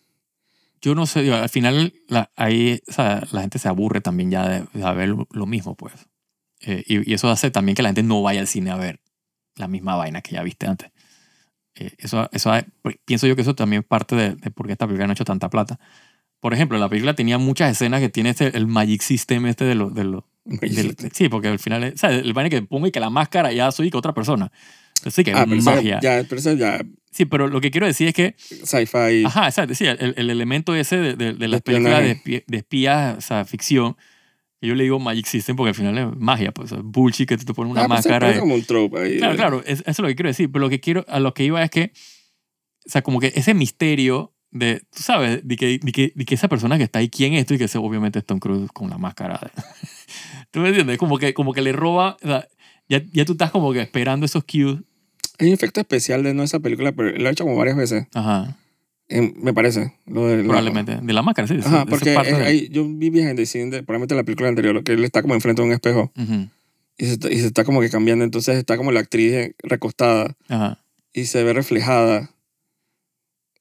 yo 0.82 0.96
no 0.96 1.06
sé, 1.06 1.22
digo, 1.22 1.36
al 1.36 1.50
final 1.50 1.94
la, 2.08 2.32
ahí, 2.36 2.82
o 2.88 2.92
sea, 2.92 3.28
la 3.32 3.42
gente 3.42 3.60
se 3.60 3.68
aburre 3.68 4.02
también 4.02 4.32
ya 4.32 4.50
de, 4.50 4.64
de 4.74 4.94
ver 4.96 5.10
lo, 5.10 5.28
lo 5.32 5.46
mismo, 5.46 5.76
pues. 5.76 5.94
Eh, 6.62 6.84
y, 6.88 7.12
y 7.12 7.14
eso 7.14 7.30
hace 7.30 7.52
también 7.52 7.76
que 7.76 7.84
la 7.84 7.90
gente 7.90 8.02
no 8.02 8.24
vaya 8.24 8.40
al 8.42 8.48
cine 8.48 8.72
a 8.72 8.76
ver 8.76 9.00
la 9.60 9.68
misma 9.68 9.96
vaina 9.96 10.22
que 10.22 10.34
ya 10.36 10.44
viste 10.44 10.66
antes. 10.68 10.92
Eh, 11.76 11.92
eso, 12.00 12.28
eso 12.32 12.52
ha- 12.52 12.66
pienso 13.06 13.28
yo 13.28 13.36
que 13.36 13.42
eso 13.44 13.56
también 13.56 13.84
parte 13.84 14.16
de, 14.16 14.36
de 14.36 14.52
por 14.52 14.66
qué 14.66 14.74
esta 14.74 14.86
película 14.88 15.06
no 15.08 15.12
ha 15.12 15.14
hecho 15.14 15.26
tanta 15.26 15.50
plata. 15.50 15.80
Por 16.40 16.54
ejemplo, 16.54 16.78
la 16.78 16.90
película 16.90 17.14
tenía 17.16 17.38
muchas 17.38 17.72
escenas 17.72 18.00
que 18.00 18.10
tiene 18.10 18.30
este, 18.30 18.56
el 18.58 18.66
Magic 18.68 19.02
System 19.02 19.46
este 19.46 19.66
de 19.66 19.76
los... 19.76 19.94
De 19.94 20.04
lo, 20.06 20.26
del- 20.46 20.96
sí, 21.14 21.30
porque 21.30 21.48
al 21.50 21.60
final, 21.60 21.84
es- 21.84 21.94
o 21.96 21.98
sea, 21.98 22.12
el 22.12 22.34
vaina 22.34 22.50
que 22.50 22.62
pongo 22.62 22.88
y 22.88 22.92
que 22.92 23.00
la 23.00 23.10
máscara 23.10 23.52
ya 23.52 23.72
soy 23.72 23.92
que 23.92 23.98
otra 23.98 24.14
persona. 24.14 24.52
Sí, 25.10 25.24
que 25.24 25.32
Ah, 25.34 25.46
es 25.50 25.64
magia. 25.64 26.00
ya, 26.02 26.24
pero 26.28 26.42
ya 26.42 26.82
Sí, 27.12 27.26
pero 27.26 27.48
lo 27.48 27.60
que 27.62 27.72
quiero 27.72 27.88
decir 27.88 28.08
es 28.10 28.14
que 28.14 28.36
sci-fi. 28.38 29.24
Ajá, 29.26 29.48
exacto. 29.48 29.74
Sí, 29.74 29.86
el, 29.86 30.14
el 30.18 30.30
elemento 30.30 30.76
ese 30.76 30.98
de, 30.98 31.16
de, 31.16 31.34
de 31.34 31.48
las 31.48 31.62
películas 31.62 32.04
de, 32.04 32.44
de 32.46 32.58
espías, 32.58 33.18
o 33.18 33.22
sea, 33.22 33.46
ficción, 33.46 33.96
que 34.62 34.68
yo 34.68 34.76
le 34.76 34.84
digo 34.84 35.00
Magic 35.00 35.26
System 35.26 35.56
porque 35.56 35.70
al 35.70 35.76
final 35.76 35.98
es 35.98 36.08
magia, 36.18 36.52
pues, 36.52 36.70
sea, 36.70 36.80
bullshit 36.84 37.28
que 37.30 37.38
te 37.38 37.54
pones 37.54 37.72
una 37.72 37.82
Ah, 37.84 37.88
pues 37.88 37.98
máscara. 38.00 38.20
parece 38.20 38.38
y- 38.38 38.42
como 38.42 38.56
un 38.56 38.64
trope 38.64 39.00
ahí. 39.00 39.18
Claro, 39.18 39.36
claro, 39.36 39.64
es- 39.66 39.80
eso 39.82 39.90
es 39.90 40.00
lo 40.00 40.08
que 40.08 40.16
quiero 40.16 40.30
decir. 40.30 40.52
Pero 40.52 40.62
lo 40.66 40.70
que 40.70 40.80
quiero, 40.80 41.06
a 41.08 41.20
lo 41.20 41.34
que 41.34 41.44
iba 41.46 41.64
es 41.64 41.70
que, 41.70 41.92
o 42.86 42.90
sea, 42.90 43.02
como 43.02 43.20
que 43.20 43.32
ese 43.36 43.54
misterio 43.54 44.34
de, 44.52 44.82
tú 44.96 45.04
sabes, 45.04 45.48
de 45.48 45.56
que, 45.56 45.80
de 45.82 45.92
que, 45.92 46.12
de 46.16 46.26
que 46.26 46.36
esa 46.36 46.48
persona 46.48 46.78
que 46.78 46.84
está 46.84 47.00
ahí, 47.00 47.10
¿quién 47.10 47.34
es 47.34 47.42
esto? 47.42 47.54
Y 47.54 47.58
que 47.60 47.66
ese 47.66 47.78
obviamente 47.78 48.20
es 48.20 48.26
Tom 48.26 48.40
Cruise 48.40 48.70
con 48.74 48.90
la 48.90 48.98
máscara. 48.98 49.40
de- 49.42 49.52
¿Tú 50.52 50.60
me 50.62 50.70
entiendes? 50.70 50.98
Como 50.98 51.18
que, 51.20 51.34
como 51.34 51.54
que 51.54 51.62
le 51.62 51.72
roba, 51.72 52.18
o 52.24 52.28
sea, 52.28 52.48
ya, 52.90 53.02
ya 53.14 53.26
tú 53.26 53.34
estás 53.34 53.52
como 53.52 53.72
que 53.74 53.82
esperando 53.82 54.26
esos 54.26 54.44
cues. 54.44 54.78
Hay 55.38 55.48
un 55.48 55.54
efecto 55.54 55.80
especial 55.80 56.24
de 56.24 56.34
no 56.34 56.44
esa 56.44 56.60
película, 56.60 56.92
pero 56.92 57.12
lo 57.18 57.28
ha 57.30 57.32
hecho 57.32 57.44
como 57.46 57.56
varias 57.56 57.78
veces. 57.78 58.08
Ajá, 58.14 58.58
en- 59.10 59.34
me 59.42 59.54
parece. 59.54 59.94
Lo 60.06 60.28
de 60.28 60.38
la- 60.38 60.44
probablemente. 60.44 60.98
De 61.02 61.14
la 61.14 61.22
máscara, 61.22 61.48
sí. 61.48 61.56
eso- 61.56 61.68
Ajá, 61.68 61.78
eso 61.78 61.84
es 61.86 61.90
porque 61.90 62.14
parte 62.14 62.32
eh, 62.32 62.36
de- 62.38 62.46
hay- 62.46 62.70
yo 62.70 62.86
vi 62.88 63.10
scenes 63.46 63.72
de 63.72 63.84
probablemente 63.84 64.16
la 64.16 64.24
película 64.24 64.50
anterior, 64.50 64.84
que 64.84 64.94
él 64.94 65.04
está 65.04 65.22
como 65.22 65.34
enfrente 65.36 65.62
de 65.62 65.68
un 65.68 65.74
espejo 65.74 66.12
Ujú, 66.18 66.48
y 66.98 67.06
se, 67.06 67.12
está, 67.14 67.32
y 67.32 67.40
se 67.40 67.48
está 67.48 67.64
como 67.64 67.82
que 67.82 67.90
cambiando. 67.90 68.24
Entonces 68.24 68.58
está 68.58 68.78
como 68.78 68.92
la 68.92 69.00
actriz 69.02 69.34
eh, 69.34 69.56
recostada 69.64 70.36
Ajá, 70.48 70.80
y 71.14 71.26
se 71.26 71.44
ve 71.44 71.54
reflejada. 71.54 72.30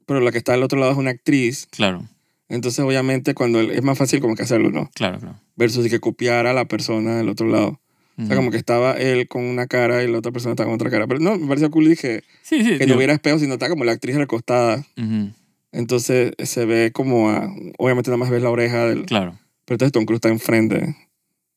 Pero 0.07 0.21
la 0.21 0.33
que 0.33 0.39
está 0.39 0.55
al 0.55 0.63
otro 0.63 0.79
lado 0.79 0.93
es 0.93 0.99
una 0.99 1.11
actriz. 1.11 1.67
claro, 1.71 2.05
Entonces, 2.49 2.81
obviamente, 2.83 3.35
cuando 3.35 3.61
él- 3.61 3.71
es 3.73 3.83
más 3.83 3.99
fácil 3.99 4.21
como 4.21 4.35
que 4.35 4.43
hacerlo, 4.43 4.71
¿no? 4.71 4.91
claro, 4.95 5.19
claro. 5.19 5.39
Versus 5.57 5.87
que 5.89 6.01
copiar 6.01 6.47
a 6.47 6.53
la 6.55 6.65
persona 6.67 7.17
del 7.17 7.29
otro 7.29 7.47
lado. 7.47 7.79
O 8.19 8.27
sea, 8.27 8.37
como 8.37 8.51
que 8.51 8.57
estaba 8.57 8.95
él 8.95 9.29
con 9.29 9.45
una 9.45 9.67
cara 9.69 10.03
y 10.03 10.11
la 10.11 10.19
otra 10.19 10.33
persona 10.33 10.53
estaba 10.53 10.67
con 10.67 10.75
otra 10.75 10.91
cara. 10.91 11.07
Pero 11.07 11.21
no, 11.21 11.39
me 11.39 11.47
pareció 11.47 11.71
cool 11.71 11.87
y 11.87 11.91
dije 11.91 12.25
Sí, 12.43 12.65
sí. 12.65 12.77
que 12.79 12.87
no 12.87 12.97
hubiera 12.97 13.13
espejo, 13.13 13.39
sino 13.39 13.55
está 13.55 13.69
como 13.69 13.85
la 13.85 13.93
actriz 13.93 14.17
recostada. 14.17 14.85
ujú, 14.97 15.31
Entonces 15.73 16.33
se 16.43 16.65
ve 16.67 16.91
como, 16.93 17.31
a- 17.31 17.49
obviamente 17.79 18.11
nada 18.11 18.19
más 18.19 18.31
ves 18.31 18.43
la 18.43 18.51
oreja 18.51 18.87
del... 18.87 19.05
Claro. 19.07 19.39
Pero 19.65 19.75
entonces 19.75 19.93
Tom 19.93 20.05
Cruise 20.05 20.19
está 20.19 20.31
enfrente. 20.31 20.97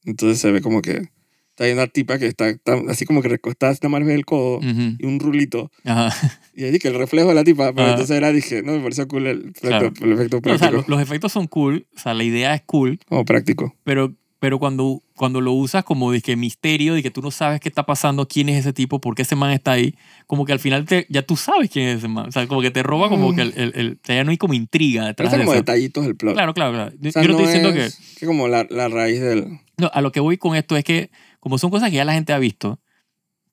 Entonces 0.04 0.39
se 0.39 0.52
ve 0.52 0.62
como 0.62 0.82
que 0.82 1.10
está 1.52 1.63
ahí 1.65 1.71
una 1.74 1.88
tipa 1.88 2.17
que 2.19 2.28
está, 2.28 2.50
está 2.50 2.74
así 2.89 3.06
como 3.06 3.21
que 3.21 3.28
recostada, 3.30 3.71
nada 3.74 3.89
más 3.89 4.06
ves 4.06 4.15
el 4.15 4.26
codo 4.26 4.58
Ujú, 4.58 4.95
y 5.00 5.06
un 5.06 5.19
rulito. 5.19 5.71
Ajá. 5.86 6.10
Y 6.54 6.65
ahí 6.65 6.78
que 6.80 6.89
el 6.89 6.95
reflejo 6.95 7.30
de 7.30 7.36
la 7.36 7.45
tipa. 7.45 7.71
Pero 7.74 7.88
Ah. 7.88 7.91
entonces 7.91 8.15
era, 8.17 8.32
dije, 8.34 8.62
no, 8.62 8.74
me 8.74 8.82
pareció 8.82 9.08
cool 9.08 9.26
el 9.26 9.39
efecto, 9.39 9.62
Claro. 9.69 9.93
el 10.02 10.12
efecto 10.12 10.41
No, 10.43 10.54
o 10.54 10.58
sea, 10.58 10.69
práctico. 10.69 10.84
lo- 10.89 10.95
los 10.97 11.02
efectos 11.02 11.32
son 11.32 11.47
cool, 11.47 11.88
o 11.95 12.00
sea, 12.00 12.13
la 12.13 12.24
idea 12.26 12.54
es 12.54 12.62
cool, 12.65 13.00
como 13.08 13.24
práctico. 13.24 13.74
pero, 13.86 14.13
pero 14.41 14.58
cuando, 14.58 15.04
cuando 15.15 15.39
lo 15.39 15.51
usas 15.54 15.84
como 15.84 16.12
de 16.12 16.19
que 16.19 16.36
misterio, 16.36 16.95
de 16.95 17.04
que 17.04 17.12
tú 17.12 17.21
no 17.21 17.30
sabes 17.30 17.60
qué 17.60 17.69
está 17.69 17.86
pasando, 17.86 18.27
quién 18.27 18.49
es 18.49 18.58
ese 18.62 18.73
tipo, 18.73 18.99
por 18.99 19.13
qué 19.13 19.21
ese 19.21 19.36
man 19.36 19.51
está 19.51 19.73
ahí, 19.73 19.93
como 20.25 20.45
que 20.45 20.51
al 20.51 20.58
final 20.60 20.84
te, 20.86 21.06
ya 21.10 21.21
tú 21.21 21.38
sabes 21.38 21.69
quién 21.69 21.88
es 21.89 21.99
ese 21.99 22.08
man. 22.08 22.27
O 22.27 22.32
sea, 22.32 22.47
como 22.47 22.60
que 22.62 22.71
te 22.71 22.82
roba 22.82 23.08
como 23.08 23.32
Mm. 23.32 23.36
que 23.36 23.41
el, 23.43 23.54
el, 23.56 23.71
el- 23.75 23.91
o 24.01 24.06
sea, 24.06 24.15
ya 24.15 24.23
no 24.23 24.32
hay 24.32 24.38
como 24.39 24.56
intriga 24.56 25.01
Pero 25.01 25.08
detrás 25.10 25.27
está 25.27 25.38
de 25.38 25.43
como 25.43 25.54
eso. 25.54 25.62
detallitos 25.62 26.06
el 26.08 26.15
plot. 26.15 26.34
Claro, 26.34 26.54
claro, 26.56 26.73
claro. 26.73 26.91
Yo, 26.99 27.10
O 27.10 27.12
sea, 27.12 27.21
yo 27.21 27.27
no, 27.30 27.34
estoy 27.36 27.45
diciendo 27.45 27.71
que... 27.71 27.86
es 27.86 28.15
que 28.19 28.25
como 28.25 28.47
la, 28.47 28.65
la 28.71 28.89
raíz 28.89 29.21
del... 29.21 29.60
No, 29.77 29.91
a 29.93 30.01
lo 30.01 30.12
que 30.12 30.19
voy 30.19 30.38
con 30.38 30.56
esto 30.56 30.75
es 30.75 30.84
que, 30.84 31.12
como 31.39 31.60
son 31.60 31.69
cosas 31.69 31.91
que 31.91 31.97
ya 31.97 32.06
la 32.06 32.13
gente 32.13 32.34
ha 32.34 32.39
visto, 32.39 32.71
o 32.71 32.80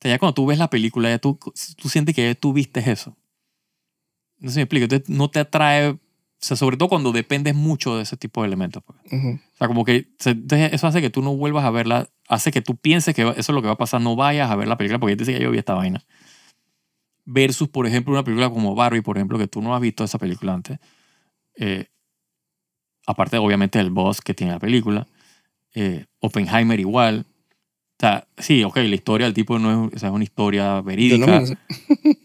sea, 0.00 0.10
ya 0.12 0.18
cuando 0.18 0.32
tú 0.34 0.46
ves 0.46 0.56
la 0.58 0.70
película, 0.70 1.10
ya 1.10 1.18
tú, 1.18 1.38
tú 1.76 1.88
sientes 1.90 2.14
que 2.14 2.24
ya 2.24 2.34
tú 2.34 2.54
viste 2.54 2.80
eso. 2.90 3.14
No 4.38 4.48
sé 4.48 4.54
si 4.54 4.58
me 4.60 4.62
explico. 4.62 4.84
Entonces, 4.84 5.08
no 5.10 5.28
te 5.30 5.40
atrae, 5.40 5.98
o 6.40 6.44
sea, 6.46 6.56
sobre 6.56 6.76
todo 6.76 6.88
cuando 6.88 7.10
dependes 7.12 7.54
mucho 7.54 7.96
de 7.96 8.02
ese 8.04 8.16
tipo 8.16 8.42
de 8.42 8.46
elementos. 8.46 8.82
Ujú. 9.10 9.40
O 9.52 9.56
sea, 9.56 9.66
como 9.66 9.84
que 9.84 10.08
se- 10.18 10.36
eso 10.72 10.86
hace 10.86 11.00
que 11.00 11.10
tú 11.10 11.20
no 11.22 11.36
vuelvas 11.36 11.64
a 11.64 11.70
verla, 11.70 12.08
hace 12.28 12.50
que 12.52 12.62
tú 12.62 12.76
pienses 12.76 13.14
que 13.14 13.22
eso 13.22 13.34
es 13.36 13.48
lo 13.48 13.60
que 13.60 13.66
va 13.66 13.74
a 13.74 13.78
pasar, 13.78 14.00
no 14.00 14.14
vayas 14.16 14.50
a 14.50 14.56
ver 14.56 14.68
la 14.68 14.76
película 14.78 14.98
porque 15.00 15.16
dice 15.16 15.34
que 15.36 15.42
yo 15.42 15.50
vi 15.50 15.58
esta 15.58 15.74
vaina. 15.74 16.04
Versus, 17.24 17.68
por 17.68 17.86
ejemplo, 17.86 18.12
una 18.14 18.24
película 18.24 18.48
como 18.48 18.74
Barbie, 18.74 19.02
por 19.02 19.18
ejemplo, 19.18 19.36
que 19.38 19.48
tú 19.48 19.60
no 19.60 19.74
has 19.74 19.80
visto 19.80 20.02
esa 20.04 20.18
película 20.18 20.54
antes. 20.54 20.78
Eh, 21.56 21.86
aparte, 23.06 23.36
obviamente, 23.38 23.78
del 23.78 23.90
boss 23.90 24.20
que 24.20 24.32
tiene 24.34 24.52
la 24.54 24.58
película. 24.58 25.06
Eh, 25.74 26.06
Oppenheimer 26.20 26.78
igual. 26.80 27.26
O 27.98 28.00
sea, 28.00 28.28
sí, 28.38 28.62
ok, 28.62 28.76
la 28.76 28.94
historia 28.94 29.26
del 29.26 29.34
tipo 29.34 29.58
no 29.58 29.86
es, 29.88 29.94
o 29.96 29.98
sea, 29.98 30.10
es 30.10 30.14
una 30.14 30.22
historia 30.22 30.80
verídica. 30.82 31.40
no 31.40 31.46
me. 31.46 31.56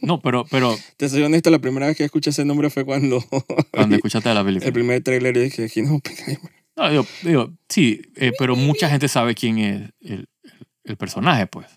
No, 0.03 0.19
pero, 0.21 0.45
pero 0.51 0.75
Te 0.97 1.09
soy 1.09 1.23
honesto, 1.23 1.49
la 1.49 1.57
primera 1.59 1.87
vez 1.87 1.97
que 1.97 2.03
escuché 2.03 2.29
ese 2.29 2.45
nombre 2.45 2.69
fue 2.69 2.85
cuando 2.85 3.23
cuando 3.71 3.95
escuchaste 3.95 4.31
la 4.33 4.43
película. 4.43 4.67
el 4.67 4.73
primer 4.73 5.01
trailer 5.03 5.35
y 5.37 5.41
dije, 5.45 5.67
¿quién 5.69 5.85
es 5.87 5.91
Oppenheimer? 5.91 6.51
No, 6.75 6.89
digo, 6.89 7.05
digo, 7.23 7.53
sí, 7.69 8.01
eh, 8.15 8.31
pero 8.37 8.55
mucha 8.55 8.87
gente 8.89 9.07
sabe 9.07 9.33
quién 9.35 9.57
es 9.59 9.89
el, 10.01 10.27
el- 10.83 10.97
personaje, 10.97 11.47
pues. 11.47 11.67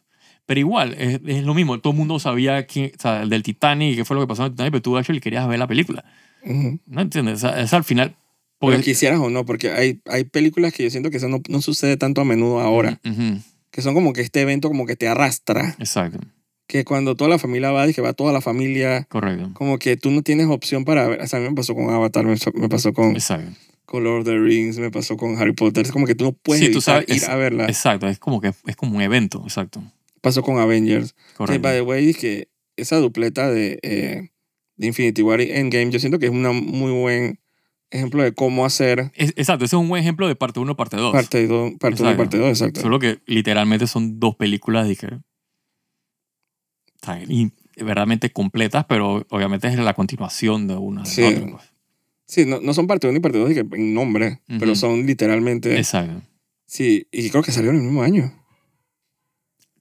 Pero 0.46 0.60
igual, 0.60 0.94
es, 0.98 1.20
es 1.26 1.44
lo 1.44 1.54
mismo. 1.54 1.78
Todo 1.80 1.92
el 1.92 1.98
mundo 1.98 2.18
sabía 2.18 2.66
quién, 2.66 2.92
o 2.98 3.00
sea, 3.00 3.22
el 3.22 3.30
del 3.30 3.42
Titanic 3.42 3.96
qué 3.96 4.04
fue 4.04 4.14
lo 4.14 4.20
que 4.22 4.26
pasó 4.28 4.42
en 4.42 4.46
el 4.46 4.52
Titanic, 4.52 4.72
pero 4.72 4.82
tú 4.82 4.96
actually 4.98 5.20
querías 5.20 5.46
ver 5.48 5.58
la 5.58 5.66
película. 5.66 6.04
Ujú. 6.44 6.78
¿No 6.86 7.00
entiendes? 7.00 7.34
O 7.44 7.48
sea, 7.48 7.60
es 7.60 7.72
al 7.72 7.82
final... 7.84 8.10
Pero 8.58 8.72
Porque, 8.72 8.82
quisieras 8.82 9.20
o 9.20 9.28
no, 9.28 9.44
porque 9.44 9.70
hay, 9.70 10.00
hay 10.06 10.24
películas 10.24 10.72
que 10.72 10.82
yo 10.84 10.90
siento 10.90 11.10
que 11.10 11.16
eso 11.18 11.28
no, 11.28 11.40
no 11.48 11.60
sucede 11.60 11.96
tanto 11.98 12.20
a 12.20 12.24
menudo 12.24 12.60
ahora. 12.60 13.00
Ujú, 13.04 13.40
Que 13.76 13.82
son 13.82 13.92
como 13.92 14.14
que 14.14 14.22
este 14.22 14.40
evento 14.40 14.68
como 14.68 14.86
que 14.86 14.96
te 14.96 15.06
arrastra. 15.06 15.76
exacto, 15.78 16.18
Que 16.66 16.84
cuando 16.86 17.14
toda 17.14 17.28
la 17.28 17.38
familia 17.38 17.70
va, 17.72 17.86
y 17.86 17.92
que 17.92 18.00
va 18.00 18.14
toda 18.14 18.32
la 18.32 18.40
familia, 18.40 19.04
correcto. 19.10 19.50
como 19.52 19.78
que 19.78 19.98
tú 19.98 20.10
no 20.10 20.22
tienes 20.22 20.46
opción 20.46 20.86
para 20.86 21.06
ver. 21.06 21.20
O 21.20 21.26
sea, 21.26 21.38
a 21.38 21.42
mí 21.42 21.48
me 21.50 21.54
pasó 21.54 21.74
con 21.74 21.90
Avatar, 21.90 22.24
me, 22.24 22.36
me 22.54 22.68
pasó 22.70 22.94
con, 22.94 23.12
Exacto. 23.12 23.52
con 23.84 24.02
Lord 24.02 24.20
of 24.20 24.24
the 24.24 24.38
Rings, 24.38 24.78
me 24.78 24.90
pasó 24.90 25.18
con 25.18 25.36
Harry 25.36 25.52
Potter. 25.52 25.84
Es 25.84 25.92
como 25.92 26.06
que 26.06 26.14
tú 26.14 26.24
no 26.24 26.32
puedes 26.32 26.60
Sí, 26.64 26.72
tú 26.72 26.78
evitar 26.78 26.94
sabes, 27.04 27.08
ir 27.10 27.16
es- 27.22 27.28
a 27.28 27.36
verla. 27.36 27.66
Exacto, 27.66 28.08
es 28.08 28.18
como 28.18 28.40
que 28.40 28.52
es 28.66 28.76
como 28.76 28.96
un 28.96 29.02
evento, 29.02 29.42
exacto. 29.44 29.82
Pasó 30.22 30.42
con 30.42 30.58
Avengers. 30.58 31.12
Que, 31.12 31.34
Correcto. 31.36 31.62
by 31.62 31.74
the 31.76 31.82
way, 31.82 32.14
que 32.14 32.48
esa 32.76 32.96
dupleta 32.96 33.50
de, 33.50 33.78
eh, 33.82 34.30
de 34.76 34.86
Infinity 34.86 35.20
War 35.22 35.40
y 35.42 35.50
Endgame, 35.52 35.90
yo 35.90 36.00
siento 36.00 36.18
que 36.18 36.26
es 36.26 36.32
un 36.32 36.42
muy 36.66 36.90
buen 36.92 37.38
ejemplo 37.90 38.22
de 38.22 38.32
cómo 38.34 38.64
hacer 38.66 39.12
Es- 39.14 39.32
exacto, 39.36 39.64
ese 39.64 39.76
es 39.76 39.80
un 39.80 39.88
buen 39.88 40.02
ejemplo 40.02 40.26
de 40.28 40.36
parte 40.36 40.60
1 40.60 40.76
parte 40.76 40.96
2. 40.96 41.12
parte 41.12 41.46
1 41.46 41.78
parte 41.78 42.02
uno 42.02 42.10
y 42.10 42.12
Exacto. 42.12 42.16
parte 42.18 42.38
2, 42.38 42.48
exacto. 42.48 42.80
Solo 42.80 42.98
que 42.98 43.20
literalmente 43.26 43.86
son 43.86 44.18
dos 44.20 44.34
películas 44.36 44.86
sea, 47.04 47.22
y 47.22 47.52
verdaderamente 47.76 48.30
completas, 48.30 48.86
pero 48.88 49.24
obviamente 49.30 49.68
es 49.68 49.76
la 49.78 49.94
continuación 49.94 50.66
de 50.66 50.76
una 50.76 51.02
de 51.02 51.10
Sí. 51.10 51.22
otra. 51.22 51.46
pues. 51.52 51.64
Sí, 52.26 52.44
no, 52.44 52.60
no 52.60 52.74
son 52.74 52.86
parte 52.88 53.06
1 53.06 53.18
y 53.18 53.20
parte 53.20 53.38
2 53.38 53.50
en 53.50 53.94
nombre, 53.94 54.40
Ujú. 54.48 54.58
pero 54.58 54.74
son 54.74 55.06
literalmente... 55.06 55.76
Exacto. 55.78 56.22
Sí, 56.66 57.06
y 57.12 57.30
creo 57.30 57.42
que 57.44 57.52
salieron 57.52 57.76
el 57.76 57.82
mismo 57.82 58.02
año. 58.02 58.32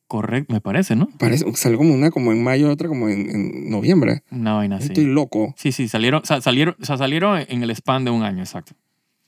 Correcto, 0.07 0.53
me 0.53 0.61
parece, 0.61 0.95
¿no? 0.95 1.07
Parece, 1.17 1.45
salió 1.55 1.77
como 1.79 1.93
una 1.93 2.11
como 2.11 2.31
en 2.31 2.43
mayo, 2.43 2.69
otra 2.69 2.87
como 2.87 3.09
en, 3.09 3.29
en 3.29 3.69
noviembre. 3.69 4.21
Una 4.31 4.53
vaina 4.53 4.75
así. 4.77 4.87
Estoy 4.87 5.05
loco. 5.05 5.53
Sí, 5.57 5.71
sí, 5.71 5.87
salieron, 5.87 6.21
salieron, 6.25 6.75
o 6.79 6.85
sea, 6.85 6.97
salieron 6.97 7.43
en 7.47 7.63
el 7.63 7.71
span 7.75 8.05
de 8.05 8.11
un 8.11 8.21
año, 8.23 8.41
exacto. 8.43 8.73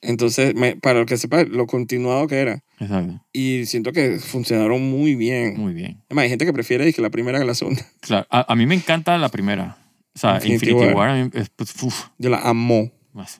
Entonces, 0.01 0.53
me- 0.53 0.75
para 0.75 0.99
el 0.99 1.05
que 1.07 1.17
sepa 1.17 1.43
lo 1.43 1.65
continuado 1.65 2.27
que 2.27 2.35
era. 2.37 2.63
Exacto. 2.79 3.19
Y 3.33 3.65
siento 3.65 3.91
que 3.91 4.19
funcionaron 4.19 4.79
muy 4.91 5.15
bien. 5.15 5.55
Muy 5.57 5.73
bien. 5.73 6.03
Además, 6.05 6.23
hay 6.23 6.29
gente 6.29 6.45
que 6.45 6.53
prefiere 6.53 6.93
que 6.93 7.01
la 7.01 7.09
primera 7.09 7.39
que 7.39 7.45
la 7.45 7.55
segunda. 7.55 7.81
Claro, 8.01 8.27
a, 8.29 8.51
a 8.53 8.55
mí 8.55 8.67
me 8.67 8.75
encanta 8.75 9.17
la 9.17 9.29
primera. 9.29 9.77
O 10.15 10.19
sea, 10.19 10.35
Infinity 10.35 10.53
Infinity, 10.69 10.85
War. 10.85 10.95
War, 10.95 11.09
a 11.09 11.23
mí 11.25 11.29
es, 11.33 11.49
pues, 11.49 11.73
uf, 11.83 12.05
Yo 12.19 12.29
la 12.29 12.37
amo. 12.41 12.91
más 13.13 13.39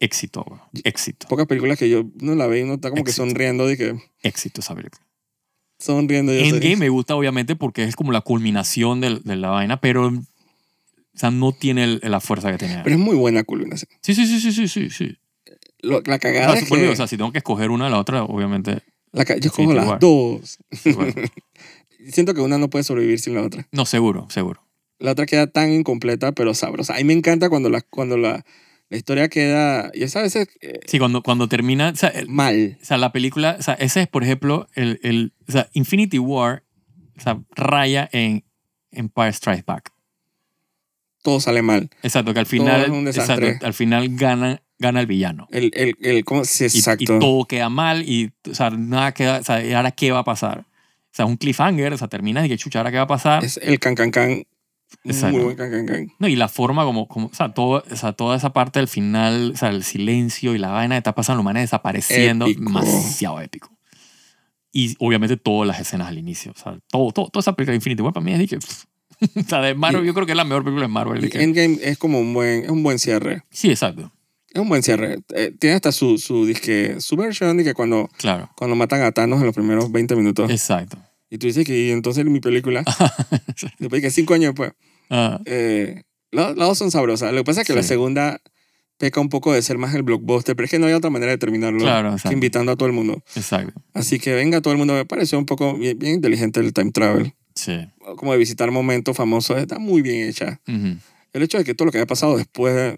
éxito, 0.00 0.44
bro. 0.44 0.60
éxito, 0.84 1.26
Pocas 1.28 1.46
películas 1.46 1.76
que 1.78 1.90
yo 1.90 2.04
no 2.20 2.34
la 2.36 2.46
veo 2.46 2.60
y 2.60 2.62
uno 2.62 2.74
está 2.74 2.88
como 2.90 3.02
que 3.04 3.10
sonriendo 3.12 3.66
de 3.66 3.76
que 3.76 3.96
éxito 4.22 4.60
esa 4.60 4.74
película. 4.74 5.02
Sonriendo. 5.78 6.32
yo. 6.32 6.40
Endgame 6.40 6.76
me 6.76 6.88
gusta 6.88 7.14
obviamente 7.14 7.56
porque 7.56 7.84
es 7.84 7.96
como 7.96 8.12
la 8.12 8.20
culminación 8.20 9.00
del- 9.00 9.22
de, 9.22 9.36
la 9.36 9.50
vaina, 9.50 9.80
pero 9.80 10.06
o 10.08 10.12
sea, 11.18 11.30
no 11.30 11.52
tiene 11.52 11.84
el- 11.84 12.00
la 12.02 12.20
fuerza 12.20 12.50
que 12.52 12.58
tenía. 12.58 12.82
Pero 12.82 12.96
es 12.96 13.00
muy 13.02 13.16
buena 13.16 13.44
culminación. 13.44 13.88
Sí, 14.02 14.14
sí, 14.14 14.26
sí, 14.26 14.40
sí, 14.40 14.52
sí, 14.52 14.68
sí. 14.68 14.90
sí. 14.90 15.16
Lo- 15.80 16.00
la 16.04 16.16
O 16.16 16.18
cagada 16.18 16.52
sea, 16.54 16.62
es 16.62 16.68
que... 16.68 16.88
o 16.88 16.96
sea, 16.96 17.06
si 17.06 17.16
tengo 17.16 17.32
que 17.32 17.38
escoger 17.38 17.70
una 17.70 17.84
de 17.86 17.90
la 17.92 17.98
otra, 17.98 18.24
obviamente. 18.24 18.82
la 19.12 19.24
ca- 19.24 19.36
yo 19.36 19.50
cojo 19.50 19.62
Infinity 19.62 19.86
las 19.90 20.00
dos. 20.00 20.58
bueno, 20.96 21.12
Siento 22.12 22.34
que 22.34 22.40
una 22.40 22.58
no 22.58 22.70
puede 22.70 22.84
sobrevivir 22.84 23.18
sin 23.20 23.34
la 23.34 23.42
otra. 23.42 23.66
no, 23.72 23.84
seguro, 23.84 24.26
seguro. 24.30 24.62
La 25.00 25.12
otra 25.12 25.26
queda 25.26 25.46
tan 25.46 25.72
incompleta, 25.72 26.32
pero 26.32 26.54
sabrosa. 26.54 26.94
A 26.94 26.96
mí 26.98 27.04
me 27.04 27.12
encanta 27.12 27.48
cuando 27.48 27.70
cuando 27.90 28.16
la, 28.16 28.44
la 28.90 28.96
historia 28.96 29.28
queda... 29.28 29.90
Y 29.94 30.02
esa 30.04 30.22
veces 30.22 30.48
eh, 30.60 30.80
Sí, 30.86 30.98
cuando, 30.98 31.22
cuando 31.22 31.48
termina, 31.48 31.90
o 31.90 31.96
sea, 31.96 32.08
el- 32.10 32.28
mal. 32.28 32.78
o 32.80 32.84
sea, 32.84 32.96
la 32.98 33.12
película, 33.12 33.56
o 33.58 33.62
sea, 33.62 33.74
ese 33.74 34.02
es, 34.02 34.08
por 34.08 34.24
ejemplo, 34.24 34.66
el, 34.74 34.98
el 35.02 35.32
o 35.48 35.52
sea, 35.52 35.68
Infinity 35.74 36.18
War, 36.18 36.64
o 37.16 37.20
sea, 37.20 37.38
raya 37.54 38.08
en 38.12 38.44
Empire 38.90 39.32
Strikes 39.32 39.64
Back. 39.66 39.92
todo 41.22 41.40
sale 41.40 41.62
mal. 41.62 41.90
Exacto, 42.02 42.32
que 42.32 42.40
al 42.40 42.46
final, 42.46 42.82
es 42.82 42.88
un 42.88 43.04
desastre. 43.04 43.46
exacto, 43.48 43.66
al 43.66 43.74
final 43.74 44.08
gana, 44.16 44.62
gana 44.78 45.00
el 45.00 45.06
villano. 45.06 45.46
El, 45.50 45.70
el, 45.74 45.94
el, 46.00 46.24
¿cómo? 46.24 46.44
Sí, 46.44 46.64
Y, 46.64 46.78
exacto. 46.78 47.02
y 47.16 47.18
todo 47.18 47.44
queda 47.44 47.68
mal 47.68 48.08
y, 48.08 48.32
o 48.50 48.54
sea, 48.54 48.70
nada 48.70 49.12
queda, 49.12 49.38
o 49.40 49.44
sea, 49.44 49.62
¿y 49.64 49.72
ahora 49.74 49.90
qué 49.90 50.10
va 50.12 50.20
a 50.20 50.24
pasar? 50.24 50.60
O 50.60 51.10
sea, 51.18 51.24
es 51.26 51.30
un 51.30 51.36
cliffhanger, 51.36 51.92
o 51.92 51.98
sea, 51.98 52.08
terminas 52.08 52.46
y 52.46 52.48
que 52.48 52.56
chucha, 52.56 52.78
¿ahora 52.78 52.90
qué 52.90 52.96
va 52.96 53.02
a 53.02 53.06
pasar? 53.08 53.44
Es 53.44 53.58
el 53.62 53.78
can, 53.80 53.94
can, 53.94 54.10
can. 54.10 54.44
Exacto. 55.04 55.36
Muy 55.36 55.44
buen 55.44 55.56
can, 55.56 55.70
can, 55.70 55.86
can. 55.86 56.08
No, 56.18 56.28
y 56.28 56.36
la 56.36 56.48
forma 56.48 56.84
como, 56.84 57.06
como 57.08 57.26
o, 57.28 57.34
sea, 57.34 57.52
todo, 57.52 57.84
o 57.90 57.96
sea, 57.96 58.12
toda 58.12 58.36
esa 58.36 58.52
parte 58.52 58.78
del 58.78 58.88
final, 58.88 59.52
o 59.54 59.56
sea, 59.56 59.68
el 59.70 59.84
silencio 59.84 60.54
y 60.54 60.58
la 60.58 60.68
vaina 60.70 60.94
que 60.94 60.98
está 60.98 61.14
pasando, 61.14 61.42
desapareciendo, 61.52 62.46
Épico. 62.46 62.64
demasiado 62.64 63.40
épico. 63.40 63.70
Y 64.72 64.94
obviamente 64.98 65.36
todas 65.36 65.66
las 65.66 65.80
escenas 65.80 66.08
al 66.08 66.18
inicio, 66.18 66.52
o 66.54 66.58
sea, 66.58 66.78
todo, 66.90 67.10
todo, 67.12 67.28
toda 67.30 67.40
esa 67.40 67.54
película 67.54 67.72
de 67.72 67.76
Infinity 67.76 68.02
War 68.02 68.12
para 68.12 68.24
mí 68.24 68.32
es 68.32 68.38
de 68.38 68.46
que, 68.48 68.56
o 69.40 69.42
sea, 69.48 69.60
de 69.62 69.74
Marvel, 69.74 70.04
Y- 70.04 70.06
yo 70.06 70.14
creo 70.14 70.26
que 70.26 70.32
es 70.32 70.36
la 70.36 70.44
mejor 70.44 70.62
película 70.64 70.86
de 70.86 70.92
Marvel. 70.92 71.20
de 71.22 71.26
Y 71.26 71.30
que- 71.30 71.42
Endgame 71.42 71.78
es 71.82 71.96
como 71.98 72.20
un 72.20 72.34
buen, 72.34 72.64
es 72.64 72.70
un 72.70 72.82
buen 72.82 72.98
cierre. 72.98 73.42
sí, 73.50 73.70
exacto, 73.70 74.12
Es 74.52 74.60
un 74.60 74.68
buen 74.68 74.82
cierre. 74.82 75.18
Eh, 75.34 75.52
tiene 75.58 75.76
hasta 75.76 75.90
su, 75.92 76.18
su, 76.18 76.44
disque, 76.46 77.00
su 77.00 77.16
versión 77.16 77.56
de 77.56 77.64
que 77.64 77.74
cuando, 77.74 78.08
claro, 78.18 78.50
cuando 78.56 78.76
matan 78.76 79.02
a 79.02 79.12
Thanos 79.12 79.40
en 79.40 79.46
los 79.46 79.54
primeros 79.54 79.90
20 79.90 80.14
minutos. 80.16 80.50
exacto. 80.50 80.98
Y 81.30 81.38
tú 81.38 81.46
dices 81.46 81.66
que 81.66 81.78
y 81.78 81.90
entonces 81.90 82.24
mi 82.24 82.40
película, 82.40 82.82
después 83.78 84.00
de 84.02 84.08
que 84.08 84.10
cinco 84.10 84.34
años 84.34 84.50
después, 84.54 84.72
Ah, 85.10 85.40
eh, 85.46 86.02
las 86.30 86.56
las 86.56 86.68
dos 86.68 86.78
son 86.78 86.90
sabrosas. 86.90 87.32
Lo 87.32 87.38
que 87.38 87.44
pasa 87.44 87.62
es 87.62 87.66
que 87.66 87.74
la 87.74 87.82
Sí. 87.82 87.88
segunda 87.88 88.40
peca 88.98 89.20
un 89.20 89.28
poco 89.28 89.52
de 89.52 89.62
ser 89.62 89.78
más 89.78 89.94
el 89.94 90.02
blockbuster, 90.02 90.54
pero 90.56 90.64
es 90.64 90.70
que 90.70 90.78
no 90.78 90.86
hay 90.86 90.92
otra 90.92 91.08
manera 91.08 91.30
de 91.32 91.38
terminarlo 91.38 91.78
Claro, 91.78 92.16
que 92.22 92.32
invitando 92.32 92.72
a 92.72 92.76
todo 92.76 92.86
el 92.88 92.92
mundo. 92.94 93.22
exacto. 93.36 93.80
Así 93.94 94.18
que 94.18 94.34
venga 94.34 94.60
todo 94.60 94.72
el 94.72 94.78
mundo. 94.78 94.94
Me 94.94 95.04
pareció 95.06 95.38
un 95.38 95.46
poco 95.46 95.76
bien, 95.78 95.98
bien 95.98 96.14
inteligente 96.14 96.60
el 96.60 96.72
time 96.72 96.90
travel. 96.92 97.32
Sí. 97.54 97.78
Como 98.16 98.32
de 98.32 98.38
visitar 98.38 98.70
momentos 98.70 99.16
famosos. 99.16 99.56
Está 99.58 99.78
muy 99.78 100.02
bien 100.02 100.28
hecha. 100.28 100.60
Ujú. 100.68 100.96
El 101.32 101.42
hecho 101.42 101.58
de 101.58 101.64
que 101.64 101.74
todo 101.74 101.86
lo 101.86 101.92
que 101.92 101.98
haya 101.98 102.06
pasado 102.06 102.36
después, 102.36 102.74
de 102.74 102.96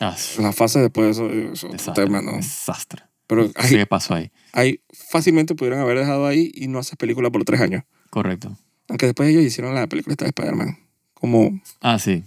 Ah, 0.00 0.14
es- 0.16 0.38
las 0.38 0.54
fases 0.54 0.80
después, 0.82 1.10
eso, 1.10 1.28
eso 1.30 1.52
es 1.52 1.64
otro 1.64 1.72
desastre, 1.72 2.04
tema, 2.04 2.22
¿no? 2.22 2.36
desastre. 2.36 3.02
Pero 3.28 3.48
hay, 3.54 3.70
qué 3.70 3.86
pasó 3.86 4.14
ahí. 4.14 4.32
hay, 4.52 4.80
fácilmente 4.92 5.54
pudieron 5.54 5.78
haber 5.78 5.98
dejado 5.98 6.26
ahí 6.26 6.50
y 6.54 6.66
no 6.66 6.80
haces 6.80 6.96
película 6.96 7.30
por 7.30 7.44
tres 7.44 7.60
años. 7.60 7.84
Correcto. 8.10 8.58
Aunque 8.88 9.06
después 9.06 9.28
ellos 9.28 9.44
hicieron 9.44 9.74
la 9.74 9.86
película 9.86 10.14
esta 10.14 10.24
de 10.24 10.30
Spider-Man. 10.30 10.78
Como 11.14 11.60
Ah, 11.80 11.98
sí. 11.98 12.24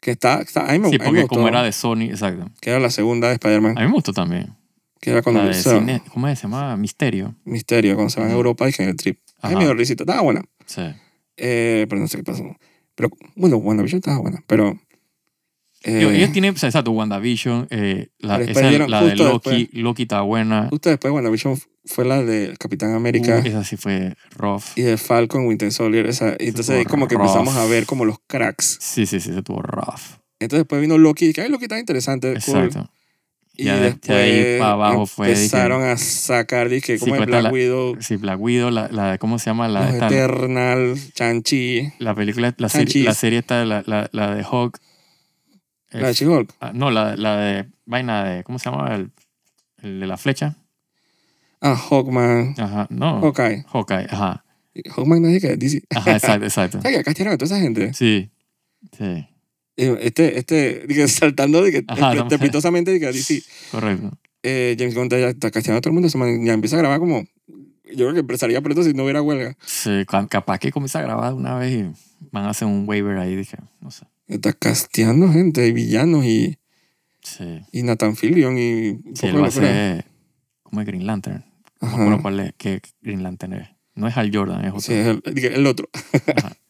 que 0.00 0.12
está, 0.12 0.40
está 0.40 0.68
a 0.68 0.72
mí 0.72 0.78
me, 0.78 0.88
Sí, 0.90 0.98
me 0.98 1.04
porque 1.04 1.20
gustó, 1.22 1.34
como 1.36 1.48
era 1.48 1.62
de 1.62 1.72
Sony, 1.72 2.02
exacto. 2.10 2.48
que 2.60 2.70
era 2.70 2.78
la 2.78 2.90
segunda 2.90 3.28
de 3.28 3.34
Spider-Man, 3.34 3.76
A 3.76 3.80
mí 3.82 3.86
me 3.88 3.92
gustó 3.92 4.12
también. 4.12 4.54
que 5.00 5.10
era 5.10 5.20
cuando 5.22 5.42
La 5.42 5.48
de 5.48 5.54
se- 5.54 5.70
cine, 5.78 6.00
¿Cómo 6.12 6.28
se 6.28 6.36
llama? 6.36 6.76
Misterio. 6.76 7.34
Misterio, 7.44 7.94
cuando 7.96 8.10
se 8.10 8.20
van 8.20 8.30
a. 8.30 8.32
Europa 8.32 8.68
y 8.68 8.72
que 8.72 8.82
en 8.84 8.88
el 8.90 8.96
trip. 8.96 9.18
Ajá. 9.42 9.54
me 9.56 9.64
dio 9.64 9.74
risita, 9.74 10.04
estaba 10.04 10.22
buena. 10.22 10.42
Sí. 10.64 10.82
Eh, 11.36 11.86
pero 11.88 12.00
no 12.00 12.08
sé 12.08 12.16
qué 12.18 12.22
pasó. 12.24 12.44
Pero 12.94 13.10
bueno, 13.34 13.56
WandaVision 13.58 13.98
estaba 13.98 14.18
buena, 14.18 14.42
pero... 14.46 14.78
eh, 15.86 15.98
Digo, 15.98 16.10
ellos 16.10 16.32
tienen, 16.32 16.54
o 16.54 16.58
sea, 16.58 16.68
exacto, 16.68 16.90
WandaVision, 16.90 17.68
eh, 17.70 18.08
la, 18.18 18.34
esa, 18.36 18.44
después 18.44 18.68
dieron 18.68 18.90
la 18.90 19.02
de 19.04 19.16
Loki, 19.16 19.70
Loki 19.72 20.02
está 20.02 20.20
buena. 20.22 20.66
justo 20.70 20.90
después 20.90 21.12
WandaVision 21.14 21.58
fue 21.84 22.04
la 22.04 22.22
de 22.22 22.54
Capitán 22.58 22.92
América 22.94 23.40
Uh, 23.44 23.46
esa 23.48 23.62
sí 23.64 23.76
fue 23.76 24.14
rough. 24.36 24.64
y 24.74 24.82
de 24.82 24.96
Falcon 24.96 25.46
Winter 25.46 25.70
Soldier. 25.72 26.06
Esa, 26.06 26.34
y 26.40 26.48
entonces 26.48 26.84
como 26.86 27.06
que 27.08 27.14
rough. 27.14 27.26
empezamos 27.26 27.56
a 27.56 27.64
ver 27.66 27.86
como 27.86 28.04
los 28.04 28.16
cracks. 28.26 28.78
Sí, 28.80 29.06
sí, 29.06 29.20
sí, 29.20 29.32
se 29.32 29.42
tuvo 29.42 29.62
rough. 29.62 30.18
Entonces 30.40 30.60
después 30.64 30.80
vino 30.80 30.98
Loki, 30.98 31.32
que 31.32 31.42
ay, 31.42 31.48
Loki 31.48 31.64
está 31.64 31.78
interesante, 31.78 32.28
cool. 32.44 32.64
Exacto. 32.64 32.90
Y 33.58 33.64
Ya 33.64 33.76
de- 33.76 33.80
después 33.84 34.08
de 34.18 34.22
ahí 34.54 34.58
pa' 34.58 34.72
abajo 34.72 35.06
fue 35.06 35.28
que- 35.28 35.32
empezaron 35.32 35.82
a 35.82 35.96
sacar, 35.96 36.68
dije, 36.68 36.98
Sí, 36.98 37.00
como 37.00 37.14
es 37.16 37.24
Black 37.26 37.44
la- 37.44 37.50
Widow, 37.50 37.96
Sí, 38.00 38.16
Black 38.16 38.38
Widow, 38.38 38.70
la, 38.70 38.88
la 38.88 39.16
¿cómo 39.16 39.38
se 39.38 39.46
llama? 39.46 39.66
La, 39.68 39.96
Eternal, 39.96 40.94
Chanchi, 41.14 41.90
la 41.98 42.14
película, 42.14 42.48
la, 42.58 42.68
la 42.68 43.14
serie 43.14 43.38
esta, 43.38 43.64
la, 43.64 43.82
la, 43.86 44.10
la 44.12 44.34
de 44.34 44.42
Hawk. 44.44 44.78
La 45.90 46.08
de 46.08 46.14
She-Hulk. 46.14 46.54
ah, 46.60 46.72
no, 46.74 46.90
la, 46.90 47.16
la 47.16 47.36
de 47.36 47.66
vaina 47.84 48.24
de, 48.24 48.44
¿cómo 48.44 48.58
se 48.58 48.70
llama? 48.70 48.94
El, 48.94 49.10
el 49.82 50.00
de 50.00 50.06
la 50.06 50.16
flecha. 50.16 50.56
Ah, 51.60 51.74
Hawkman, 51.76 52.54
Ajá, 52.58 52.86
no. 52.90 53.20
Hawkeye. 53.20 53.64
Hawkeye, 53.68 54.06
ajá. 54.10 54.44
Hawkman 54.94 55.22
no 55.22 55.28
es 55.28 55.40
que 55.40 55.56
DC. 55.56 55.82
Ajá, 55.94 56.12
exacto, 56.12 56.44
exacto. 56.44 56.78
¿Sabes 56.82 57.02
que 57.04 57.10
acá 57.10 57.30
a 57.32 57.36
toda 57.38 57.46
esa 57.46 57.60
gente? 57.60 57.94
Sí, 57.94 58.30
sí, 58.96 59.26
Este, 59.76 60.38
este, 60.38 60.84
dije, 60.86 61.08
saltando 61.08 61.62
de 61.62 61.70
que 61.72 61.84
estrepitosamente 61.88 62.90
de 62.90 63.00
que 63.00 63.06
DC. 63.06 63.42
correcto. 63.70 64.10
Eh, 64.42 64.76
James 64.78 64.94
Gunn 64.94 65.08
ya 65.08 65.28
está 65.30 65.50
casteando 65.50 65.78
a 65.78 65.80
todo 65.80 65.90
el 65.90 66.00
mundo, 66.00 66.44
ya 66.44 66.52
empieza 66.52 66.76
a 66.76 66.78
grabar 66.80 67.00
como, 67.00 67.24
yo 67.48 67.96
creo 67.96 68.12
que 68.14 68.20
empezaría 68.20 68.60
pronto 68.60 68.82
si 68.84 68.92
no 68.92 69.02
hubiera 69.04 69.22
huelga. 69.22 69.56
Sí, 69.64 70.04
ca- 70.06 70.26
capaz 70.28 70.58
que 70.58 70.70
comienza 70.70 70.98
a 71.00 71.02
grabar 71.02 71.32
una 71.34 71.56
vez 71.56 71.72
y 71.72 71.90
van 72.30 72.44
a 72.44 72.50
hacer 72.50 72.68
un 72.68 72.84
waiver 72.86 73.16
ahí, 73.18 73.34
dije, 73.34 73.56
no 73.80 73.90
sé. 73.90 74.04
Está 74.28 74.52
casteando 74.52 75.32
gente, 75.32 75.66
y 75.66 75.72
villanos 75.72 76.24
y, 76.24 76.58
Sí, 77.22 77.60
y 77.72 77.82
Nathan 77.82 78.14
Fillion 78.16 78.56
y 78.56 79.00
sí 79.14 79.26
él 79.26 79.42
va 79.42 79.48
a 79.48 79.50
ser, 79.50 80.04
¿cómo 80.62 80.80
es 80.80 80.86
Green 80.86 81.06
Lantern? 81.06 81.44
No 81.80 81.88
me 81.88 81.94
Ajá. 81.94 82.02
acuerdo 82.02 82.22
cuál 82.22 82.40
es, 82.40 82.52
qué 82.56 82.80
Green 83.02 83.22
Lantern 83.22 83.54
es. 83.54 83.68
No 83.94 84.06
es 84.06 84.16
Hal 84.16 84.30
Jordan, 84.32 84.64
es 84.64 84.70
otro. 84.70 84.80
Sí, 84.80 84.92
es 84.94 85.44
el 85.44 85.66
otro. 85.66 85.88
Ajá. 86.36 86.52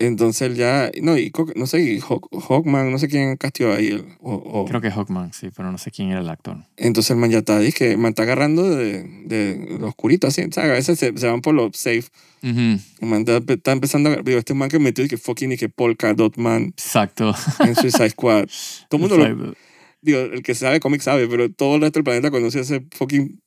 Entonces 0.00 0.40
él 0.42 0.56
ya, 0.56 0.90
no, 1.02 1.18
y 1.18 1.30
no 1.56 1.66
sé, 1.66 1.82
y 1.82 2.00
Hawk- 2.00 2.28
Hawkman, 2.48 2.90
no 2.90 2.98
sé 2.98 3.06
quién 3.06 3.36
casteó 3.36 3.74
ahí. 3.74 3.88
el- 3.88 4.06
o, 4.20 4.32
o- 4.34 4.64
Creo 4.64 4.80
que 4.80 4.90
Hawkman, 4.90 5.32
sí, 5.34 5.50
pero 5.54 5.70
no 5.70 5.76
sé 5.76 5.90
quién 5.90 6.08
era 6.10 6.20
el 6.20 6.28
actor. 6.30 6.56
Entonces 6.78 7.10
el 7.10 7.18
man 7.18 7.30
ya 7.30 7.38
está, 7.40 7.58
dije, 7.58 7.92
el 7.92 7.98
man 7.98 8.08
está 8.10 8.22
agarrando 8.22 8.62
de, 8.74 9.02
de 9.26 9.76
lo 9.78 9.88
oscurito, 9.88 10.26
así, 10.26 10.40
¿sabes? 10.52 10.70
A 10.70 10.74
veces 10.74 10.98
se, 10.98 11.16
se 11.18 11.26
van 11.26 11.42
por 11.42 11.54
lo 11.54 11.70
safe. 11.74 12.04
Ujú, 12.42 12.80
El 13.00 13.08
man 13.08 13.20
está, 13.28 13.42
está 13.52 13.72
empezando 13.72 14.08
a, 14.08 14.16
digo, 14.16 14.38
este 14.38 14.54
man 14.54 14.70
que 14.70 14.78
metió 14.78 15.04
y 15.04 15.08
que 15.08 15.18
fucking 15.18 15.52
y 15.52 15.56
que 15.58 15.68
Polka 15.68 16.14
Dot 16.14 16.38
Man 16.38 16.68
Exacto. 16.68 17.34
en 17.60 17.74
Suicide 17.76 18.08
Squad. 18.10 18.46
Todo 18.88 19.04
el 19.04 19.08
mundo 19.10 19.18
lo, 19.18 19.54
digo, 20.00 20.18
el 20.20 20.42
que 20.42 20.54
sabe 20.54 20.80
cómics 20.80 21.04
sabe, 21.04 21.28
pero 21.28 21.52
todo 21.52 21.74
el 21.76 21.82
resto 21.82 21.98
del 21.98 22.04
planeta 22.04 22.30
conoce 22.30 22.56
a 22.60 22.62
ese 22.62 22.86
fucking 22.92 23.38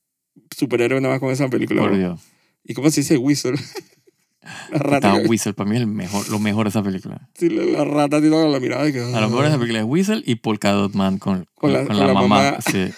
superhéroe 0.56 1.02
nada 1.02 1.16
más 1.16 1.20
con 1.20 1.32
esa 1.32 1.48
película. 1.50 1.82
Por. 1.82 1.98
Dios. 1.98 2.22
¿Y 2.63 2.76
cómo 2.76 2.92
se 2.92 3.02
dice 3.02 3.18
Whistle? 3.18 3.56
La 4.71 4.77
rata. 4.79 4.95
Estaba 5.13 5.27
Whistle, 5.27 5.53
para 5.53 5.69
mí 5.69 5.75
es 5.75 5.82
el 5.82 5.88
mejor, 5.88 6.27
lo 6.29 6.39
mejor 6.39 6.65
de 6.65 6.69
esa 6.69 6.84
película. 6.84 7.29
sí, 7.36 7.49
la, 7.49 7.63
la 7.63 7.84
rata 7.86 8.19
tiene 8.21 8.49
la 8.51 8.60
mirada. 8.60 8.88
y 8.88 8.93
Que, 8.93 8.99
A 9.01 9.21
lo 9.21 9.27
mejor 9.29 9.43
de 9.43 9.49
esa 9.49 9.58
película 9.58 9.79
es 9.79 9.86
Whistle 9.86 10.23
y 10.25 10.36
Polka 10.36 10.71
Dot 10.71 10.93
Man 10.93 11.17
con, 11.17 11.45
con, 11.56 11.73
la- 11.73 11.79
con 11.79 11.88
con 11.88 11.97
la, 11.99 12.08
la 12.08 12.13
mamá. 12.13 12.27
mamá. 12.27 12.58
Sí, 12.62 12.89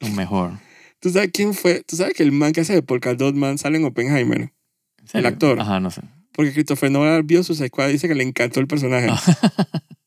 lo 0.00 0.08
mejor. 0.10 0.52
¿Tú 1.00 1.10
sabes 1.10 1.30
quién 1.32 1.54
fue? 1.54 1.82
¿Tú 1.86 1.96
sabes 1.96 2.14
que 2.14 2.22
el 2.22 2.32
man 2.32 2.52
que 2.52 2.62
hace 2.62 2.72
de 2.74 2.82
Polka 2.82 3.14
Dot 3.14 3.34
Man 3.34 3.58
sale 3.58 3.76
en 3.78 3.84
Oppenheimer? 3.84 4.52
¿En 5.00 5.08
serio? 5.08 5.28
actor. 5.28 5.60
Ajá, 5.60 5.78
no 5.80 5.90
sé. 5.90 6.00
Porque 6.32 6.52
Christopher 6.52 6.90
Nolan 6.90 7.26
vio 7.26 7.42
Suicide 7.44 7.68
Squad 7.68 7.88
y 7.90 7.92
dice 7.92 8.08
que 8.08 8.14
le 8.14 8.24
encantó 8.24 8.58
el 8.60 8.66
personaje. 8.66 9.08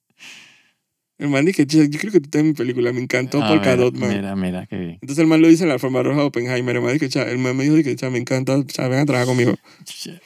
el 1.20 1.30
man 1.30 1.46
dice, 1.46 1.66
yo, 1.66 1.84
yo 1.84 2.00
creo 2.00 2.12
que 2.12 2.20
tú 2.20 2.38
en 2.38 2.48
mi 2.48 2.54
película, 2.54 2.94
me 2.94 3.02
encantó 3.02 3.42
Ah, 3.44 3.48
Polka 3.50 3.72
mira, 3.72 3.76
Dot 3.78 3.96
Man. 3.96 4.10
Mira, 4.10 4.36
mira, 4.36 4.66
qué 4.68 4.78
bien. 4.78 4.92
Entonces 5.02 5.20
el 5.20 5.28
man 5.28 5.42
lo 5.42 5.48
dice 5.48 5.64
en 5.64 5.70
la 5.70 5.80
forma 5.80 6.04
roja 6.04 6.20
de 6.22 6.26
Oppenheimer. 6.28 6.76
El 6.76 6.82
man, 6.84 7.00
"Cha", 7.10 7.24
el 7.24 7.38
man 7.40 7.58
me 7.58 7.64
dijo 7.64 7.76
que 7.84 7.96
"Cha, 7.96 8.10
me 8.10 8.20
encanta, 8.20 8.64
cha, 8.68 8.88
ven 8.88 9.00
a 9.00 9.06
trabajar 9.06 9.28
conmigo. 9.28 9.56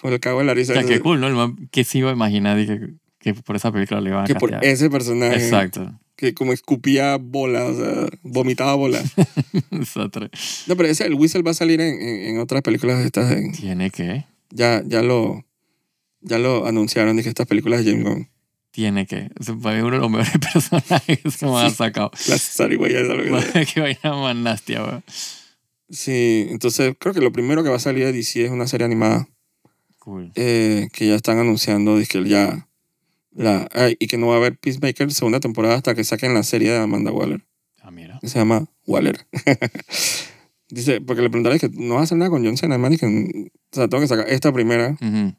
Por 0.02 0.12
el 0.14 0.20
cago 0.20 0.42
en 0.42 0.48
la 0.48 0.54
risa. 0.54 0.74
O 0.74 0.76
sea, 0.76 0.84
qué 0.86 1.00
cool, 1.00 1.20
¿no? 1.22 1.28
El 1.28 1.36
man 1.36 1.70
que 1.72 1.84
se 1.84 2.00
iba 2.00 2.10
a 2.10 2.14
imaginar 2.14 2.58
dije, 2.58 2.80
que, 3.20 3.34
por 3.34 3.56
esa 3.56 3.72
película 3.72 4.02
le 4.02 4.10
iban 4.10 4.24
a 4.24 4.28
que 4.28 4.36
por 4.36 4.54
ese 4.64 4.90
personaje, 4.90 5.36
Exacto. 5.36 5.98
que 6.18 6.34
como 6.34 6.54
escupía 6.54 7.18
bola, 7.18 7.66
o 7.66 7.74
sea, 7.76 8.08
vomitaba 8.24 8.76
bola. 8.76 9.02
Exacto. 9.72 10.20
no, 10.68 10.76
pero 10.76 10.90
ese, 10.90 11.06
el 11.06 11.14
Whistle 11.14 11.42
va 11.44 11.52
a 11.52 11.56
salir 11.56 11.80
en, 11.82 12.02
en, 12.02 12.26
en 12.36 12.40
otras 12.40 12.62
películas 12.64 13.00
de 13.00 13.06
estas. 13.06 13.32
en- 13.32 13.52
Tiene 13.54 13.92
que, 13.92 14.26
ya, 14.50 14.84
ya 14.86 15.02
lo 15.02 15.46
ya 16.24 16.38
lo 16.38 16.68
anunciaron, 16.68 17.16
dije, 17.18 17.30
estas 17.30 17.48
películas 17.48 17.84
de 17.84 17.92
James 17.92 18.06
Gunn. 18.08 18.28
Tiene 18.72 19.06
que. 19.06 19.30
Ese 19.40 19.54
fue 19.54 19.84
uno 19.84 19.96
de 19.96 20.02
los 20.02 20.10
mejores 20.12 20.38
personajes 20.54 21.38
que 21.38 21.46
me 21.46 21.58
han 21.60 21.74
sacado. 21.74 22.12
La 22.28 22.38
zarigüeya, 22.38 23.02
esa 23.02 23.14
lo 23.14 23.24
que. 23.42 23.66
Qué 23.74 23.82
vaina 23.82 24.16
más 24.16 24.36
nasty, 24.36 24.74
weón. 24.76 25.04
Sí, 25.90 26.48
entonces 26.50 26.96
creo 26.98 27.14
que 27.14 27.20
lo 27.22 27.32
primero 27.32 27.64
que 27.64 27.70
va 27.70 27.76
a 27.76 27.80
salir 27.80 28.06
de 28.06 28.14
DC 28.14 28.46
es 28.46 28.52
una 28.52 28.66
serie 28.66 28.86
animada 28.86 29.28
Cool. 30.00 30.32
eh, 30.36 30.88
que 30.94 31.08
ya 31.08 31.16
están 31.16 31.38
anunciando, 31.38 31.98
dije, 31.98 32.24
ya. 32.28 32.68
La, 33.34 33.70
y 34.00 34.08
que 34.08 34.18
no 34.18 34.28
va 34.28 34.36
a 34.36 34.38
haber 34.38 34.58
Peacemaker 34.58 35.12
segunda 35.14 35.40
temporada 35.40 35.76
hasta 35.76 35.96
que 35.96 36.04
saquen 36.04 36.34
la 36.34 36.44
serie 36.44 36.72
de 36.72 36.78
Amanda 36.80 37.12
Waller. 37.12 37.46
Ah, 37.82 37.92
mira. 37.92 38.20
que 38.22 38.28
se 38.28 38.40
llama 38.40 38.66
Waller. 38.86 39.26
Dice, 40.70 41.02
porque 41.02 41.22
le 41.22 41.30
preguntaré 41.30 41.60
que 41.60 41.70
no 41.70 41.96
va 41.96 42.02
a 42.02 42.04
hacer 42.04 42.18
nada 42.18 42.30
con 42.30 42.46
John 42.46 42.56
Cena, 42.58 42.78
man, 42.78 42.94
y 42.94 42.98
que, 42.98 43.06
o 43.06 43.76
sea, 43.76 43.88
tengo 43.90 44.02
que 44.02 44.08
sacar 44.08 44.30
esta 44.30 44.54
primera, 44.54 44.92
Ujú. 45.02 45.36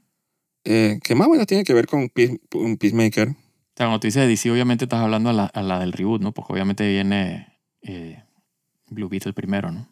Eh, 0.65 0.99
que 1.03 1.15
más 1.15 1.29
o 1.29 1.31
menos 1.31 1.47
tiene 1.47 1.65
que 1.65 1.75
ver 1.75 1.87
con 1.87 2.09
Peace- 2.09 2.41
un 2.55 2.77
Peacemaker. 2.77 3.29
O 3.29 3.35
sea, 3.77 3.87
cuando 3.87 4.01
tú 4.01 4.07
dices 4.07 4.27
DC, 4.29 4.51
obviamente 4.51 4.85
estás 4.85 5.01
hablando 5.01 5.31
a 5.31 5.33
la, 5.33 5.47
a 5.47 5.63
la 5.63 5.79
del 5.81 5.93
reboot, 5.93 6.21
¿no? 6.23 6.33
Porque 6.33 6.53
obviamente 6.53 6.89
viene 6.89 7.49
eh, 7.83 8.23
Blue 8.91 9.09
Beetle 9.09 9.33
primero, 9.33 9.71
¿no? 9.73 9.89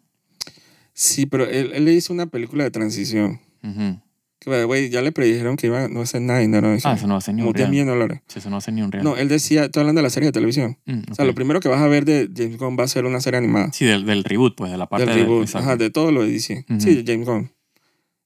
Sí, 0.92 1.26
pero 1.26 1.44
él, 1.46 1.70
él 1.74 1.84
le 1.86 1.94
hizo 1.94 2.12
una 2.12 2.26
película 2.26 2.64
de 2.64 2.70
transición. 2.70 3.40
Ujú. 3.62 4.00
Que, 4.38 4.64
way, 4.64 4.88
ya 4.90 5.02
le 5.02 5.12
predijeron 5.12 5.56
que 5.56 5.66
iba 5.66 5.86
no 5.88 6.00
a 6.00 6.02
hacer 6.04 6.22
nada 6.22 6.38
de 6.38 6.46
dinero. 6.46 6.68
Ah, 6.84 6.94
eso 6.94 7.06
no 7.06 7.14
va 7.14 7.18
a 7.18 7.20
ser 7.20 7.34
ni 7.34 7.42
un 7.42 7.52
10 7.52 7.68
real. 7.68 7.86
de 7.86 7.92
dólares. 7.92 8.20
Sí, 8.26 8.38
Eso 8.38 8.48
no 8.48 8.54
va 8.54 8.58
a 8.58 8.62
ser 8.62 8.72
ni 8.74 8.80
un 8.82 8.90
real. 8.90 9.04
No, 9.04 9.16
él 9.16 9.28
decía, 9.28 9.64
estoy 9.64 9.80
hablando 9.82 9.98
de 9.98 10.02
la 10.04 10.10
serie 10.10 10.28
de 10.28 10.32
televisión. 10.32 10.78
Mm, 10.86 11.00
O 11.10 11.14
sea, 11.14 11.24
lo 11.26 11.34
primero 11.34 11.60
que 11.60 11.68
vas 11.68 11.80
a 11.82 11.86
ver 11.88 12.04
de 12.06 12.28
James 12.34 12.56
Gunn 12.58 12.76
va 12.78 12.84
a 12.84 12.88
ser 12.88 13.04
una 13.04 13.20
serie 13.20 13.36
animada. 13.38 13.70
Sí, 13.72 13.84
del, 13.84 14.06
del 14.06 14.24
reboot, 14.24 14.54
pues, 14.56 14.70
de 14.72 14.78
la 14.78 14.86
parte 14.88 15.04
del 15.06 15.14
de- 15.14 15.22
reboot, 15.22 15.42
exacto. 15.42 15.66
ajá, 15.68 15.76
de 15.76 15.90
todo 15.90 16.10
lo 16.10 16.22
de 16.22 16.32
DC. 16.32 16.64
Ujú. 16.70 16.80
Sí, 16.80 17.02
de 17.02 17.12
James 17.12 17.26
Gunn. 17.28 17.50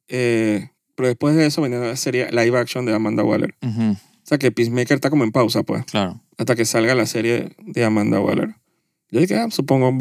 Eh, 0.09 0.69
pero 0.95 1.09
después 1.09 1.35
de 1.37 1.47
eso 1.47 1.63
venía 1.63 1.79
la 1.79 1.97
serie 1.97 2.31
live 2.31 2.59
action 2.59 2.85
de 2.87 2.95
Amanda 2.95 3.23
Waller. 3.25 3.55
Ujú. 3.63 3.93
O 3.93 4.27
sea, 4.27 4.39
que 4.39 4.51
Peacemaker 4.53 4.95
está 4.95 5.11
como 5.11 5.25
en 5.25 5.33
pausa, 5.33 5.63
pues, 5.65 5.85
Claro. 5.85 6.21
hasta 6.39 6.55
que 6.55 6.65
salga 6.65 6.95
la 6.95 7.07
serie 7.07 7.55
de 7.59 7.85
Amanda 7.85 8.21
Waller. 8.21 8.55
Yo 9.11 9.21
dije, 9.21 9.37
ah, 9.37 9.49
supongo... 9.51 9.93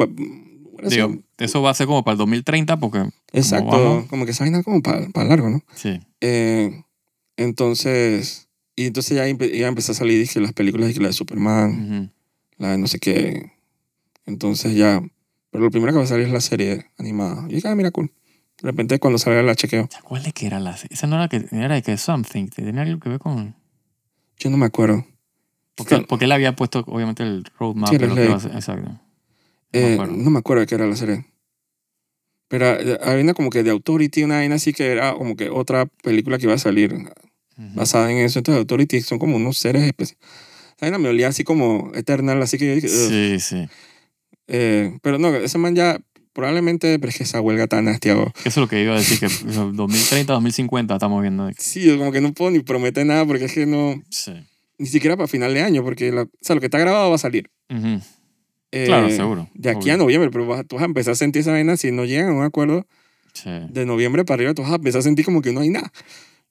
Digo, 0.88 1.14
eso 1.38 1.62
va 1.62 1.70
a 1.70 1.74
ser 1.74 1.86
como 1.86 2.04
para 2.04 2.12
el 2.12 2.18
2030 2.18 2.78
porque... 2.78 3.08
exacto, 3.32 3.70
vamos. 3.70 4.06
como 4.06 4.24
que 4.26 4.32
esa 4.32 4.44
vaina 4.44 4.62
como 4.62 4.82
para 4.82 5.08
largo, 5.28 5.48
¿no? 5.48 5.62
Sí. 5.74 6.00
Eh, 6.20 6.82
entonces, 7.36 8.48
y 8.76 8.86
entonces 8.86 9.16
ya 9.16 9.28
empe- 9.28 9.56
ya 9.56 9.68
empezó 9.68 9.92
a 9.92 9.94
salir 9.94 10.18
dije, 10.18 10.40
las 10.40 10.52
películas, 10.52 10.88
dije, 10.88 11.00
la 11.00 11.08
de 11.08 11.12
Superman, 11.12 11.70
Ujú. 11.84 12.10
la 12.58 12.72
de 12.72 12.78
no 12.78 12.86
sé 12.86 12.98
qué. 12.98 13.52
Entonces 14.26 14.74
ya, 14.74 15.02
pero 15.50 15.64
lo 15.64 15.70
primero 15.70 15.92
que 15.92 15.98
va 15.98 16.04
a 16.04 16.08
salir 16.08 16.26
es 16.26 16.32
la 16.32 16.40
serie 16.40 16.86
animada. 16.98 17.46
Y 17.48 17.54
dije, 17.56 17.68
ah, 17.68 17.74
mira, 17.74 17.90
cool. 17.90 18.10
De 18.64 18.70
repente 18.70 18.98
cuando 18.98 19.18
salga 19.18 19.42
la 19.42 19.54
chequeo. 19.54 19.90
¿Cuál 20.04 20.22
de 20.22 20.32
qué 20.32 20.46
era 20.46 20.58
la 20.58 20.74
Esa 20.88 21.06
no 21.06 21.16
era 21.16 21.28
que 21.28 21.44
era 21.52 21.74
de 21.74 21.82
que 21.82 21.98
Something, 21.98 22.48
tenía 22.48 22.80
algo 22.80 22.98
que 22.98 23.10
ver 23.10 23.18
con... 23.18 23.54
Yo 24.38 24.48
no 24.48 24.56
me 24.56 24.64
acuerdo. 24.64 25.04
Porque, 25.74 25.96
Está- 25.96 26.06
porque 26.06 26.24
él 26.24 26.32
había 26.32 26.56
puesto, 26.56 26.78
obviamente, 26.86 27.22
el 27.24 27.44
roadmap 27.58 27.90
Sí, 27.90 27.98
de 27.98 28.06
lo 28.06 28.14
que 28.14 28.24
iba 28.24 28.36
a. 28.36 28.56
Exacto. 28.56 28.98
Eh, 29.72 29.92
acuerdo. 29.92 30.14
no 30.16 30.30
me 30.30 30.38
acuerdo 30.38 30.60
de 30.62 30.66
qué 30.66 30.76
era 30.76 30.86
la 30.86 30.96
serie. 30.96 31.26
Pero 32.48 32.64
eh, 32.80 32.98
había 33.02 33.22
una 33.22 33.34
como 33.34 33.50
que 33.50 33.62
de 33.62 33.70
Authority, 33.70 34.22
una 34.24 34.36
vaina 34.36 34.54
así 34.54 34.72
que 34.72 34.92
era 34.92 35.12
como 35.12 35.36
que 35.36 35.50
otra 35.50 35.84
película 36.02 36.38
que 36.38 36.44
iba 36.44 36.54
a 36.54 36.58
salir 36.58 36.94
Ujú. 36.94 37.10
basada 37.74 38.10
en 38.10 38.16
eso. 38.18 38.38
Entonces, 38.38 38.60
Authority 38.60 39.02
son 39.02 39.18
como 39.18 39.36
unos 39.36 39.58
seres 39.58 39.82
especiales. 39.82 40.24
Esa 40.68 40.86
vaina 40.86 40.96
me 40.96 41.10
olía 41.10 41.28
así 41.28 41.44
como 41.44 41.92
Eternal, 41.94 42.40
así 42.40 42.56
que 42.56 42.66
yo 42.68 42.74
dije, 42.76 42.86
"Ugh". 42.86 43.10
Sí, 43.10 43.40
sí. 43.40 43.68
Eh, 44.48 44.96
pero 45.02 45.18
no, 45.18 45.34
ese 45.34 45.58
man 45.58 45.74
ya 45.74 46.00
probablemente, 46.34 46.98
pero 46.98 47.08
es 47.10 47.16
que 47.16 47.22
esa 47.22 47.40
huelga 47.40 47.66
tan 47.66 47.86
nasty. 47.86 48.10
hago. 48.10 48.30
Eso 48.40 48.48
es 48.48 48.56
lo 48.58 48.68
que 48.68 48.82
iba 48.82 48.94
a 48.94 48.98
decir, 48.98 49.18
que 49.18 49.28
2030, 49.72 50.32
2050 50.34 50.94
estamos 50.94 51.22
viendo. 51.22 51.48
que- 51.48 51.54
Sí, 51.58 51.80
yo 51.82 51.96
como 51.96 52.12
que 52.12 52.20
no 52.20 52.34
puedo 52.34 52.50
ni 52.50 52.60
prometer 52.60 53.06
nada 53.06 53.24
porque 53.24 53.46
es 53.46 53.52
que 53.54 53.64
no, 53.64 54.02
Sí. 54.10 54.32
ni 54.78 54.86
siquiera 54.86 55.16
para 55.16 55.28
final 55.28 55.54
de 55.54 55.62
año, 55.62 55.82
porque 55.82 56.12
la- 56.12 56.22
o 56.22 56.28
sea, 56.42 56.54
lo 56.54 56.60
que 56.60 56.66
está 56.66 56.78
grabado 56.78 57.08
va 57.08 57.14
a 57.14 57.18
salir. 57.18 57.48
Ujú. 57.70 58.00
Eh, 58.72 58.84
Claro, 58.86 59.08
seguro. 59.10 59.48
De 59.54 59.70
aquí 59.70 59.82
obvio. 59.84 59.94
a 59.94 59.96
noviembre, 59.96 60.30
pero 60.30 60.46
vas, 60.46 60.66
tú 60.66 60.74
vas 60.76 60.82
a 60.82 60.86
empezar 60.86 61.12
a 61.12 61.16
sentir 61.16 61.40
esa 61.40 61.52
vaina 61.52 61.76
si 61.76 61.92
no 61.92 62.04
llegan 62.04 62.28
a 62.30 62.32
un 62.34 62.42
acuerdo 62.42 62.86
Sí, 63.32 63.48
de 63.70 63.86
noviembre 63.86 64.24
para 64.24 64.34
arriba, 64.36 64.54
tú 64.54 64.62
vas 64.62 64.72
a 64.72 64.76
empezar 64.76 64.98
a 64.98 65.02
sentir 65.02 65.24
como 65.24 65.40
que 65.42 65.52
no 65.52 65.60
hay 65.60 65.70
nada. 65.70 65.92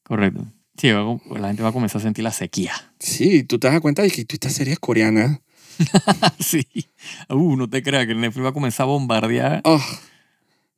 correcto. 0.04 0.46
Sí, 0.78 0.88
la 0.90 1.48
gente 1.48 1.62
va 1.62 1.70
a 1.70 1.72
comenzar 1.72 2.00
a 2.00 2.04
sentir 2.04 2.24
la 2.24 2.32
sequía. 2.32 2.74
Sí, 3.00 3.44
tú 3.44 3.60
te 3.60 3.68
das 3.70 3.80
cuenta 3.80 4.02
de 4.02 4.10
que 4.10 4.26
tú 4.26 4.34
estas 4.36 4.54
series 4.54 4.80
coreanas, 4.80 5.40
sí. 6.40 6.66
Uh, 7.30 7.56
no 7.56 7.70
te 7.70 7.84
creas 7.84 8.06
que 8.08 8.16
Netflix 8.16 8.46
va 8.46 8.50
a 8.50 8.54
comenzar 8.54 8.84
a 8.84 8.88
bombardear. 8.88 9.62
oh, 9.66 9.82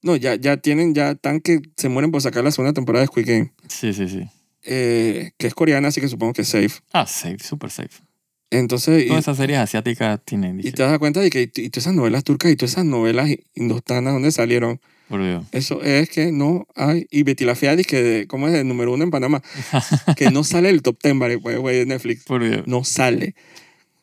no, 0.01 0.15
ya, 0.15 0.35
ya 0.35 0.57
tienen, 0.57 0.93
ya 0.93 1.11
están 1.11 1.39
que 1.41 1.61
se 1.75 1.89
mueren 1.89 2.11
por 2.11 2.21
sacar 2.21 2.43
la 2.43 2.51
segunda 2.51 2.73
temporada 2.73 3.01
de 3.01 3.07
Squid 3.07 3.25
Game, 3.27 3.53
Sí, 3.67 3.91
sí, 3.93 4.07
sí. 4.07 4.27
eh, 4.63 5.31
que 5.37 5.47
es 5.47 5.53
coreana, 5.55 5.87
así 5.87 5.99
que 5.99 6.07
supongo 6.07 6.33
que 6.33 6.43
es 6.43 6.47
safe. 6.49 6.79
Ah, 6.93 7.07
safe, 7.07 7.39
super 7.39 7.71
safe. 7.71 8.03
Entonces, 8.51 9.03
y, 9.03 9.07
Todas 9.07 9.23
esas 9.23 9.37
series 9.37 9.57
asiáticas 9.59 10.19
tienen, 10.23 10.59
y 10.59 10.63
dije, 10.63 10.75
te 10.75 10.83
das 10.83 10.99
cuenta 10.99 11.19
de 11.21 11.29
que 11.31 11.41
y, 11.41 11.43
y 11.61 11.69
todas 11.69 11.85
esas 11.85 11.95
novelas 11.95 12.23
turcas 12.23 12.51
y 12.51 12.55
todas 12.55 12.73
esas 12.73 12.85
novelas 12.85 13.29
indostanas 13.55 14.13
donde 14.13 14.31
salieron, 14.31 14.79
por 15.09 15.23
Dios. 15.23 15.43
eso 15.51 15.81
es 15.81 16.09
que 16.09 16.31
no 16.31 16.67
hay, 16.75 17.07
y 17.09 17.23
Betty 17.23 17.43
la 17.43 17.55
Fea, 17.55 17.75
dice 17.75 17.89
que, 17.89 18.25
¿cómo 18.27 18.47
es? 18.47 18.53
El 18.53 18.67
número 18.67 18.93
uno 18.93 19.03
en 19.03 19.09
Panamá, 19.11 19.41
que 20.15 20.29
no 20.29 20.43
sale 20.43 20.69
el 20.69 20.83
top 20.83 20.99
ten, 21.01 21.17
vale, 21.17 21.35
güey, 21.37 21.57
güey, 21.57 21.77
de 21.79 21.85
Netflix. 21.87 22.23
Por 22.25 22.43
Dios. 22.47 22.61
no 22.67 22.83
sale. 22.83 23.33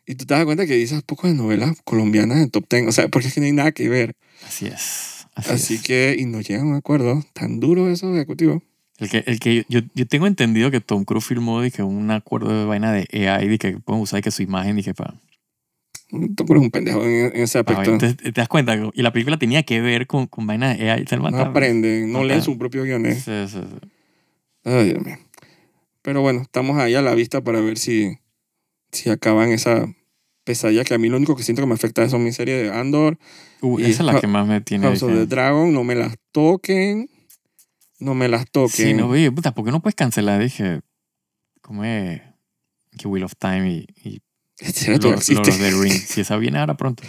Y 0.06 0.14
tú 0.16 0.26
te 0.26 0.34
das 0.34 0.44
cuenta 0.44 0.66
que 0.66 0.74
dices 0.74 1.02
poco 1.02 1.28
de 1.28 1.34
novelas 1.34 1.80
colombianas 1.84 2.38
en 2.38 2.50
top 2.50 2.64
10. 2.68 2.88
O 2.88 2.92
sea, 2.92 3.08
porque 3.08 3.28
es 3.28 3.34
que 3.34 3.40
no 3.40 3.46
hay 3.46 3.52
nada 3.52 3.72
que 3.72 3.88
ver. 3.88 4.14
Así 4.46 4.66
es. 4.66 5.26
Así, 5.34 5.52
Así 5.52 5.74
es. 5.74 5.82
que, 5.82 6.16
y 6.18 6.26
no 6.26 6.40
llegan 6.40 6.66
a 6.66 6.70
un 6.70 6.74
acuerdo. 6.74 7.24
Tan 7.32 7.60
duro 7.60 7.88
eso, 7.88 8.14
ejecutivo. 8.14 8.62
El 8.98 9.08
que, 9.08 9.24
el 9.26 9.40
que 9.40 9.64
yo, 9.68 9.80
yo 9.94 10.06
tengo 10.06 10.26
entendido 10.26 10.70
que 10.70 10.80
Tom 10.80 11.04
Cruise 11.04 11.24
firmó 11.24 11.60
dije, 11.62 11.82
un 11.82 12.10
acuerdo 12.10 12.56
de 12.58 12.64
vaina 12.66 12.92
de 12.92 13.28
AI, 13.28 13.48
de 13.48 13.58
que 13.58 13.72
pueden 13.78 14.02
usar 14.02 14.22
que 14.22 14.30
su 14.30 14.42
imagen, 14.42 14.76
dije, 14.76 14.94
para... 14.94 15.14
Tú 16.36 16.44
eres 16.50 16.62
un 16.62 16.70
pendejo 16.70 17.02
en, 17.04 17.34
en 17.34 17.42
ese 17.42 17.58
aspecto. 17.58 17.82
Entonces, 17.90 18.16
te 18.18 18.32
das 18.32 18.48
cuenta, 18.48 18.76
y 18.92 19.02
la 19.02 19.12
película 19.12 19.38
tenía 19.38 19.62
que 19.62 19.80
ver 19.80 20.06
con, 20.06 20.26
con 20.26 20.46
vaina 20.46 20.74
de 20.74 20.90
AI. 20.90 21.06
No 21.10 21.38
aprenden, 21.40 22.12
no 22.12 22.18
Ajá. 22.18 22.26
leen 22.26 22.42
sus 22.42 22.56
propios 22.58 22.84
guiones. 22.84 23.24
Sí, 23.24 23.32
sí, 23.48 23.58
sí. 23.58 23.88
Ay, 24.64 24.90
Dios 24.90 25.04
mío. 25.04 25.16
Pero 26.02 26.20
bueno, 26.20 26.42
estamos 26.42 26.78
ahí 26.78 26.94
a 26.94 27.02
la 27.02 27.14
vista 27.14 27.42
para 27.42 27.60
ver 27.60 27.78
si, 27.78 28.18
si 28.92 29.10
acaban 29.10 29.50
esa 29.50 29.86
pesadilla 30.44 30.84
que 30.84 30.94
a 30.94 30.98
mí 30.98 31.08
lo 31.08 31.16
único 31.16 31.34
que 31.36 31.42
siento 31.42 31.62
que 31.62 31.66
me 31.66 31.74
afecta 31.74 32.08
son 32.08 32.24
mi 32.24 32.32
serie 32.32 32.54
de 32.62 32.70
Andor, 32.72 33.18
Uh, 33.64 33.78
Y 33.78 33.84
esa 33.84 34.02
es 34.02 34.12
la 34.12 34.20
que 34.20 34.26
más 34.26 34.44
me 34.46 34.60
tiene. 34.60 34.88
House 34.88 35.04
of 35.04 35.12
the 35.12 35.24
Dragon. 35.26 35.72
No 35.72 35.84
me 35.84 35.94
las 35.94 36.16
toquen. 36.32 37.08
No 38.00 38.12
me 38.14 38.26
las 38.28 38.50
toquen. 38.50 38.86
Sí, 38.88 38.92
no, 38.94 39.06
oye, 39.08 39.30
puta, 39.30 39.54
¿por 39.54 39.64
qué 39.64 39.70
no 39.70 39.80
puedes 39.80 39.94
cancelar? 39.94 40.42
Dije, 40.42 40.80
¿cómo 41.60 41.84
es? 41.84 42.20
Que 42.98 43.06
Wheel 43.06 43.22
of 43.22 43.34
Time 43.38 43.70
y, 43.70 43.86
y 44.02 44.20
existe. 44.58 45.06
of 45.08 45.58
the 45.58 45.70
Rings. 45.70 46.08
Si 46.08 46.22
esa 46.22 46.36
viene 46.38 46.58
ahora 46.58 46.76
pronto. 46.76 47.04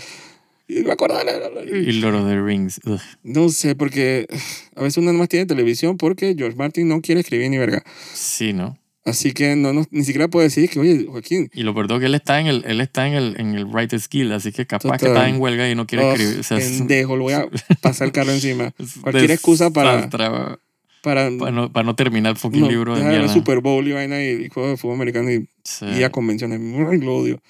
Y 0.68 0.84
me 0.84 0.92
acuerdo 0.92 1.18
de 1.18 1.82
Y 1.90 1.94
Lord 1.94 2.16
of 2.18 2.28
the 2.28 2.40
Rings. 2.40 2.80
ugh. 2.86 3.02
No 3.24 3.50
sé, 3.50 3.76
porque 3.76 4.28
a 4.76 4.82
veces 4.84 4.98
uno 4.98 5.12
más 5.14 5.30
tiene 5.30 5.48
televisión 5.48 5.98
porque 5.98 6.36
George 6.38 6.56
Martin 6.56 6.88
no 6.88 7.02
quiere 7.02 7.22
escribir 7.22 7.50
ni 7.50 7.58
verga. 7.58 7.84
Sí, 8.14 8.54
¿no? 8.54 8.78
Así 9.06 9.34
que 9.34 9.56
no, 9.58 9.74
no, 9.74 9.86
ni 9.92 10.06
siquiera 10.06 10.30
puede 10.30 10.48
decir 10.48 10.70
que, 10.70 10.80
oye, 10.80 11.06
Joaquín, 11.10 11.50
Y 11.54 11.64
lo 11.64 11.74
peor 11.74 11.92
es 11.92 12.00
que 12.00 12.06
él 12.06 12.16
está 12.16 12.40
en 12.40 12.48
el, 12.48 12.64
él 12.66 12.80
está 12.80 13.06
en 13.06 13.14
el, 13.14 13.36
en 13.40 13.54
el 13.56 13.66
Writer's 13.66 14.08
Guild, 14.08 14.32
así 14.32 14.54
que 14.54 14.66
capaz 14.66 14.98
que 14.98 15.08
Total. 15.08 15.24
está 15.24 15.30
en 15.30 15.42
huelga 15.42 15.70
y 15.70 15.76
no 15.76 15.86
quiere 15.86 16.06
oh, 16.06 16.12
escribir. 16.14 16.40
O 16.40 16.44
sea, 16.44 16.58
pendejo, 16.58 17.18
lo 17.18 17.24
voy 17.24 17.34
a 17.34 17.46
pasar 17.82 18.08
el 18.08 18.14
carro 18.14 18.32
encima. 18.32 18.74
cualquier 19.02 19.32
excusa 19.32 19.72
para- 19.72 20.10
Para, 20.10 20.58
para, 21.02 21.30
no, 21.30 21.70
para 21.74 21.86
no 21.86 21.96
terminar 21.96 22.32
el 22.32 22.38
fucking 22.38 22.62
no, 22.62 22.70
libro 22.70 22.96
de 22.96 23.04
mierda. 23.04 23.28
Super 23.28 23.60
Bowl 23.60 23.86
y 23.86 23.92
vaina 23.92 24.24
y, 24.24 24.28
y 24.28 24.38
de 24.48 24.50
fútbol 24.78 24.96
americano 24.96 25.30
y, 25.30 25.50
Sí. 25.66 25.86
y 25.86 26.04
a 26.04 26.10
convenciones. 26.10 26.62
Lo 27.02 27.18
odio. 27.18 27.42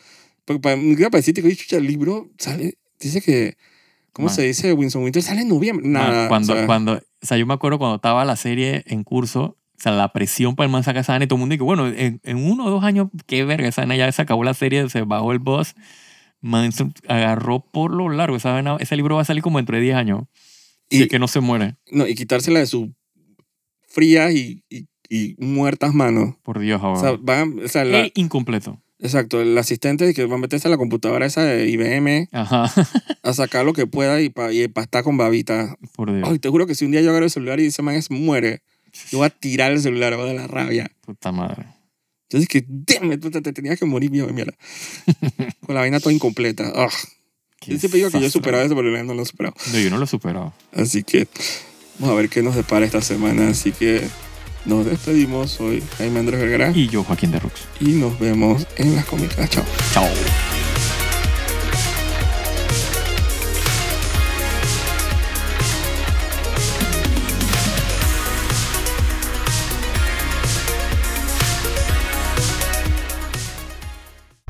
Porque 0.45 0.59
para, 0.59 0.75
ni 0.75 0.89
siquiera 0.89 1.11
para 1.11 1.19
decirte 1.19 1.41
que, 1.41 1.47
oye, 1.47 1.55
chucha, 1.55 1.77
el 1.77 1.85
libro 1.85 2.31
sale, 2.39 2.79
dice 2.99 3.21
que, 3.21 3.55
¿cómo 4.11 4.25
Man. 4.29 4.35
se 4.35 4.41
dice? 4.41 4.73
Winston 4.73 5.03
Winter 5.03 5.21
sale 5.21 5.41
en 5.41 5.49
noviembre. 5.49 5.87
Nada. 5.87 6.27
cuando, 6.29 6.53
o 6.53 6.55
sea, 6.55 6.65
cuando, 6.65 6.93
o 6.93 7.01
sea, 7.25 7.37
yo 7.37 7.45
me 7.45 7.53
acuerdo 7.53 7.77
cuando 7.77 7.97
estaba 7.97 8.25
la 8.25 8.35
serie 8.37 8.83
en 8.87 9.03
curso, 9.03 9.55
sea, 9.83 9.91
la 9.91 10.11
presión 10.13 10.55
para 10.55 10.65
el 10.65 10.71
man 10.71 10.83
sacar 10.83 11.01
esa 11.01 11.13
vaina 11.13 11.25
y 11.25 11.27
todo 11.27 11.35
el 11.37 11.41
mundo 11.41 11.53
dijo, 11.53 11.65
bueno, 11.65 11.87
en, 11.87 12.19
en 12.23 12.37
uno 12.37 12.65
o 12.65 12.69
dos 12.69 12.83
años, 12.83 13.07
qué 13.27 13.43
verga, 13.45 13.67
esa 13.67 13.81
vaina 13.81 13.95
ya 13.95 14.11
se 14.11 14.21
acabó 14.21 14.43
la 14.43 14.53
serie, 14.53 14.87
se 14.89 15.01
bajó 15.01 15.31
el 15.31 15.39
boss, 15.39 15.75
man 16.41 16.71
se 16.71 16.85
agarró 17.07 17.59
por 17.71 17.91
lo 17.93 18.09
largo, 18.09 18.35
esa 18.37 18.59
ese 18.79 18.95
libro 18.95 19.15
va 19.15 19.21
a 19.21 19.25
salir 19.25 19.43
como 19.43 19.57
dentro 19.59 19.75
de 19.75 19.81
10 19.83 19.95
años, 19.95 20.23
y 20.89 21.03
es 21.03 21.07
que 21.07 21.19
no 21.19 21.27
se 21.27 21.39
muere, 21.39 21.75
no, 21.91 22.07
y 22.07 22.15
quitársela 22.15 22.59
de 22.59 22.65
sus 22.65 22.89
frías 23.87 24.33
y, 24.33 24.63
y, 24.69 24.87
y 25.09 25.35
muertas 25.37 25.93
manos. 25.93 26.35
por 26.43 26.59
Dios, 26.59 26.81
O 26.83 26.95
sea, 26.95 27.09
ahora. 27.09 27.21
van, 27.23 27.59
o 27.63 27.67
sea, 27.67 27.85
la- 27.85 28.09
incompleto. 28.15 28.81
exacto, 28.99 29.41
el 29.41 29.57
asistente 29.57 30.13
que 30.13 30.25
va 30.25 30.35
a 30.35 30.39
meterse 30.39 30.67
a 30.67 30.71
la 30.71 30.77
computadora 30.77 31.25
esa 31.25 31.43
de 31.43 31.69
IBM 31.69 32.29
Ajá, 32.31 32.71
a 33.23 33.33
sacar 33.33 33.65
lo 33.65 33.73
que 33.73 33.85
pueda 33.87 34.21
y 34.21 34.29
para 34.29 34.51
y 34.53 34.67
pa 34.67 34.81
estar 34.81 35.03
con 35.03 35.17
babita. 35.17 35.75
por 35.95 36.13
Dios. 36.13 36.27
Ay, 36.29 36.39
te 36.39 36.49
juro 36.49 36.65
que 36.67 36.75
si 36.75 36.85
un 36.85 36.91
día 36.91 37.01
yo 37.01 37.09
agarro 37.09 37.25
el 37.25 37.31
celular 37.31 37.59
y 37.59 37.65
ese 37.67 37.81
man 37.81 37.95
es 37.95 38.09
muere, 38.11 38.61
yo 39.11 39.19
voy 39.19 39.27
a 39.27 39.29
tirar 39.29 39.71
el 39.71 39.81
celular, 39.81 40.15
voy 40.15 40.23
a 40.23 40.33
dar 40.33 40.35
la 40.35 40.47
rabia. 40.47 40.91
Puta 41.01 41.31
madre. 41.31 41.65
Dije 42.29 42.47
que, 42.47 42.65
damn 42.67 43.19
puta, 43.19 43.41
te 43.41 43.53
tenías 43.53 43.79
que 43.79 43.85
morir, 43.85 44.09
mío, 44.09 44.27
mierda. 44.27 44.53
con 45.65 45.75
la 45.75 45.81
vaina 45.81 45.99
toda 45.99 46.13
incompleta. 46.13 46.71
Ugh. 46.75 46.91
Qué 47.59 47.73
Yo 47.73 47.79
siempre 47.79 47.99
digo 47.99 48.11
que 48.11 48.19
yo 48.19 48.25
he 48.25 48.29
superado 48.29 48.65
eso, 48.65 48.75
pero 48.75 49.03
no 49.03 49.13
lo 49.13 49.21
he 49.21 49.25
superado. 49.25 49.55
No, 49.71 49.79
yo 49.79 49.89
no 49.89 49.97
lo 49.97 50.03
he 50.05 50.07
superado. 50.07 50.53
Así 50.73 51.03
que 51.03 51.27
vamos 51.99 52.13
a 52.13 52.17
ver 52.17 52.29
qué 52.29 52.41
nos 52.41 52.55
depara 52.55 52.85
esta 52.85 53.01
semana. 53.01 53.49
Así 53.49 53.71
que 53.71 54.07
nos 54.65 54.85
despedimos. 54.85 55.51
Soy 55.51 55.83
Jaime 55.97 56.19
Andrés 56.19 56.41
Vergara 56.41 56.71
Y 56.75 56.87
yo, 56.87 57.03
Joaquín 57.03 57.31
de 57.31 57.39
Rux. 57.39 57.53
y 57.79 57.93
nos 57.93 58.19
vemos 58.19 58.67
en 58.77 58.95
las 58.95 59.05
cómicas. 59.05 59.49
Chao. 59.49 59.65
Chao. 59.93 60.09